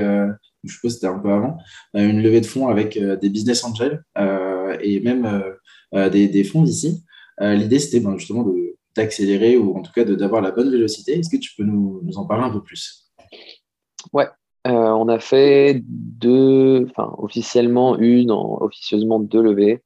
je 0.66 0.74
suppose 0.74 0.92
que 0.92 0.94
c'était 0.94 1.06
un 1.06 1.18
peu 1.18 1.30
avant, 1.30 1.58
euh, 1.96 2.08
une 2.08 2.22
levée 2.22 2.40
de 2.40 2.46
fonds 2.46 2.68
avec 2.68 2.96
euh, 2.96 3.16
des 3.16 3.28
business 3.28 3.64
angels 3.64 4.02
euh, 4.18 4.76
et 4.80 5.00
même 5.00 5.42
des, 5.92 6.44
fonds 6.44 6.62
d'ici. 6.62 7.04
L'idée, 7.40 7.78
c'était 7.78 8.00
ben, 8.00 8.16
justement 8.16 8.46
d'accélérer 8.94 9.56
ou 9.56 9.76
en 9.76 9.82
tout 9.82 9.92
cas 9.92 10.04
d'avoir 10.04 10.42
la 10.42 10.50
bonne 10.50 10.70
vélocité. 10.70 11.18
Est-ce 11.18 11.30
que 11.30 11.40
tu 11.40 11.52
peux 11.56 11.64
nous, 11.64 12.02
en 12.16 12.26
parler 12.26 12.44
un 12.44 12.50
peu 12.50 12.62
plus? 12.62 13.10
Ouais, 14.12 14.28
on 14.64 15.08
a 15.08 15.18
fait 15.18 15.82
deux, 15.84 16.86
enfin 16.90 17.14
officiellement 17.18 17.98
une, 17.98 18.30
officieusement 18.30 19.20
deux 19.20 19.42
levées. 19.42 19.82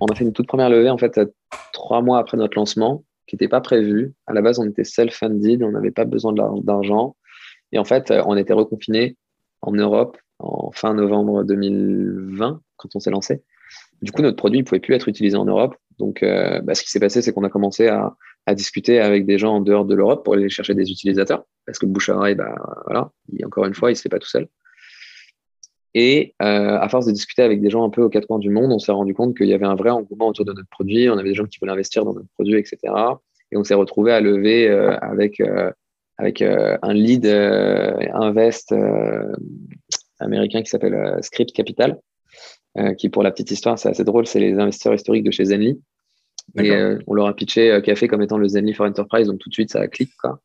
On 0.00 0.06
a 0.06 0.14
fait 0.14 0.24
une 0.24 0.32
toute 0.32 0.46
première 0.46 0.70
levée 0.70 0.90
en 0.90 0.98
fait 0.98 1.20
trois 1.72 2.02
mois 2.02 2.18
après 2.18 2.36
notre 2.36 2.56
lancement, 2.58 3.04
qui 3.26 3.36
n'était 3.36 3.48
pas 3.48 3.60
prévu. 3.60 4.14
À 4.26 4.32
la 4.32 4.42
base, 4.42 4.58
on 4.58 4.66
était 4.66 4.84
self-funded, 4.84 5.62
on 5.62 5.70
n'avait 5.70 5.92
pas 5.92 6.04
besoin 6.04 6.32
d'argent. 6.32 7.16
Et 7.72 7.78
en 7.78 7.84
fait, 7.84 8.12
on 8.26 8.36
était 8.36 8.52
reconfiné 8.52 9.16
en 9.62 9.72
Europe 9.72 10.16
en 10.40 10.72
fin 10.72 10.94
novembre 10.94 11.44
2020, 11.44 12.60
quand 12.76 12.88
on 12.94 13.00
s'est 13.00 13.10
lancé. 13.10 13.42
Du 14.02 14.10
coup, 14.10 14.22
notre 14.22 14.36
produit 14.36 14.60
ne 14.60 14.64
pouvait 14.64 14.80
plus 14.80 14.94
être 14.94 15.08
utilisé 15.08 15.36
en 15.36 15.44
Europe. 15.44 15.76
Donc, 15.98 16.22
euh, 16.22 16.60
bah, 16.62 16.74
ce 16.74 16.82
qui 16.82 16.90
s'est 16.90 16.98
passé, 16.98 17.22
c'est 17.22 17.32
qu'on 17.32 17.44
a 17.44 17.50
commencé 17.50 17.88
à, 17.88 18.16
discuter 18.56 18.98
avec 18.98 19.26
des 19.26 19.38
gens 19.38 19.54
en 19.54 19.60
dehors 19.60 19.84
de 19.84 19.94
l'Europe 19.94 20.24
pour 20.24 20.34
aller 20.34 20.48
chercher 20.48 20.74
des 20.74 20.90
utilisateurs. 20.90 21.44
Parce 21.66 21.78
que 21.78 21.86
le 21.86 21.92
bouche 21.92 22.08
à 22.08 22.16
encore 23.44 23.64
une 23.64 23.74
fois, 23.74 23.90
il 23.90 23.92
ne 23.92 23.96
se 23.96 24.02
fait 24.02 24.08
pas 24.08 24.18
tout 24.18 24.26
seul. 24.26 24.48
Et 25.94 26.34
euh, 26.40 26.78
à 26.78 26.88
force 26.88 27.06
de 27.06 27.12
discuter 27.12 27.42
avec 27.42 27.60
des 27.60 27.70
gens 27.70 27.84
un 27.84 27.90
peu 27.90 28.02
aux 28.02 28.08
quatre 28.08 28.26
coins 28.26 28.38
du 28.38 28.50
monde, 28.50 28.70
on 28.72 28.78
s'est 28.78 28.92
rendu 28.92 29.12
compte 29.12 29.36
qu'il 29.36 29.48
y 29.48 29.54
avait 29.54 29.66
un 29.66 29.74
vrai 29.74 29.90
engouement 29.90 30.28
autour 30.28 30.44
de 30.44 30.52
notre 30.52 30.68
produit. 30.68 31.08
On 31.10 31.18
avait 31.18 31.30
des 31.30 31.34
gens 31.34 31.46
qui 31.46 31.58
voulaient 31.58 31.72
investir 31.72 32.04
dans 32.04 32.14
notre 32.14 32.28
produit, 32.34 32.58
etc. 32.58 32.78
Et 33.50 33.56
on 33.56 33.64
s'est 33.64 33.74
retrouvé 33.74 34.12
à 34.12 34.20
lever 34.20 34.68
euh, 34.68 34.96
avec 35.00 35.42
avec 36.18 36.42
euh, 36.42 36.76
un 36.82 36.92
lead 36.92 37.26
invest 37.26 38.74
américain 40.20 40.62
qui 40.62 40.68
s'appelle 40.68 41.18
Script 41.22 41.52
Capital, 41.52 41.98
qui 42.96 43.08
pour 43.08 43.22
la 43.22 43.32
petite 43.32 43.50
histoire, 43.50 43.78
c'est 43.78 43.88
assez 43.88 44.04
drôle, 44.04 44.26
c'est 44.26 44.38
les 44.38 44.58
investisseurs 44.58 44.94
historiques 44.94 45.24
de 45.24 45.30
chez 45.30 45.46
Zenly. 45.46 45.80
Et 46.56 46.72
on 47.06 47.14
leur 47.14 47.26
a 47.26 47.34
pitché 47.34 47.80
Café 47.82 48.06
comme 48.06 48.22
étant 48.22 48.38
le 48.38 48.46
Zenly 48.48 48.74
for 48.74 48.86
Enterprise, 48.86 49.26
donc 49.26 49.38
tout 49.38 49.48
de 49.48 49.54
suite 49.54 49.72
ça 49.72 49.80
a 49.80 49.88
cliqué. 49.88 50.12
Quoi. 50.20 50.40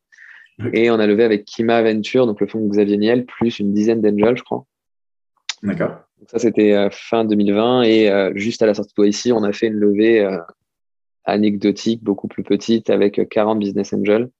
Et 0.72 0.90
on 0.90 0.98
a 0.98 1.06
levé 1.06 1.22
avec 1.22 1.44
Kima 1.44 1.82
Venture, 1.82 2.26
donc 2.26 2.40
le 2.40 2.46
fonds 2.46 2.64
de 2.64 2.70
Xavier 2.70 2.96
Niel, 2.96 3.26
plus 3.26 3.58
une 3.58 3.74
dizaine 3.74 4.00
d'angels, 4.00 4.38
je 4.38 4.42
crois. 4.42 4.64
D'accord. 5.66 5.98
Ça, 6.28 6.38
c'était 6.38 6.88
fin 6.90 7.24
2020. 7.24 7.82
Et 7.82 8.32
juste 8.34 8.62
à 8.62 8.66
la 8.66 8.74
sortie 8.74 8.92
de 8.92 8.94
toi 8.94 9.06
ici, 9.06 9.32
on 9.32 9.42
a 9.42 9.52
fait 9.52 9.66
une 9.66 9.74
levée 9.74 10.26
anecdotique, 11.24 12.02
beaucoup 12.02 12.28
plus 12.28 12.42
petite, 12.42 12.88
avec 12.88 13.20
40 13.28 13.58
business 13.58 13.92
angels 13.92 14.30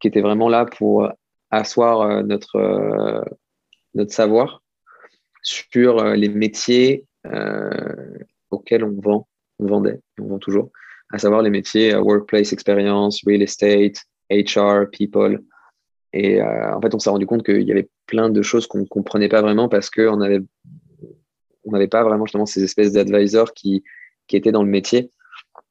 qui 0.00 0.08
était 0.08 0.22
vraiment 0.22 0.48
là 0.48 0.64
pour 0.64 1.08
asseoir 1.50 2.00
euh, 2.00 2.22
notre, 2.22 2.56
euh, 2.56 3.22
notre 3.94 4.12
savoir 4.12 4.62
sur 5.42 5.98
euh, 5.98 6.16
les 6.16 6.28
métiers 6.28 7.06
auxquels 8.50 8.82
on 8.82 8.98
vend, 8.98 9.28
on 9.58 9.66
vendait, 9.66 10.00
on 10.18 10.26
vend 10.26 10.38
toujours, 10.38 10.70
à 11.12 11.18
savoir 11.18 11.42
les 11.42 11.50
métiers 11.50 11.94
workplace 11.94 12.54
experience, 12.54 13.20
real 13.26 13.42
estate, 13.42 13.96
HR, 14.30 14.88
people. 14.90 15.38
Et 16.12 16.42
en 16.42 16.80
fait, 16.80 16.94
on 16.94 16.98
s'est 16.98 17.10
rendu 17.10 17.26
compte 17.26 17.44
qu'il 17.44 17.62
y 17.62 17.70
avait 17.70 17.88
plein 18.06 18.30
de 18.30 18.42
choses 18.42 18.66
qu'on 18.66 18.78
ne 18.78 18.84
comprenait 18.84 19.28
pas 19.28 19.42
vraiment 19.42 19.68
parce 19.68 19.90
qu'on 19.90 20.16
n'avait 20.16 20.40
on 21.64 21.72
n'avait 21.72 21.88
pas 21.88 22.02
vraiment 22.02 22.26
justement 22.26 22.46
ces 22.46 22.64
espèces 22.64 22.92
d'advisors 22.92 23.52
qui, 23.52 23.84
qui 24.26 24.36
étaient 24.36 24.52
dans 24.52 24.62
le 24.62 24.70
métier. 24.70 25.10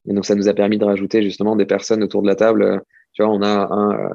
Et 0.07 0.13
donc, 0.13 0.25
ça 0.25 0.35
nous 0.35 0.47
a 0.47 0.53
permis 0.53 0.77
de 0.77 0.85
rajouter 0.85 1.21
justement 1.23 1.55
des 1.55 1.65
personnes 1.65 2.03
autour 2.03 2.21
de 2.21 2.27
la 2.27 2.35
table. 2.35 2.83
Tu 3.13 3.23
vois, 3.23 3.33
on 3.33 3.41
a 3.41 3.67
un, 3.73 4.09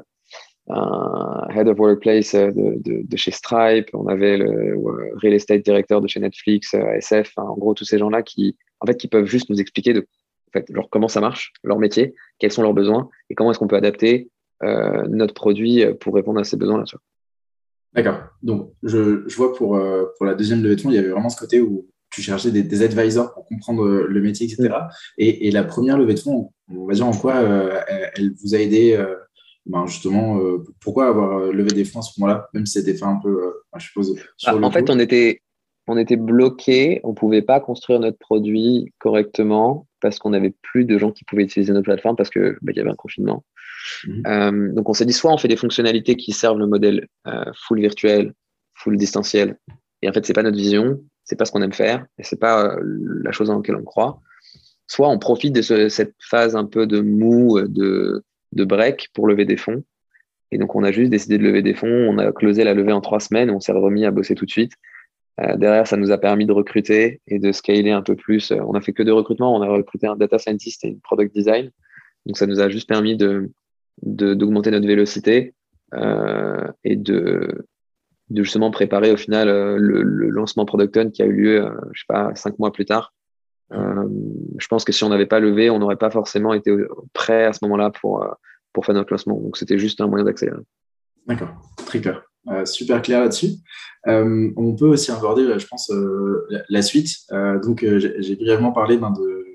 un 0.67 1.47
head 1.53 1.67
of 1.67 1.79
workplace 1.79 2.33
de, 2.33 3.17
chez 3.17 3.31
Stripe, 3.31 3.89
on 3.93 4.07
avait 4.07 4.37
le 4.37 4.75
real 5.21 5.33
estate 5.33 5.63
directeur 5.63 6.01
de 6.01 6.07
chez 6.07 6.19
Netflix, 6.19 6.73
SF, 6.73 7.37
en 7.37 7.55
gros 7.55 7.73
tous 7.73 7.85
ces 7.85 7.97
gens-là 7.97 8.23
qui, 8.23 8.57
en 8.79 8.87
fait, 8.87 8.95
qui 8.95 9.07
peuvent 9.07 9.25
juste 9.25 9.49
nous 9.49 9.61
expliquer 9.61 9.93
de, 9.93 10.01
en 10.01 10.51
fait, 10.53 10.71
comment 10.89 11.07
ça 11.07 11.21
marche, 11.21 11.53
leur 11.63 11.77
métier, 11.77 12.15
quels 12.39 12.51
sont 12.51 12.63
leurs 12.63 12.73
besoins 12.73 13.09
et 13.29 13.35
comment 13.35 13.51
est-ce 13.51 13.59
qu'on 13.59 13.67
peut 13.67 13.75
adapter 13.75 14.29
notre 14.61 15.33
produit 15.33 15.83
pour 15.99 16.15
répondre 16.15 16.39
à 16.39 16.43
ces 16.43 16.57
besoins-là. 16.57 16.85
D'accord. 17.93 18.19
Donc, 18.41 18.73
je, 18.83 19.23
je 19.27 19.35
vois 19.35 19.53
pour, 19.53 19.79
pour 20.17 20.25
la 20.25 20.33
deuxième 20.35 20.63
levée 20.63 20.75
de 20.75 20.81
fonds, 20.81 20.89
il 20.89 20.95
y 20.95 20.99
avait 20.99 21.09
vraiment 21.09 21.29
ce 21.29 21.37
côté 21.37 21.61
où 21.61 21.87
tu 22.15 22.21
cherchais 22.21 22.51
des, 22.51 22.63
des, 22.63 22.81
advisors 22.81 23.33
pour 23.33 23.45
comprendre 23.45 23.83
euh, 23.83 24.07
le 24.07 24.21
métier, 24.21 24.47
etc. 24.47 24.73
Et, 25.17 25.47
et, 25.47 25.51
la 25.51 25.63
première 25.63 25.97
levée 25.97 26.13
de 26.13 26.19
fonds, 26.19 26.51
on 26.69 26.85
va 26.85 26.93
dire 26.93 27.05
en 27.05 27.11
quoi 27.11 27.35
euh, 27.35 27.79
elle 28.15 28.31
vous 28.41 28.55
a 28.55 28.59
aidé 28.59 28.93
euh, 28.93 29.15
ben 29.65 29.87
justement, 29.87 30.39
pourquoi 30.79 31.07
avoir 31.07 31.39
levé 31.51 31.71
des 31.71 31.85
fonds 31.85 31.97
à 31.97 32.01
ce 32.03 32.19
moment-là, 32.19 32.47
même 32.53 32.67
si 32.67 32.73
c'était 32.73 32.93
fait 32.93 33.05
un 33.05 33.15
peu, 33.15 33.51
je 33.75 33.83
suppose. 33.83 34.15
Sur 34.37 34.51
ah, 34.51 34.57
en 34.61 34.69
fait, 34.69 34.91
on 34.91 34.99
était, 34.99 35.41
on 35.87 35.97
était 35.97 36.17
bloqué, 36.17 37.01
on 37.03 37.09
ne 37.09 37.15
pouvait 37.15 37.41
pas 37.41 37.59
construire 37.59 37.99
notre 37.99 38.19
produit 38.19 38.93
correctement 38.99 39.87
parce 40.01 40.19
qu'on 40.19 40.29
n'avait 40.29 40.53
plus 40.61 40.85
de 40.85 40.99
gens 40.99 41.11
qui 41.11 41.23
pouvaient 41.23 41.45
utiliser 41.45 41.73
notre 41.73 41.85
plateforme 41.85 42.15
parce 42.15 42.29
qu'il 42.29 42.57
bah, 42.61 42.73
y 42.75 42.79
avait 42.79 42.91
un 42.91 42.95
confinement. 42.95 43.43
Mhm. 44.07 44.73
donc, 44.73 44.89
on 44.89 44.93
s'est 44.93 45.05
dit 45.05 45.13
soit 45.13 45.31
on 45.31 45.37
fait 45.37 45.47
des 45.47 45.55
fonctionnalités 45.55 46.15
qui 46.15 46.31
servent 46.31 46.59
le 46.59 46.67
modèle 46.67 47.07
full 47.53 47.79
virtuel, 47.79 48.33
full 48.73 48.97
distanciel, 48.97 49.57
et 50.05 50.09
en 50.09 50.13
fait, 50.13 50.23
c'est 50.23 50.33
pas 50.33 50.43
notre 50.43 50.57
vision, 50.57 51.01
c'est 51.23 51.35
pas 51.35 51.45
ce 51.45 51.51
qu'on 51.51 51.63
aime 51.63 51.73
faire 51.73 52.05
et 52.19 52.23
c'est 52.23 52.39
pas 52.39 52.75
euh, 52.75 52.79
la 53.23 53.31
chose 53.31 53.47
dans 53.47 53.57
laquelle 53.57 53.75
on 53.75 53.83
croit. 53.83 54.21
Soit 54.87 55.09
on 55.09 55.17
profite 55.17 55.53
de 55.53 55.89
cette 55.89 56.13
phase 56.19 56.55
un 56.55 56.65
peu 56.65 56.85
de 56.85 57.01
mou, 57.01 57.57
euh, 57.57 57.67
de, 57.67 58.23
de 58.51 58.65
break 58.65 59.09
pour 59.13 59.27
lever 59.27 59.45
des 59.45 59.57
fonds. 59.57 59.83
Et 60.51 60.59
donc, 60.59 60.75
on 60.75 60.83
a 60.83 60.91
juste 60.91 61.09
décidé 61.09 61.39
de 61.39 61.43
lever 61.43 61.63
des 61.63 61.73
fonds. 61.73 61.87
On 61.87 62.19
a 62.19 62.31
closé 62.31 62.63
la 62.63 62.75
levée 62.75 62.91
en 62.91 63.01
trois 63.01 63.19
semaines. 63.19 63.49
On 63.49 63.59
s'est 63.59 63.71
remis 63.71 64.05
à 64.05 64.11
bosser 64.11 64.35
tout 64.35 64.45
de 64.45 64.51
suite. 64.51 64.73
Euh, 65.41 65.57
derrière, 65.57 65.87
ça 65.87 65.97
nous 65.97 66.11
a 66.11 66.19
permis 66.19 66.45
de 66.45 66.51
recruter 66.51 67.19
et 67.27 67.39
de 67.39 67.51
scaler 67.51 67.89
un 67.89 68.03
peu 68.03 68.15
plus. 68.15 68.51
On 68.51 68.73
a 68.73 68.81
fait 68.81 68.93
que 68.93 69.01
deux 69.01 69.13
recrutements. 69.13 69.55
On 69.55 69.63
a 69.63 69.67
recruté 69.67 70.05
un 70.05 70.15
data 70.15 70.37
scientist 70.37 70.85
et 70.85 70.89
une 70.89 71.01
product 71.01 71.33
design. 71.33 71.71
Donc, 72.27 72.37
ça 72.37 72.45
nous 72.45 72.59
a 72.59 72.69
juste 72.69 72.87
permis 72.87 73.17
de 73.17 73.51
d'augmenter 74.01 74.71
notre 74.71 74.87
vélocité 74.87 75.53
euh, 75.93 76.67
et 76.83 76.95
de 76.95 77.65
de 78.31 78.41
justement 78.41 78.71
préparer 78.71 79.11
au 79.11 79.17
final 79.17 79.49
euh, 79.49 79.77
le, 79.77 80.01
lancement 80.29 80.65
Product 80.65 81.11
qui 81.11 81.21
a 81.21 81.25
eu 81.25 81.31
lieu, 81.31 81.63
euh, 81.63 81.69
je 81.91 81.99
sais 81.99 82.05
pas, 82.07 82.33
cinq 82.33 82.57
mois 82.57 82.71
plus 82.71 82.85
tard. 82.85 83.13
Je 83.71 84.67
pense 84.67 84.83
que 84.83 84.91
si 84.91 85.03
on 85.03 85.09
n'avait 85.09 85.25
pas 85.25 85.39
levé, 85.39 85.69
on 85.69 85.79
n'aurait 85.79 85.95
pas 85.95 86.09
forcément 86.09 86.53
été 86.53 86.75
prêt 87.13 87.45
à 87.45 87.53
ce 87.53 87.59
moment-là 87.63 87.91
pour, 87.91 88.25
pour 88.73 88.85
faire 88.85 88.95
notre 88.95 89.11
lancement. 89.11 89.39
Donc 89.39 89.57
c'était 89.57 89.77
juste 89.77 90.01
un 90.01 90.07
moyen 90.07 90.23
d'accélérer. 90.23 90.61
D'accord, 91.27 91.49
très 91.85 91.99
clair. 91.99 92.23
super 92.65 93.01
clair 93.01 93.21
là-dessus. 93.21 93.53
on 94.05 94.75
peut 94.75 94.87
aussi 94.87 95.11
aborder, 95.11 95.59
je 95.59 95.67
pense, 95.67 95.91
la, 96.69 96.81
suite. 96.83 97.09
donc, 97.63 97.83
j'ai 97.99 98.35
brièvement 98.35 98.71
parlé 98.71 98.97
ben, 98.97 99.11
de, 99.11 99.45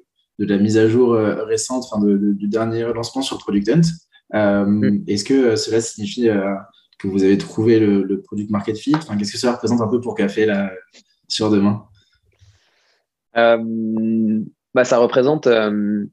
de, 0.41 0.45
la 0.45 0.59
mise 0.59 0.77
à 0.77 0.89
jour 0.89 1.15
récente, 1.15 1.85
de, 2.03 2.33
du 2.33 2.49
dernier 2.49 2.93
lancement 2.93 3.23
sur 3.23 3.39
Product 3.39 3.69
Hunt. 3.69 3.83
Mm. 4.33 5.05
Est-ce 5.07 5.25
que 5.25 5.57
cela 5.57 5.81
signifie 5.81 6.29
que 6.99 7.09
vous 7.09 7.25
avez 7.25 7.39
trouvé 7.39 7.81
le, 7.81 8.21
produit 8.23 8.47
market 8.51 8.77
fit? 8.77 8.93
Qu'est-ce 8.93 9.33
que 9.33 9.39
ça 9.39 9.53
représente 9.53 9.81
un 9.81 9.89
peu 9.89 10.01
pour 10.01 10.15
Café 10.15 10.47
là, 10.47 10.71
sur 11.29 11.51
demain? 11.51 11.85
Euh, 13.37 14.43
bah, 14.75 14.85
Ça 14.85 14.99
représente 14.99 15.47
euh, 15.47 16.05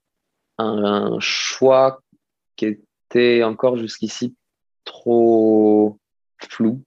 un, 0.57 1.17
choix 1.19 2.01
qui 2.55 2.65
était 2.65 3.43
encore 3.43 3.77
jusqu'ici 3.77 4.35
trop 4.85 5.99
flou. 6.49 6.83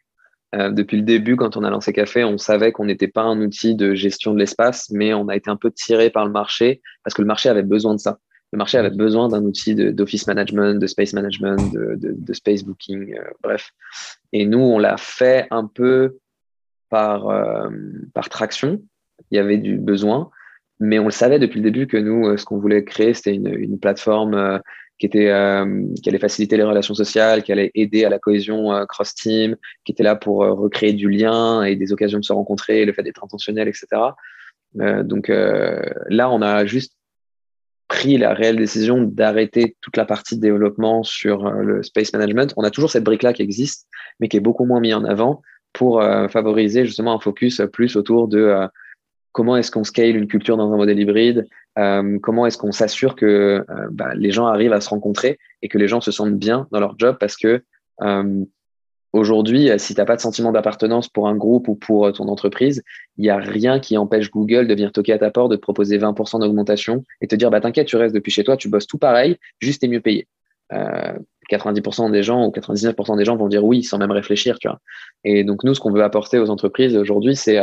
Euh, 0.55 0.71
depuis 0.71 0.97
le 0.97 1.05
début, 1.05 1.37
quand 1.37 1.57
on 1.57 1.63
a 1.63 1.71
lancé 1.71 1.93
Café, 1.93 2.25
on 2.25 2.39
savait 2.39 2.73
qu'on 2.73 2.87
n'était 2.87 3.09
pas 3.09 3.23
un 3.23 3.41
outil 3.41 3.77
de 3.77 3.95
gestion 3.95 4.35
de 4.35 4.39
l'espace, 4.39 4.91
mais 4.91 5.15
on 5.15 5.29
a 5.29 5.37
été 5.37 5.49
un 5.49 5.57
peu 5.57 5.71
tiré 5.71 6.11
par 6.11 6.25
le 6.25 6.33
marché 6.33 6.83
parce 7.05 7.15
que 7.15 7.23
le 7.23 7.29
marché 7.29 7.49
avait 7.49 7.63
besoin 7.63 7.95
de 7.95 8.01
ça 8.01 8.19
le 8.53 8.59
marché 8.59 8.79
avait 8.79 8.91
besoin 8.91 9.29
d'un 9.29 9.45
outil 9.45 9.75
d'office 9.75 10.27
management, 10.27 10.81
de 10.81 10.87
space 10.87 11.13
management, 11.13 11.73
de, 11.73 11.97
de, 11.97 12.33
space 12.33 12.65
booking, 12.65 13.15
euh, 13.15 13.23
bref. 13.43 13.71
Et 14.33 14.45
nous, 14.45 14.59
on 14.59 14.79
l'a 14.79 14.97
fait 14.97 15.47
un 15.51 15.67
peu 15.67 16.19
par, 16.89 17.29
euh, 17.29 17.71
par 18.13 18.29
traction. 18.29 18.83
Il 19.31 19.37
y 19.37 19.39
avait 19.39 19.59
du 19.59 19.77
besoin, 19.77 20.31
mais 20.81 20.99
on 20.99 21.05
le 21.05 21.13
savait 21.13 21.39
depuis 21.39 21.61
le 21.61 21.71
début 21.71 21.87
que 21.87 21.97
nous, 21.97 22.27
euh, 22.27 22.37
ce 22.37 22.45
qu'on 22.45 22.59
voulait 22.59 22.85
créer, 22.85 23.15
c'était 23.15 23.35
une, 23.35 23.55
une, 23.55 23.79
plateforme 23.79 24.61
qui, 24.99 25.07
était, 25.07 25.33
qui 26.03 26.09
allait 26.09 26.19
faciliter 26.19 26.57
les 26.57 26.65
relations 26.65 26.95
sociales, 26.95 27.45
qui 27.45 27.53
allait 27.53 27.71
aider 27.75 28.05
à 28.05 28.09
la 28.09 28.19
cohésion 28.19 28.85
cross-team, 28.89 29.57
qui 29.85 29.93
était 29.93 30.03
là 30.03 30.17
pour 30.17 30.39
recréer 30.39 30.93
du 30.93 31.09
lien 31.09 31.63
et 31.63 31.77
des 31.77 31.93
occasions 31.93 32.19
de 32.19 32.25
se 32.25 32.33
rencontrer, 32.33 32.85
le 32.85 32.93
fait 32.93 33.03
d'être 33.03 33.25
intentionnel, 33.25 33.67
etc. 33.69 33.87
donc 34.75 35.29
là, 35.29 36.31
on 36.31 36.43
a 36.43 36.67
juste 36.67 37.00
pris 37.91 38.19
la 38.19 38.35
réelle 38.35 38.57
décision 38.57 39.03
d'arrêter 39.03 39.77
toute 39.81 39.97
la 39.97 40.05
partie 40.05 40.37
de 40.37 40.41
développement 40.41 41.03
sur 41.03 41.45
euh, 41.45 41.63
le 41.63 41.83
space 41.83 42.13
management. 42.13 42.55
On 42.57 42.63
a 42.63 42.71
toujours 42.71 42.89
cette 42.89 43.03
brique-là 43.03 43.33
qui 43.33 43.43
existe, 43.43 43.89
mais 44.21 44.29
qui 44.29 44.37
est 44.37 44.41
beaucoup 44.41 44.65
moins 44.65 44.79
mise 44.79 44.95
en 44.95 45.05
avant 45.05 45.43
pour 45.73 46.01
euh, 46.01 46.29
favoriser 46.29 46.87
justement 46.87 47.13
un 47.13 47.19
focus 47.19 47.61
plus 47.73 47.97
autour 47.97 48.29
de 48.29 48.39
euh, 48.39 48.69
comment 49.33 49.57
est-ce 49.57 49.73
qu'on 49.73 49.83
scale 49.83 50.15
une 50.15 50.29
culture 50.29 50.57
dans 50.57 50.73
un 50.73 50.77
modèle 50.77 51.01
hybride, 51.01 51.47
comment 52.23 52.47
est-ce 52.47 52.59
qu'on 52.59 52.73
s'assure 52.73 53.15
que 53.15 53.65
bah, 53.93 54.13
les 54.15 54.33
gens 54.33 54.47
arrivent 54.47 54.73
à 54.73 54.81
se 54.81 54.89
rencontrer 54.89 55.39
et 55.63 55.69
que 55.69 55.79
les 55.79 55.87
gens 55.89 56.01
se 56.01 56.11
sentent 56.11 56.37
bien 56.37 56.67
dans 56.73 56.81
leur 56.81 56.99
job 56.99 57.17
parce 57.19 57.37
que 57.37 57.63
Aujourd'hui, 59.13 59.71
euh, 59.71 59.79
si 59.79 59.95
tu 59.95 60.01
n'as 60.01 60.05
pas 60.05 60.15
de 60.15 60.21
sentiment 60.21 60.53
d'appartenance 60.53 61.09
pour 61.09 61.27
un 61.27 61.35
groupe 61.35 61.67
ou 61.67 61.75
pour 61.75 62.07
euh, 62.07 62.13
ton 62.13 62.29
entreprise, 62.29 62.83
il 63.17 63.23
n'y 63.23 63.31
a 63.31 63.39
rien 63.39 63.81
qui 63.81 63.97
empêche 63.97 64.31
Google 64.31 64.69
de 64.69 64.75
venir 64.75 64.93
toquer 64.93 65.13
à 65.13 65.19
ta 65.19 65.31
porte, 65.31 65.51
de 65.51 65.57
te 65.57 65.61
proposer 65.61 65.99
20% 65.99 66.41
d'augmentation 66.41 67.05
et 67.21 67.27
te 67.27 67.35
dire 67.35 67.51
bah, 67.51 67.61
T'inquiète, 67.61 67.89
tu 67.89 67.97
restes 67.97 68.15
depuis 68.15 68.31
chez 68.31 68.45
toi, 68.45 68.57
tu 68.57 68.69
bosses 68.69 68.87
tout 68.87 68.99
pareil, 68.99 69.37
juste 69.59 69.83
et 69.83 69.89
mieux 69.89 70.01
payé. 70.01 70.29
90% 70.71 72.09
euh, 72.09 72.11
des 72.11 72.23
gens 72.23 72.47
ou 72.47 72.51
99% 72.51 73.17
des 73.17 73.25
gens 73.25 73.37
vont 73.37 73.49
dire 73.49 73.65
oui 73.65 73.83
sans 73.83 73.99
même 73.99 74.13
réfléchir. 74.13 74.59
Tu 74.61 74.69
vois. 74.69 74.79
Et 75.25 75.43
donc, 75.43 75.65
nous, 75.65 75.75
ce 75.75 75.81
qu'on 75.81 75.93
veut 75.93 76.05
apporter 76.05 76.39
aux 76.39 76.49
entreprises 76.49 76.97
aujourd'hui, 76.97 77.35
c'est 77.35 77.59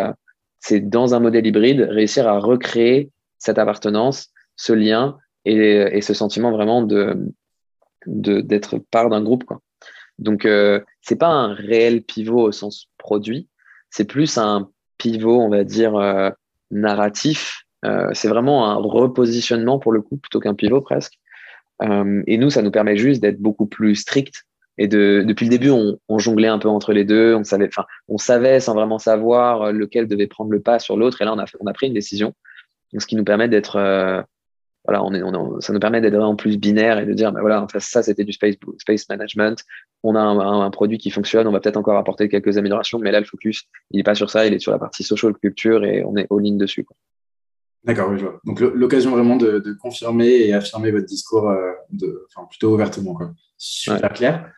c'est 0.59 0.81
dans 0.81 1.13
un 1.13 1.19
modèle 1.19 1.45
hybride, 1.45 1.81
réussir 1.81 2.27
à 2.27 2.39
recréer 2.39 3.11
cette 3.37 3.59
appartenance, 3.59 4.31
ce 4.57 4.73
lien 4.73 5.17
et, 5.45 5.53
et 5.55 6.01
ce 6.01 6.13
sentiment 6.13 6.51
vraiment 6.51 6.81
de 6.81 7.31
d'être 8.05 8.79
part 8.91 9.09
d'un 9.09 9.21
groupe. 9.21 9.45
Quoi. 9.45 9.61
Donc, 10.19 10.45
euh, 10.45 10.81
c'est 11.01 11.17
pas 11.17 11.27
un 11.27 11.53
réel 11.53 12.03
pivot 12.03 12.41
au 12.41 12.51
sens 12.51 12.89
produit, 12.97 13.47
c'est 13.89 14.05
plus 14.05 14.37
un 14.37 14.69
pivot, 14.97 15.39
on 15.39 15.49
va 15.49 15.63
dire, 15.63 15.95
euh, 15.95 16.29
narratif. 16.71 17.63
Euh, 17.85 18.09
c'est 18.13 18.27
vraiment 18.27 18.69
un 18.69 18.75
repositionnement 18.75 19.79
pour 19.79 19.91
le 19.91 20.01
coup, 20.01 20.17
plutôt 20.17 20.39
qu'un 20.39 20.55
pivot 20.55 20.81
presque. 20.81 21.13
Et 22.25 22.37
nous, 22.39 22.49
ça 22.49 22.63
nous 22.63 22.71
permet 22.71 22.97
juste 22.97 23.21
d'être 23.21 23.39
beaucoup 23.39 23.67
plus 23.67 23.95
strict. 23.95 24.45
Et 24.79 24.87
de, 24.87 25.23
depuis 25.27 25.45
le 25.45 25.51
début, 25.51 25.69
on, 25.69 25.99
on, 26.09 26.17
jonglait 26.17 26.47
un 26.47 26.57
peu 26.57 26.69
entre 26.69 26.91
les 26.91 27.03
deux. 27.03 27.35
On 27.35 27.43
savait, 27.43 27.67
enfin, 27.67 27.85
on 28.07 28.17
savait 28.17 28.59
sans 28.59 28.73
vraiment 28.73 28.97
savoir 28.97 29.71
lequel 29.71 30.07
devait 30.07 30.25
prendre 30.25 30.49
le 30.49 30.59
pas 30.59 30.79
sur 30.79 30.97
l'autre. 30.97 31.21
Et 31.21 31.25
là, 31.25 31.33
on 31.33 31.39
a, 31.39 31.45
on 31.59 31.67
a 31.67 31.73
pris 31.73 31.85
une 31.85 31.93
décision. 31.93 32.33
ce 32.97 33.05
qui 33.05 33.15
nous 33.15 33.23
permet 33.23 33.47
d'être 33.47 34.25
voilà, 34.87 35.03
on 35.03 35.13
est, 35.13 35.21
on 35.21 35.59
ça 35.59 35.73
nous 35.73 35.79
permet 35.79 35.99
d'être 35.99 36.17
en 36.17 36.35
plus 36.35 36.57
binaire 36.57 36.97
et 36.97 37.05
de 37.05 37.13
dire, 37.13 37.33
ben 37.33 37.41
voilà, 37.41 37.67
ça 37.77 38.01
c'était 38.01 38.23
du 38.23 38.31
space, 38.31 38.55
space 38.77 39.09
management. 39.09 39.61
On 40.03 40.15
a 40.15 40.19
un, 40.19 40.69
produit 40.71 40.97
qui 40.97 41.11
fonctionne, 41.11 41.45
on 41.45 41.51
va 41.51 41.59
peut-être 41.59 41.77
encore 41.77 41.97
apporter 41.97 42.29
quelques 42.29 42.57
améliorations, 42.57 42.97
mais 42.97 43.11
là 43.11 43.19
le 43.19 43.25
focus, 43.25 43.63
il 43.91 43.97
n'est 43.97 44.03
pas 44.03 44.15
sur 44.15 44.29
ça, 44.29 44.47
il 44.47 44.53
est 44.53 44.59
sur 44.59 44.71
la 44.71 44.79
partie 44.79 45.03
social 45.03 45.33
culture 45.33 45.83
et 45.83 46.03
on 46.05 46.15
est 46.15 46.27
all-in 46.31 46.55
dessus. 46.55 46.85
D'accord, 47.83 48.09
oui, 48.09 48.17
je 48.17 48.23
vois. 48.25 48.39
Donc 48.45 48.61
l'occasion 48.61 49.11
vraiment 49.11 49.35
de, 49.35 49.77
confirmer 49.81 50.29
et 50.29 50.53
affirmer 50.53 50.91
votre 50.91 51.05
discours 51.05 51.49
euh, 51.49 51.71
de, 51.91 52.25
enfin, 52.29 52.47
plutôt 52.49 52.73
ouvertement. 52.73 53.13
Quoi. 53.13 53.31
Super 53.57 54.13
clair. 54.13 54.49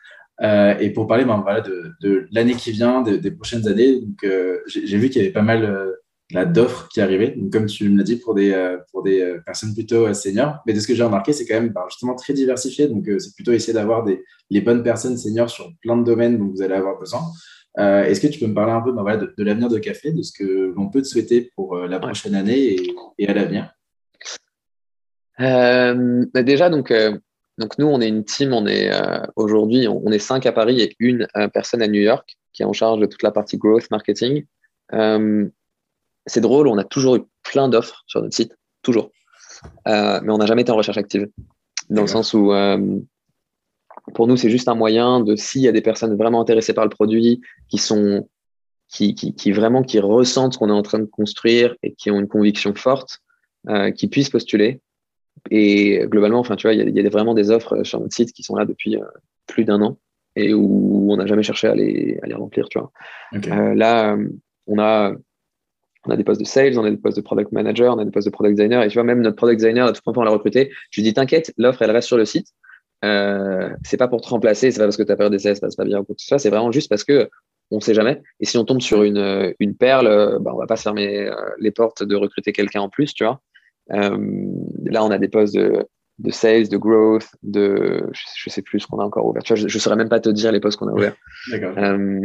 Euh, 0.42 0.78
et 0.78 0.90
pour 0.90 1.06
parler 1.06 1.24
ben, 1.24 1.40
voilà, 1.42 1.60
de, 1.60 1.92
de 2.00 2.28
l'année 2.30 2.54
qui 2.54 2.70
vient, 2.70 3.02
des 3.02 3.30
prochaines 3.32 3.66
années, 3.66 4.00
donc, 4.00 4.24
euh, 4.24 4.60
j'ai, 4.66 4.96
vu 4.96 5.10
qu'il 5.10 5.20
y 5.20 5.24
avait 5.24 5.32
pas 5.32 5.42
mal 5.42 5.92
d'offres 6.32 6.88
qui 6.88 7.00
arrivaient. 7.00 7.34
Donc, 7.36 7.52
comme 7.52 7.66
tu 7.66 7.88
me 7.88 7.98
l'as 7.98 8.04
dit, 8.04 8.16
pour 8.16 8.34
des, 8.34 8.52
euh, 8.52 8.78
pour 8.90 9.02
des 9.02 9.20
euh, 9.20 9.40
personnes 9.44 9.74
plutôt 9.74 10.06
euh, 10.06 10.14
seniors. 10.14 10.58
Mais 10.66 10.72
de 10.72 10.80
ce 10.80 10.86
que 10.86 10.94
j'ai 10.94 11.02
remarqué, 11.02 11.32
c'est 11.32 11.46
quand 11.46 11.54
même 11.54 11.70
bah, 11.70 11.86
justement 11.88 12.14
très 12.14 12.32
diversifié. 12.32 12.88
Donc, 12.88 13.08
c'est 13.18 13.34
plutôt 13.34 13.52
essayer 13.52 13.72
d'avoir 13.72 14.06
les 14.50 14.60
bonnes 14.60 14.82
personnes 14.82 15.16
seniors 15.16 15.50
sur 15.50 15.70
plein 15.82 15.96
de 15.96 16.04
domaines 16.04 16.38
dont 16.38 16.48
vous 16.48 16.62
allez 16.62 16.74
avoir 16.74 16.98
besoin. 16.98 17.22
Est-ce 17.76 18.20
que 18.20 18.26
tu 18.26 18.40
peux 18.40 18.46
me 18.46 18.54
parler 18.54 18.72
un 18.72 18.80
peu 18.80 18.92
bah, 18.92 19.16
de, 19.16 19.44
l'avenir 19.44 19.68
de 19.68 19.78
Café, 19.78 20.12
de 20.12 20.22
ce 20.22 20.32
que 20.32 20.72
l'on 20.74 20.88
peut 20.88 21.02
te 21.02 21.06
souhaiter 21.06 21.50
pour 21.54 21.76
la 21.76 22.00
prochaine 22.00 22.34
année 22.34 22.76
et, 23.18 23.28
à 23.28 23.32
l'avenir? 23.32 23.72
Bah, 25.38 26.42
Déjà, 26.42 26.68
donc, 26.68 26.92
donc, 27.58 27.78
nous, 27.78 27.86
on 27.86 28.00
est 28.00 28.08
une 28.08 28.24
team. 28.24 28.52
On 28.52 28.66
est 28.66 28.90
aujourd'hui, 29.36 29.86
on, 29.88 30.10
est 30.10 30.18
cinq 30.18 30.46
à 30.46 30.52
Paris 30.52 30.80
et 30.80 30.94
une 30.98 31.26
personne 31.54 31.82
à 31.82 31.88
New 31.88 32.00
York 32.00 32.36
qui 32.52 32.62
est 32.62 32.66
en 32.66 32.72
charge 32.72 33.00
de 33.00 33.06
toute 33.06 33.22
la 33.22 33.30
partie 33.30 33.56
growth 33.56 33.88
marketing 33.90 34.44
c'est 36.26 36.40
drôle, 36.40 36.68
on 36.68 36.78
a 36.78 36.84
toujours 36.84 37.16
eu 37.16 37.22
plein 37.42 37.68
d'offres 37.68 38.02
sur 38.06 38.22
notre 38.22 38.34
site, 38.34 38.56
toujours. 38.82 39.10
Euh, 39.88 40.20
mais 40.22 40.32
on 40.32 40.38
n'a 40.38 40.46
jamais 40.46 40.62
été 40.62 40.72
en 40.72 40.76
recherche 40.76 40.98
active. 40.98 41.28
Dans 41.88 42.02
le 42.02 42.08
sens 42.08 42.34
où, 42.34 42.52
euh, 42.52 42.98
pour 44.14 44.26
nous, 44.26 44.36
c'est 44.36 44.50
juste 44.50 44.68
un 44.68 44.74
moyen 44.74 45.20
de, 45.20 45.36
s'il 45.36 45.62
y 45.62 45.68
a 45.68 45.72
des 45.72 45.80
personnes 45.80 46.16
vraiment 46.16 46.40
intéressées 46.40 46.74
par 46.74 46.84
le 46.84 46.90
produit, 46.90 47.40
qui 47.68 47.78
sont, 47.78 48.28
qui, 48.88 49.14
qui, 49.14 49.34
qui 49.34 49.52
vraiment, 49.52 49.82
qui 49.82 49.98
ressentent 49.98 50.54
ce 50.54 50.58
qu'on 50.58 50.68
est 50.68 50.72
en 50.72 50.82
train 50.82 50.98
de 50.98 51.04
construire 51.04 51.74
et 51.82 51.94
qui 51.94 52.10
ont 52.10 52.20
une 52.20 52.28
conviction 52.28 52.74
forte, 52.74 53.18
euh, 53.68 53.90
qui 53.90 54.08
puissent 54.08 54.30
postuler. 54.30 54.80
Et 55.50 56.04
globalement, 56.06 56.40
enfin, 56.40 56.56
tu 56.56 56.66
vois, 56.66 56.74
il 56.74 56.88
y, 56.88 57.00
y, 57.02 57.06
a 57.06 57.10
vraiment 57.10 57.34
des 57.34 57.50
offres 57.50 57.82
sur 57.82 58.00
notre 58.00 58.14
site 58.14 58.32
qui 58.32 58.42
sont 58.42 58.56
là 58.56 58.66
depuis 58.66 58.96
plus 59.46 59.64
d'un 59.64 59.80
an 59.80 59.98
et 60.36 60.54
où 60.54 61.10
on 61.10 61.16
n'a 61.16 61.26
jamais 61.26 61.42
cherché 61.42 61.66
à 61.66 61.74
les, 61.74 62.18
à 62.22 62.26
les 62.26 62.34
remplir, 62.34 62.68
tu 62.68 62.78
vois. 62.78 62.92
Okay. 63.34 63.50
Là, 63.74 64.16
on 64.66 64.78
a 64.78 65.14
on 66.06 66.10
a 66.10 66.16
des 66.16 66.24
postes 66.24 66.40
de 66.40 66.46
sales, 66.46 66.78
on 66.78 66.84
a 66.84 66.90
des 66.90 66.96
postes 66.96 67.16
de 67.16 67.22
product 67.22 67.52
manager, 67.52 67.94
on 67.94 67.98
a 67.98 68.04
des 68.04 68.10
postes 68.10 68.26
de 68.26 68.32
product 68.32 68.56
designer. 68.56 68.82
Et 68.82 68.88
tu 68.88 68.94
vois, 68.94 69.04
même 69.04 69.20
notre 69.20 69.36
product 69.36 69.60
designer, 69.60 69.86
toute 69.92 70.02
première 70.02 70.14
fois, 70.14 70.22
on 70.22 70.26
l'a 70.26 70.32
recruté. 70.32 70.70
Je 70.90 71.00
lui 71.00 71.06
dis, 71.06 71.14
t'inquiète, 71.14 71.52
l'offre, 71.58 71.82
elle 71.82 71.90
reste 71.90 72.08
sur 72.08 72.16
le 72.16 72.24
site. 72.24 72.48
Euh, 73.04 73.70
c'est 73.82 73.96
pas 73.96 74.08
pour 74.08 74.20
te 74.20 74.28
remplacer, 74.28 74.70
c'est 74.70 74.78
pas 74.78 74.84
parce 74.84 74.96
que 74.96 75.02
ta 75.02 75.16
période 75.16 75.32
d'essai 75.32 75.54
se 75.54 75.60
passe 75.60 75.76
pas 75.76 75.84
bien 75.84 76.00
ou 76.00 76.04
quoi 76.04 76.14
que 76.14 76.20
ce 76.20 76.26
soit, 76.26 76.38
c'est 76.38 76.50
vraiment 76.50 76.70
juste 76.70 76.90
parce 76.90 77.04
que 77.04 77.30
on 77.70 77.80
sait 77.80 77.94
jamais. 77.94 78.20
Et 78.40 78.46
si 78.46 78.58
on 78.58 78.64
tombe 78.64 78.80
sur 78.80 79.04
une, 79.04 79.54
une 79.60 79.76
perle, 79.76 80.38
bah, 80.40 80.52
on 80.54 80.58
va 80.58 80.66
pas 80.66 80.76
se 80.76 80.82
fermer 80.82 81.28
euh, 81.28 81.34
les 81.58 81.70
portes 81.70 82.02
de 82.02 82.16
recruter 82.16 82.52
quelqu'un 82.52 82.80
en 82.80 82.88
plus, 82.88 83.14
tu 83.14 83.24
vois. 83.24 83.40
Euh, 83.92 84.18
là, 84.84 85.04
on 85.04 85.10
a 85.10 85.18
des 85.18 85.28
postes 85.28 85.54
de, 85.54 85.86
de 86.18 86.30
sales, 86.30 86.68
de 86.68 86.76
growth, 86.76 87.28
de 87.42 88.08
je, 88.12 88.50
sais 88.50 88.62
plus 88.62 88.80
ce 88.80 88.86
qu'on 88.86 88.98
a 88.98 89.04
encore 89.04 89.26
ouvert. 89.26 89.42
Tu 89.42 89.54
vois, 89.54 89.60
je, 89.60 89.68
je 89.68 89.78
saurais 89.78 89.96
même 89.96 90.08
pas 90.08 90.20
te 90.20 90.28
dire 90.28 90.52
les 90.52 90.60
postes 90.60 90.78
qu'on 90.78 90.88
a 90.88 90.92
ouverts. 90.92 91.16
Euh, 91.52 92.20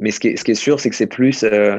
mais 0.00 0.10
ce 0.10 0.20
qui 0.20 0.28
est, 0.28 0.36
ce 0.36 0.44
qui 0.44 0.52
est 0.52 0.56
sûr, 0.56 0.80
c'est 0.80 0.90
que 0.90 0.96
c'est 0.96 1.06
plus 1.06 1.44
euh, 1.44 1.78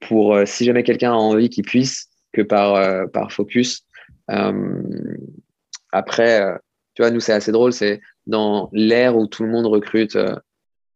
pour 0.00 0.34
euh, 0.34 0.46
si 0.46 0.64
jamais 0.64 0.82
quelqu'un 0.82 1.12
a 1.12 1.16
envie 1.16 1.50
qu'il 1.50 1.64
puisse 1.64 2.08
que 2.32 2.42
par, 2.42 2.74
euh, 2.74 3.06
par 3.06 3.32
focus. 3.32 3.84
après, 5.92 6.40
tu 6.94 7.02
vois, 7.02 7.10
nous, 7.10 7.20
c'est 7.20 7.32
assez 7.32 7.52
drôle. 7.52 7.72
C'est 7.72 8.00
dans 8.26 8.70
l'ère 8.72 9.16
où 9.16 9.26
tout 9.26 9.42
le 9.42 9.50
monde 9.50 9.66
recrute 9.66 10.16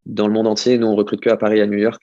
dans 0.06 0.28
le 0.28 0.32
monde 0.32 0.46
entier. 0.46 0.78
Nous, 0.78 0.86
on 0.86 0.94
recrute 0.94 1.20
que 1.20 1.30
à 1.30 1.36
Paris, 1.36 1.60
à 1.60 1.66
New 1.66 1.78
York, 1.78 2.00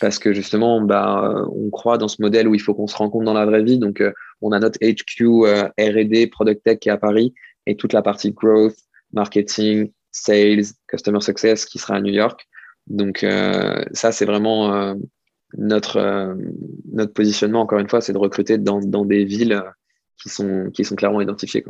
parce 0.00 0.18
que 0.18 0.34
justement, 0.34 0.82
bah, 0.82 1.46
on 1.50 1.70
croit 1.70 1.96
dans 1.96 2.08
ce 2.08 2.20
modèle 2.20 2.46
où 2.46 2.54
il 2.54 2.60
faut 2.60 2.74
qu'on 2.74 2.86
se 2.86 2.96
rencontre 2.96 3.24
dans 3.24 3.32
la 3.32 3.46
vraie 3.46 3.62
vie. 3.62 3.78
Donc, 3.78 4.02
on 4.42 4.52
a 4.52 4.58
notre 4.58 4.78
HQ 4.82 5.46
R&D, 5.78 6.26
Product 6.26 6.62
Tech 6.62 6.78
qui 6.78 6.90
est 6.90 6.92
à 6.92 6.98
Paris, 6.98 7.32
et 7.64 7.76
toute 7.76 7.94
la 7.94 8.02
partie 8.02 8.32
growth, 8.32 8.76
marketing, 9.14 9.90
sales, 10.10 10.64
customer 10.88 11.20
success 11.20 11.64
qui 11.64 11.78
sera 11.78 11.96
à 11.96 12.00
New 12.00 12.12
York. 12.12 12.46
Donc, 12.86 13.24
euh, 13.24 13.84
ça, 13.92 14.12
c'est 14.12 14.24
vraiment 14.24 14.72
euh, 14.72 14.94
notre, 15.56 15.96
euh, 15.96 16.34
notre 16.92 17.12
positionnement, 17.12 17.60
encore 17.60 17.78
une 17.78 17.88
fois, 17.88 18.00
c'est 18.00 18.12
de 18.12 18.18
recruter 18.18 18.58
dans, 18.58 18.80
dans 18.80 19.04
des 19.04 19.24
villes 19.24 19.62
qui 20.22 20.28
sont, 20.28 20.70
qui 20.72 20.84
sont 20.84 20.96
clairement 20.96 21.20
identifiées. 21.20 21.64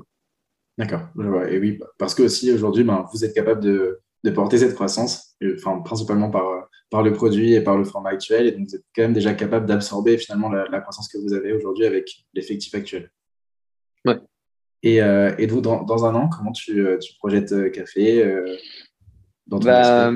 D'accord. 0.78 1.08
Et 1.48 1.58
oui, 1.58 1.78
parce 1.98 2.14
que 2.14 2.22
aussi 2.22 2.52
aujourd'hui, 2.52 2.84
ben, 2.84 3.06
vous 3.12 3.24
êtes 3.24 3.34
capable 3.34 3.60
de, 3.60 4.00
de 4.24 4.30
porter 4.30 4.58
cette 4.58 4.74
croissance, 4.74 5.36
enfin, 5.56 5.80
principalement 5.80 6.30
par, 6.30 6.68
par 6.90 7.02
le 7.02 7.12
produit 7.12 7.54
et 7.54 7.60
par 7.60 7.78
le 7.78 7.84
format 7.84 8.10
actuel. 8.10 8.46
Et 8.46 8.52
donc, 8.52 8.68
vous 8.68 8.76
êtes 8.76 8.84
quand 8.94 9.02
même 9.02 9.14
déjà 9.14 9.32
capable 9.34 9.66
d'absorber 9.66 10.18
finalement 10.18 10.50
la, 10.50 10.66
la, 10.68 10.80
croissance 10.80 11.08
que 11.08 11.18
vous 11.18 11.32
avez 11.32 11.52
aujourd'hui 11.52 11.86
avec 11.86 12.10
l'effectif 12.34 12.74
actuel. 12.74 13.10
Ouais. 14.04 14.18
Et, 14.82 15.02
euh, 15.02 15.34
et 15.38 15.46
donc, 15.46 15.62
dans, 15.62 15.82
dans, 15.82 16.04
un 16.04 16.14
an, 16.14 16.28
comment 16.28 16.52
tu, 16.52 16.86
tu 17.00 17.14
projettes 17.18 17.72
Café 17.72 18.24
euh, 18.24 18.56
dans 19.46 19.58
ton 19.58 19.66
bah, 19.66 20.12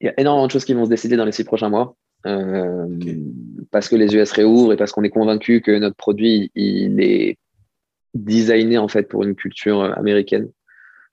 Il 0.00 0.06
y 0.06 0.08
a 0.08 0.20
énormément 0.20 0.46
de 0.46 0.52
choses 0.52 0.64
qui 0.64 0.74
vont 0.74 0.84
se 0.84 0.90
décider 0.90 1.16
dans 1.16 1.24
les 1.24 1.32
six 1.32 1.44
prochains 1.44 1.68
mois. 1.68 1.96
Euh, 2.26 2.86
okay. 2.96 3.18
Parce 3.70 3.88
que 3.88 3.96
les 3.96 4.14
US 4.14 4.32
réouvrent 4.32 4.72
et 4.72 4.76
parce 4.76 4.92
qu'on 4.92 5.04
est 5.04 5.10
convaincu 5.10 5.60
que 5.60 5.78
notre 5.78 5.96
produit 5.96 6.50
il 6.54 7.00
est 7.00 7.38
designé 8.14 8.78
en 8.78 8.88
fait 8.88 9.04
pour 9.04 9.22
une 9.22 9.34
culture 9.34 9.82
américaine. 9.96 10.48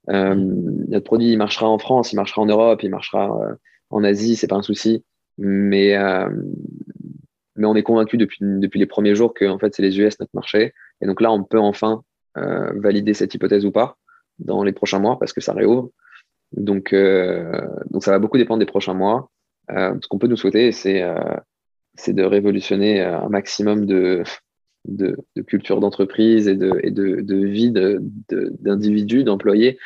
Euh, 0.10 0.36
notre 0.36 1.04
produit 1.04 1.32
il 1.32 1.38
marchera 1.38 1.68
en 1.68 1.78
France, 1.78 2.12
il 2.12 2.16
marchera 2.16 2.42
en 2.42 2.46
Europe, 2.46 2.84
il 2.84 2.90
marchera 2.90 3.40
euh, 3.42 3.56
en 3.90 4.04
Asie, 4.04 4.36
c'est 4.36 4.48
pas 4.48 4.56
un 4.56 4.62
souci. 4.62 5.04
Mais, 5.38 5.96
euh, 5.98 6.30
mais 7.56 7.66
on 7.66 7.76
est 7.76 7.84
convaincu 7.84 8.18
depuis, 8.18 8.40
depuis 8.42 8.80
les 8.80 8.86
premiers 8.86 9.16
jours 9.16 9.34
que 9.34 9.46
en 9.46 9.60
fait, 9.60 9.74
c'est 9.76 9.82
les 9.82 10.00
US 10.00 10.20
notre 10.20 10.32
marché. 10.34 10.74
Et 11.02 11.08
donc 11.08 11.22
là, 11.22 11.32
on 11.32 11.44
peut 11.44 11.60
enfin 11.60 12.04
euh, 12.38 12.72
valider 12.80 13.14
cette 13.14 13.34
hypothèse 13.34 13.66
ou 13.66 13.72
pas 13.72 13.98
dans 14.40 14.64
les 14.64 14.74
prochains 14.74 15.00
mois 15.00 15.18
parce 15.20 15.34
que 15.34 15.42
ça 15.42 15.54
réouvre. 15.54 15.90
Donc, 16.56 16.94
euh, 16.94 17.62
donc 17.90 18.04
ça 18.04 18.12
va 18.12 18.20
beaucoup 18.20 18.38
dépendre 18.38 18.60
des 18.60 18.66
prochains 18.66 18.94
mois. 18.94 19.30
Euh, 19.72 19.96
ce 20.02 20.08
qu'on 20.08 20.18
peut 20.18 20.28
nous 20.28 20.38
souhaiter, 20.38 20.72
c'est 20.72 21.04
c'est 21.96 22.14
de 22.14 22.24
révolutionner 22.24 23.02
un 23.02 23.30
maximum 23.30 23.86
de, 23.86 24.24
de, 24.86 25.18
culture 25.48 25.80
d'entreprise 25.80 26.48
et 26.48 26.56
de, 26.56 26.80
et 26.84 26.92
de, 26.92 27.22
de 27.22 27.46
vie 27.46 27.72
d'individus, 27.72 29.24
d'employés. 29.24 29.78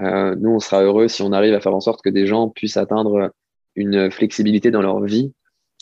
Euh, 0.00 0.36
nous, 0.36 0.50
on 0.50 0.60
sera 0.60 0.82
heureux 0.82 1.08
si 1.08 1.22
on 1.22 1.32
arrive 1.32 1.54
à 1.54 1.60
faire 1.60 1.74
en 1.74 1.80
sorte 1.80 2.02
que 2.02 2.10
des 2.10 2.26
gens 2.26 2.48
puissent 2.48 2.76
atteindre 2.76 3.32
une 3.74 4.10
flexibilité 4.10 4.70
dans 4.70 4.82
leur 4.82 5.00
vie 5.02 5.32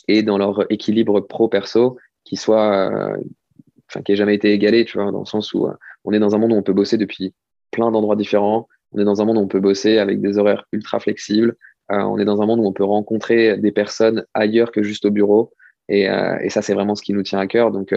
et 0.07 0.23
dans 0.23 0.37
leur 0.37 0.71
équilibre 0.71 1.19
pro-perso 1.21 1.97
qui 2.23 2.35
soit, 2.35 2.91
euh, 2.91 4.01
qui 4.03 4.11
ait 4.11 4.15
jamais 4.15 4.35
été 4.35 4.51
égalé, 4.51 4.85
tu 4.85 4.97
vois, 4.97 5.11
dans 5.11 5.19
le 5.19 5.25
sens 5.25 5.53
où 5.53 5.67
euh, 5.67 5.73
on 6.03 6.11
est 6.11 6.19
dans 6.19 6.35
un 6.35 6.37
monde 6.37 6.53
où 6.53 6.55
on 6.55 6.63
peut 6.63 6.73
bosser 6.73 6.97
depuis 6.97 7.33
plein 7.71 7.91
d'endroits 7.91 8.15
différents. 8.15 8.67
On 8.91 8.99
est 8.99 9.05
dans 9.05 9.21
un 9.21 9.25
monde 9.25 9.37
où 9.37 9.41
on 9.41 9.47
peut 9.47 9.59
bosser 9.59 9.97
avec 9.97 10.21
des 10.21 10.37
horaires 10.37 10.65
ultra 10.71 10.99
flexibles. 10.99 11.55
Euh, 11.91 12.01
on 12.01 12.19
est 12.19 12.25
dans 12.25 12.41
un 12.41 12.45
monde 12.45 12.59
où 12.59 12.65
on 12.65 12.73
peut 12.73 12.83
rencontrer 12.83 13.57
des 13.57 13.71
personnes 13.71 14.25
ailleurs 14.33 14.71
que 14.71 14.83
juste 14.83 15.05
au 15.05 15.11
bureau. 15.11 15.53
Et, 15.89 16.09
euh, 16.09 16.37
et 16.41 16.49
ça, 16.49 16.61
c'est 16.61 16.73
vraiment 16.73 16.95
ce 16.95 17.01
qui 17.01 17.13
nous 17.13 17.23
tient 17.23 17.39
à 17.39 17.47
cœur. 17.47 17.71
Donc, 17.71 17.93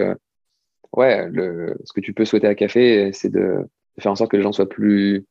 ouais, 0.95 1.29
le, 1.29 1.75
ce 1.83 1.93
que 1.93 2.01
tu 2.01 2.13
peux 2.13 2.25
souhaiter 2.25 2.47
à 2.47 2.55
Café, 2.55 3.11
c'est 3.13 3.29
de, 3.29 3.39
de, 3.97 4.01
faire 4.01 4.11
en 4.11 4.15
sorte 4.15 4.31
que 4.31 4.37
les 4.37 4.43
gens 4.43 4.51
soient 4.51 4.69
plus 4.69 5.25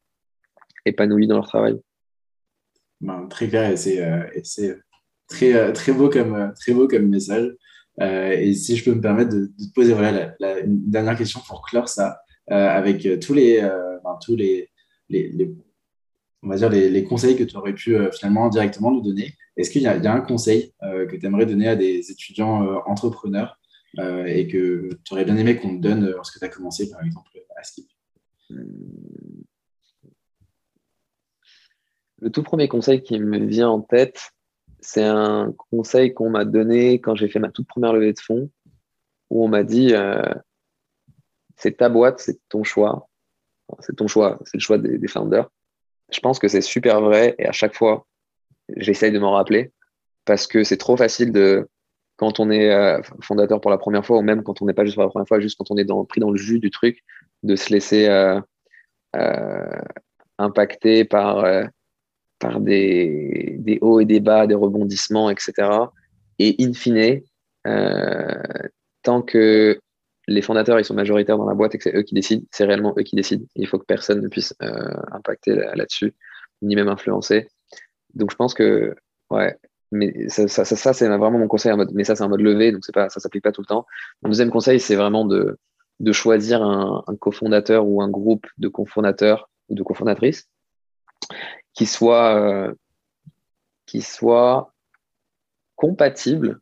épanouis 0.86 1.26
dans 1.26 1.36
leur 1.36 1.46
travail. 1.46 1.78
Ben, 3.00 3.26
très 3.28 3.48
clair 3.48 3.70
et 3.70 3.76
c'est 3.76 4.02
euh, 4.02 4.74
très, 5.26 5.54
euh, 5.54 5.72
très, 5.72 5.92
beau 5.92 6.10
comme, 6.10 6.34
euh, 6.34 6.48
très 6.58 6.72
beau 6.72 6.86
comme 6.86 7.08
message. 7.08 7.50
Euh, 8.00 8.30
et 8.30 8.52
si 8.54 8.76
je 8.76 8.84
peux 8.84 8.94
me 8.94 9.00
permettre 9.00 9.30
de, 9.30 9.46
de 9.46 9.64
te 9.68 9.72
poser 9.74 9.94
voilà, 9.94 10.12
la, 10.12 10.34
la, 10.38 10.60
une 10.60 10.90
dernière 10.90 11.16
question 11.16 11.40
pour 11.46 11.62
clore 11.62 11.88
ça, 11.88 12.20
euh, 12.50 12.68
avec 12.68 13.06
tous 13.20 13.34
les, 13.34 13.60
ben, 13.60 14.18
tous 14.24 14.36
les, 14.36 14.69
les, 15.10 15.54
on 16.42 16.48
va 16.48 16.56
dire 16.56 16.70
les, 16.70 17.04
conseils 17.04 17.36
que 17.36 17.44
tu 17.44 17.56
aurais 17.56 17.74
pu 17.74 17.96
finalement 18.12 18.48
directement 18.48 18.90
nous 18.90 19.02
donner, 19.02 19.34
est-ce 19.56 19.70
qu'il 19.70 19.82
y, 19.82 19.86
a 19.86 20.12
un 20.12 20.20
conseil 20.20 20.72
que 20.80 21.16
tu 21.16 21.26
aimerais 21.26 21.46
donner 21.46 21.68
à 21.68 21.76
des 21.76 22.10
étudiants 22.10 22.82
entrepreneurs 22.86 23.60
euh, 23.98 24.24
et 24.24 24.46
que 24.46 24.90
tu 25.04 25.12
aurais 25.12 25.24
bien 25.24 25.36
aimé 25.36 25.56
qu'on 25.56 25.76
te 25.76 25.82
donne 25.82 26.10
lorsque 26.10 26.38
tu 26.38 26.44
as 26.44 26.48
commencé, 26.48 26.88
par 26.88 27.02
exemple, 27.04 27.30
à 27.56 27.64
Skip? 27.64 27.88
Le 32.20 32.30
tout 32.30 32.42
premier 32.42 32.68
conseil 32.68 33.02
qui 33.02 33.18
me 33.18 33.44
vient 33.46 33.68
en 33.68 33.80
tête, 33.80 34.30
c'est 34.80 35.04
un 35.04 35.52
conseil 35.70 36.14
qu'on 36.14 36.30
m'a 36.30 36.44
donné 36.44 37.00
quand 37.00 37.16
j'ai 37.16 37.28
fait 37.28 37.40
ma 37.40 37.50
toute 37.50 37.66
première 37.66 37.92
levée 37.92 38.12
de 38.12 38.20
fonds, 38.20 38.50
où 39.30 39.44
on 39.44 39.48
m'a 39.48 39.64
dit 39.64 39.92
euh, 39.94 40.22
c'est 41.56 41.78
ta 41.78 41.88
boîte, 41.88 42.20
c'est 42.20 42.38
ton 42.48 42.62
choix. 42.62 43.09
C'est 43.80 43.96
ton 43.96 44.08
choix, 44.08 44.38
c'est 44.44 44.56
le 44.56 44.62
choix 44.62 44.78
des, 44.78 44.98
des 44.98 45.08
founders. 45.08 45.48
Je 46.12 46.20
pense 46.20 46.38
que 46.38 46.48
c'est 46.48 46.60
super 46.60 47.00
vrai 47.00 47.34
et 47.38 47.46
à 47.46 47.52
chaque 47.52 47.74
fois, 47.74 48.06
j'essaye 48.76 49.12
de 49.12 49.18
m'en 49.18 49.32
rappeler 49.32 49.72
parce 50.24 50.46
que 50.46 50.64
c'est 50.64 50.76
trop 50.76 50.96
facile 50.96 51.32
de 51.32 51.68
quand 52.20 52.38
on 52.38 52.50
est 52.50 52.70
euh, 52.70 53.00
fondateur 53.22 53.62
pour 53.62 53.70
la 53.70 53.78
première 53.78 54.04
fois, 54.04 54.18
ou 54.18 54.22
même 54.22 54.42
quand 54.42 54.60
on 54.60 54.66
n'est 54.66 54.74
pas 54.74 54.84
juste 54.84 54.96
pour 54.96 55.04
la 55.04 55.08
première 55.08 55.26
fois, 55.26 55.40
juste 55.40 55.56
quand 55.58 55.70
on 55.70 55.78
est 55.78 55.86
pris 56.06 56.20
dans 56.20 56.30
le 56.30 56.36
jus 56.36 56.58
du 56.58 56.70
truc, 56.70 57.02
de 57.42 57.56
se 57.56 57.72
laisser 57.72 58.08
euh, 58.08 58.38
euh, 59.16 59.80
impacter 60.36 61.06
par, 61.06 61.46
par 62.38 62.60
des, 62.60 63.56
des, 63.58 63.78
hauts 63.80 64.00
et 64.00 64.04
des 64.04 64.20
bas, 64.20 64.46
des 64.46 64.54
rebondissements, 64.54 65.30
etc. 65.30 65.52
Et 66.38 66.56
in 66.60 66.74
fine, 66.74 67.22
tant 69.02 69.22
que 69.22 69.80
les 70.30 70.42
fondateurs 70.42 70.78
ils 70.78 70.84
sont 70.84 70.94
majoritaires 70.94 71.36
dans 71.36 71.48
la 71.48 71.54
boîte 71.54 71.74
et 71.74 71.78
que 71.78 71.84
c'est 71.84 71.96
eux 71.96 72.02
qui 72.02 72.14
décident, 72.14 72.44
c'est 72.50 72.64
réellement 72.64 72.94
eux 72.98 73.02
qui 73.02 73.16
décident. 73.16 73.44
Il 73.56 73.66
faut 73.66 73.78
que 73.78 73.84
personne 73.84 74.20
ne 74.20 74.28
puisse 74.28 74.54
impacter 75.12 75.54
là-dessus, 75.74 76.14
ni 76.62 76.76
même 76.76 76.88
influencer. 76.88 77.48
Donc 78.14 78.30
je 78.30 78.36
pense 78.36 78.54
que 78.54 78.94
ouais, 79.30 79.56
mais 79.92 80.28
ça, 80.28 80.46
ça, 80.48 80.64
ça, 80.64 80.92
c'est 80.92 81.08
vraiment 81.08 81.38
mon 81.38 81.48
conseil 81.48 81.72
mais 81.92 82.04
ça, 82.04 82.14
c'est 82.14 82.22
un 82.22 82.28
mode 82.28 82.40
levé, 82.40 82.72
donc 82.72 82.82
pas, 82.92 83.08
ça 83.08 83.20
s'applique 83.20 83.42
pas 83.42 83.52
tout 83.52 83.60
le 83.60 83.66
temps. 83.66 83.86
Mon 84.22 84.28
deuxième 84.28 84.50
conseil, 84.50 84.78
c'est 84.78 84.94
vraiment 84.94 85.24
de, 85.24 85.58
de 85.98 86.12
choisir 86.12 86.62
un, 86.62 87.02
un 87.06 87.16
cofondateur 87.16 87.86
ou 87.86 88.00
un 88.02 88.08
groupe 88.08 88.46
de 88.58 88.68
cofondateurs 88.68 89.50
ou 89.68 89.74
de 89.74 89.82
cofondatrices 89.82 90.48
qui 91.74 91.86
soit, 91.86 92.36
euh, 92.36 92.72
qui 93.86 94.00
soit 94.00 94.72
compatible. 95.74 96.60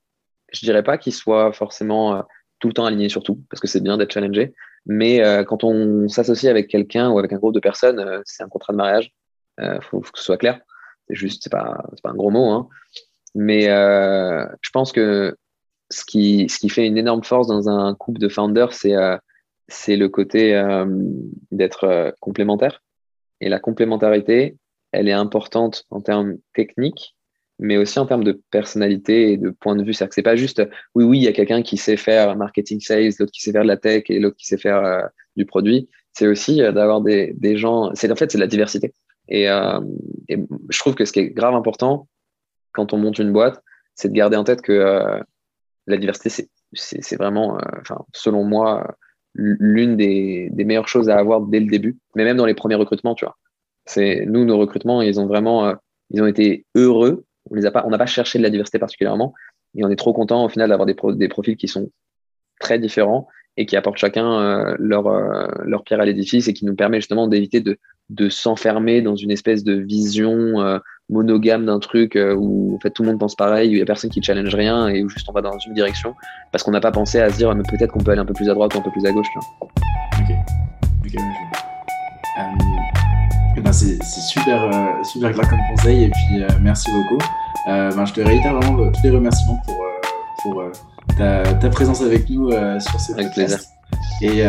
Je 0.53 0.61
dirais 0.61 0.83
pas 0.83 0.97
qu'il 0.97 1.13
soit 1.13 1.53
forcément 1.53 2.17
euh, 2.17 2.23
tout 2.59 2.69
le 2.69 2.75
temps 2.75 2.87
aligné 2.87 3.09
sur 3.09 3.23
tout, 3.23 3.41
parce 3.51 3.61
que 3.61 3.67
c'est 3.67 3.81
bien 3.81 3.97
d'être 3.97 4.13
challengé. 4.13 4.55
Mais 4.87 5.25
euh, 5.25 5.45
quand 5.45 5.65
on 5.65 6.09
s'associe 6.09 6.51
avec 6.51 6.69
quelqu'un 6.69 7.11
ou 7.11 7.19
avec 7.19 7.33
un 7.33 7.37
groupe 7.37 7.55
de 7.55 7.61
personnes, 7.61 7.99
euh, 8.01 8.21
c'est 8.25 8.43
un 8.43 8.49
contrat 8.49 8.73
de 8.73 8.79
mariage. 8.79 9.13
Il 9.61 9.81
faut, 9.83 10.01
faut, 10.03 10.13
que 10.13 10.19
ce 10.19 10.25
soit 10.25 10.37
clair. 10.37 10.61
C'est 11.09 11.17
juste, 11.17 11.43
c'est 11.43 11.51
pas, 11.51 11.85
pas 12.03 12.11
un 12.11 12.15
gros 12.15 12.31
mot, 12.31 12.51
hein. 12.51 12.69
Mais 13.35 13.69
euh, 13.69 14.47
je 14.63 14.71
pense 14.71 14.93
que 14.93 15.37
ce 15.91 16.05
qui, 16.05 16.49
ce 16.49 16.59
qui 16.59 16.69
fait 16.69 16.87
une 16.87 16.99
énorme 16.99 17.25
force 17.25 17.49
dans 17.49 17.69
un 17.69 17.95
couple 17.95 18.21
de 18.21 18.29
founders, 18.29 18.73
c'est 18.73 18.95
euh, 18.95 19.17
c'est 19.69 19.97
le 19.97 20.09
côté 20.09 20.57
euh, 20.57 20.87
d'être 21.51 21.85
euh, 21.85 22.11
complémentaire. 22.21 22.83
Et 23.41 23.49
la 23.49 23.61
complémentarité, 23.61 24.57
elle 24.93 25.09
est 25.09 25.13
importante 25.13 25.85
en 25.91 26.01
termes 26.01 26.37
techniques, 26.55 27.17
mais 27.59 27.77
aussi 27.77 27.99
en 27.99 28.07
termes 28.07 28.25
de 28.25 28.41
personnalité 28.51 29.33
et 29.33 29.37
de 29.37 29.51
point 29.51 29.75
de 29.75 29.83
vue. 29.83 29.93
C'est-à-dire 29.93 30.11
que 30.11 30.15
c'est 30.15 30.23
pas 30.23 30.37
juste, 30.37 30.63
oui, 30.95 31.05
oui, 31.05 31.19
il 31.19 31.25
y 31.25 31.29
a 31.29 31.33
quelqu'un 31.33 31.63
qui 31.63 31.77
sait 31.77 31.97
faire 31.97 32.37
marketing 32.37 32.81
sales, 32.81 33.11
l'autre 33.19 33.33
qui 33.33 33.43
sait 33.43 33.53
faire 33.53 33.63
de 33.63 33.69
la 33.69 33.77
tech 33.77 34.05
et 34.09 34.21
l'autre 34.21 34.37
qui 34.37 34.47
sait 34.47 34.59
faire 34.59 34.85
euh, 34.85 35.03
du 35.37 35.45
produit. 35.45 35.89
C'est 36.13 36.27
aussi 36.27 36.63
euh, 36.63 36.73
d'avoir 36.73 37.01
des, 37.01 37.35
des, 37.37 37.57
gens, 37.57 37.91
c'est 37.95 38.11
en 38.11 38.17
fait, 38.17 38.31
c'est 38.31 38.39
de 38.39 38.43
la 38.43 38.49
diversité. 38.49 38.95
Et, 39.29 39.49
euh, 39.51 39.81
et, 40.29 40.39
je 40.69 40.79
trouve 40.79 40.95
que 40.95 41.05
ce 41.05 41.13
qui 41.13 41.21
est 41.21 41.31
grave 41.31 41.55
important 41.55 42.09
quand 42.73 42.93
on 42.93 42.99
monte 42.99 43.19
une 43.19 43.33
boîte, 43.33 43.63
c'est 43.95 44.09
de 44.09 44.15
garder 44.15 44.37
en 44.37 44.45
tête 44.45 44.63
que 44.63 45.21
la 45.87 45.97
diversité, 45.97 46.49
c'est 46.75 47.17
vraiment, 47.17 47.59
enfin, 47.81 48.05
selon 48.15 48.45
moi, 48.45 48.95
l'une 49.35 49.97
des, 49.97 50.49
des 50.53 50.65
meilleures 50.65 50.87
choses 50.87 51.09
à 51.09 51.17
avoir 51.17 51.41
dès 51.41 51.59
le 51.59 51.67
début, 51.67 51.99
mais 52.15 52.23
même 52.23 52.37
dans 52.37 52.47
les 52.47 52.55
premiers 52.55 52.77
recrutements, 52.77 53.17
tu 53.17 53.25
vois. 53.25 53.37
Nous, 53.97 54.45
nos 54.45 54.59
recrutements, 54.59 55.03
ils 55.03 55.19
ont 55.19 55.27
vraiment, 55.27 55.75
ils 56.11 56.23
ont 56.23 56.27
été 56.27 56.67
heureux 56.77 57.27
on 57.51 57.71
pas, 57.71 57.87
n'a 57.87 57.99
pas 57.99 58.07
cherché 58.07 58.39
de 58.39 58.43
la 58.43 58.51
diversité 58.51 58.79
particulièrement. 58.79 59.35
Et 59.77 59.85
on 59.85 59.91
est 59.91 59.97
trop 59.97 60.13
content 60.13 60.45
au 60.45 60.49
final 60.49 60.69
d'avoir 60.69 60.87
des, 60.87 61.29
profils 61.29 61.57
qui 61.57 61.69
sont 61.69 61.91
très 62.61 62.79
différents 62.79 63.29
et 63.57 63.67
qui 63.67 63.77
apportent 63.77 63.99
chacun 63.99 64.41
euh, 64.41 64.77
leur, 64.79 65.07
euh, 65.09 65.47
leur 65.65 65.85
pierre 65.85 66.01
à 66.01 66.05
l'édifice 66.05 66.49
et 66.49 66.53
qui 66.53 66.65
nous 66.65 66.75
permet 66.75 66.99
justement 66.99 67.27
d'éviter 67.27 67.61
de, 67.61 67.79
de 68.09 68.29
s'enfermer 68.29 69.03
dans 69.03 69.17
une 69.17 69.31
espèce 69.31 69.65
de 69.65 69.75
vision 69.75 70.61
euh, 70.61 70.79
monogame 71.11 71.67
d'un 71.67 71.79
truc 71.81 72.19
où 72.37 72.75
en 72.77 72.81
fait 72.81 72.91
tout 72.91 73.03
le 73.03 73.09
monde 73.09 73.19
pense 73.19 73.35
pareil, 73.35 73.69
où 73.71 73.73
il 73.73 73.77
n'y 73.77 73.83
a 73.83 73.87
personne 73.87 74.11
qui 74.11 74.23
challenge 74.23 74.55
rien 74.55 74.89
et 74.89 75.03
où 75.03 75.09
juste 75.09 75.27
on 75.29 75.33
va 75.33 75.41
dans 75.41 75.59
une 75.59 75.75
direction 75.75 76.15
parce 76.53 76.63
qu'on 76.63 76.71
n'a 76.71 76.81
pas 76.81 76.93
pensé 76.93 77.19
à 77.19 77.31
se 77.31 77.39
dire 77.39 77.55
mais 77.55 77.63
peut-être 77.63 77.93
qu'on 77.93 78.05
peut 78.05 78.13
aller 78.13 78.21
un 78.21 78.27
peu 78.27 78.35
plus 78.35 78.49
à 78.51 78.55
droite 78.55 78.75
ou 78.75 78.79
un 78.79 78.83
peu 78.83 78.91
plus 78.91 79.07
à 79.07 79.13
gauche. 79.13 79.27
C'est 83.73 84.03
super, 84.03 84.71
super 85.05 85.33
clair 85.33 85.49
comme 85.49 85.61
conseil 85.71 86.05
et 86.05 86.11
puis 86.11 86.43
merci 86.61 86.91
beaucoup. 86.93 87.23
Euh, 87.69 87.93
ben, 87.95 88.05
je 88.07 88.15
te 88.15 88.21
réitère 88.21 88.55
vraiment 88.55 88.91
tous 88.91 89.03
les 89.03 89.11
remerciements 89.11 89.61
pour, 89.67 89.75
euh, 89.75 90.01
pour 90.43 90.61
euh, 90.61 91.55
ta, 91.61 91.69
présence 91.69 92.01
avec 92.01 92.31
nous 92.31 92.51
sur 92.51 93.01
ce 93.01 93.13
avec 93.13 93.33
Plaisir. 93.33 93.59
Et, 94.23 94.43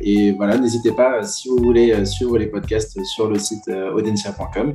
et, 0.00 0.32
voilà, 0.32 0.58
n'hésitez 0.58 0.92
pas 0.92 1.22
si 1.22 1.48
vous 1.48 1.58
voulez 1.58 2.04
suivre 2.04 2.38
les 2.38 2.46
podcasts 2.46 3.02
sur 3.04 3.28
le 3.28 3.38
site 3.38 3.68
audencia.com. 3.68 4.74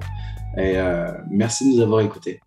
Et 0.57 0.75
merci 1.29 1.69
de 1.69 1.77
nous 1.77 1.83
avoir 1.83 2.01
écoutés. 2.01 2.41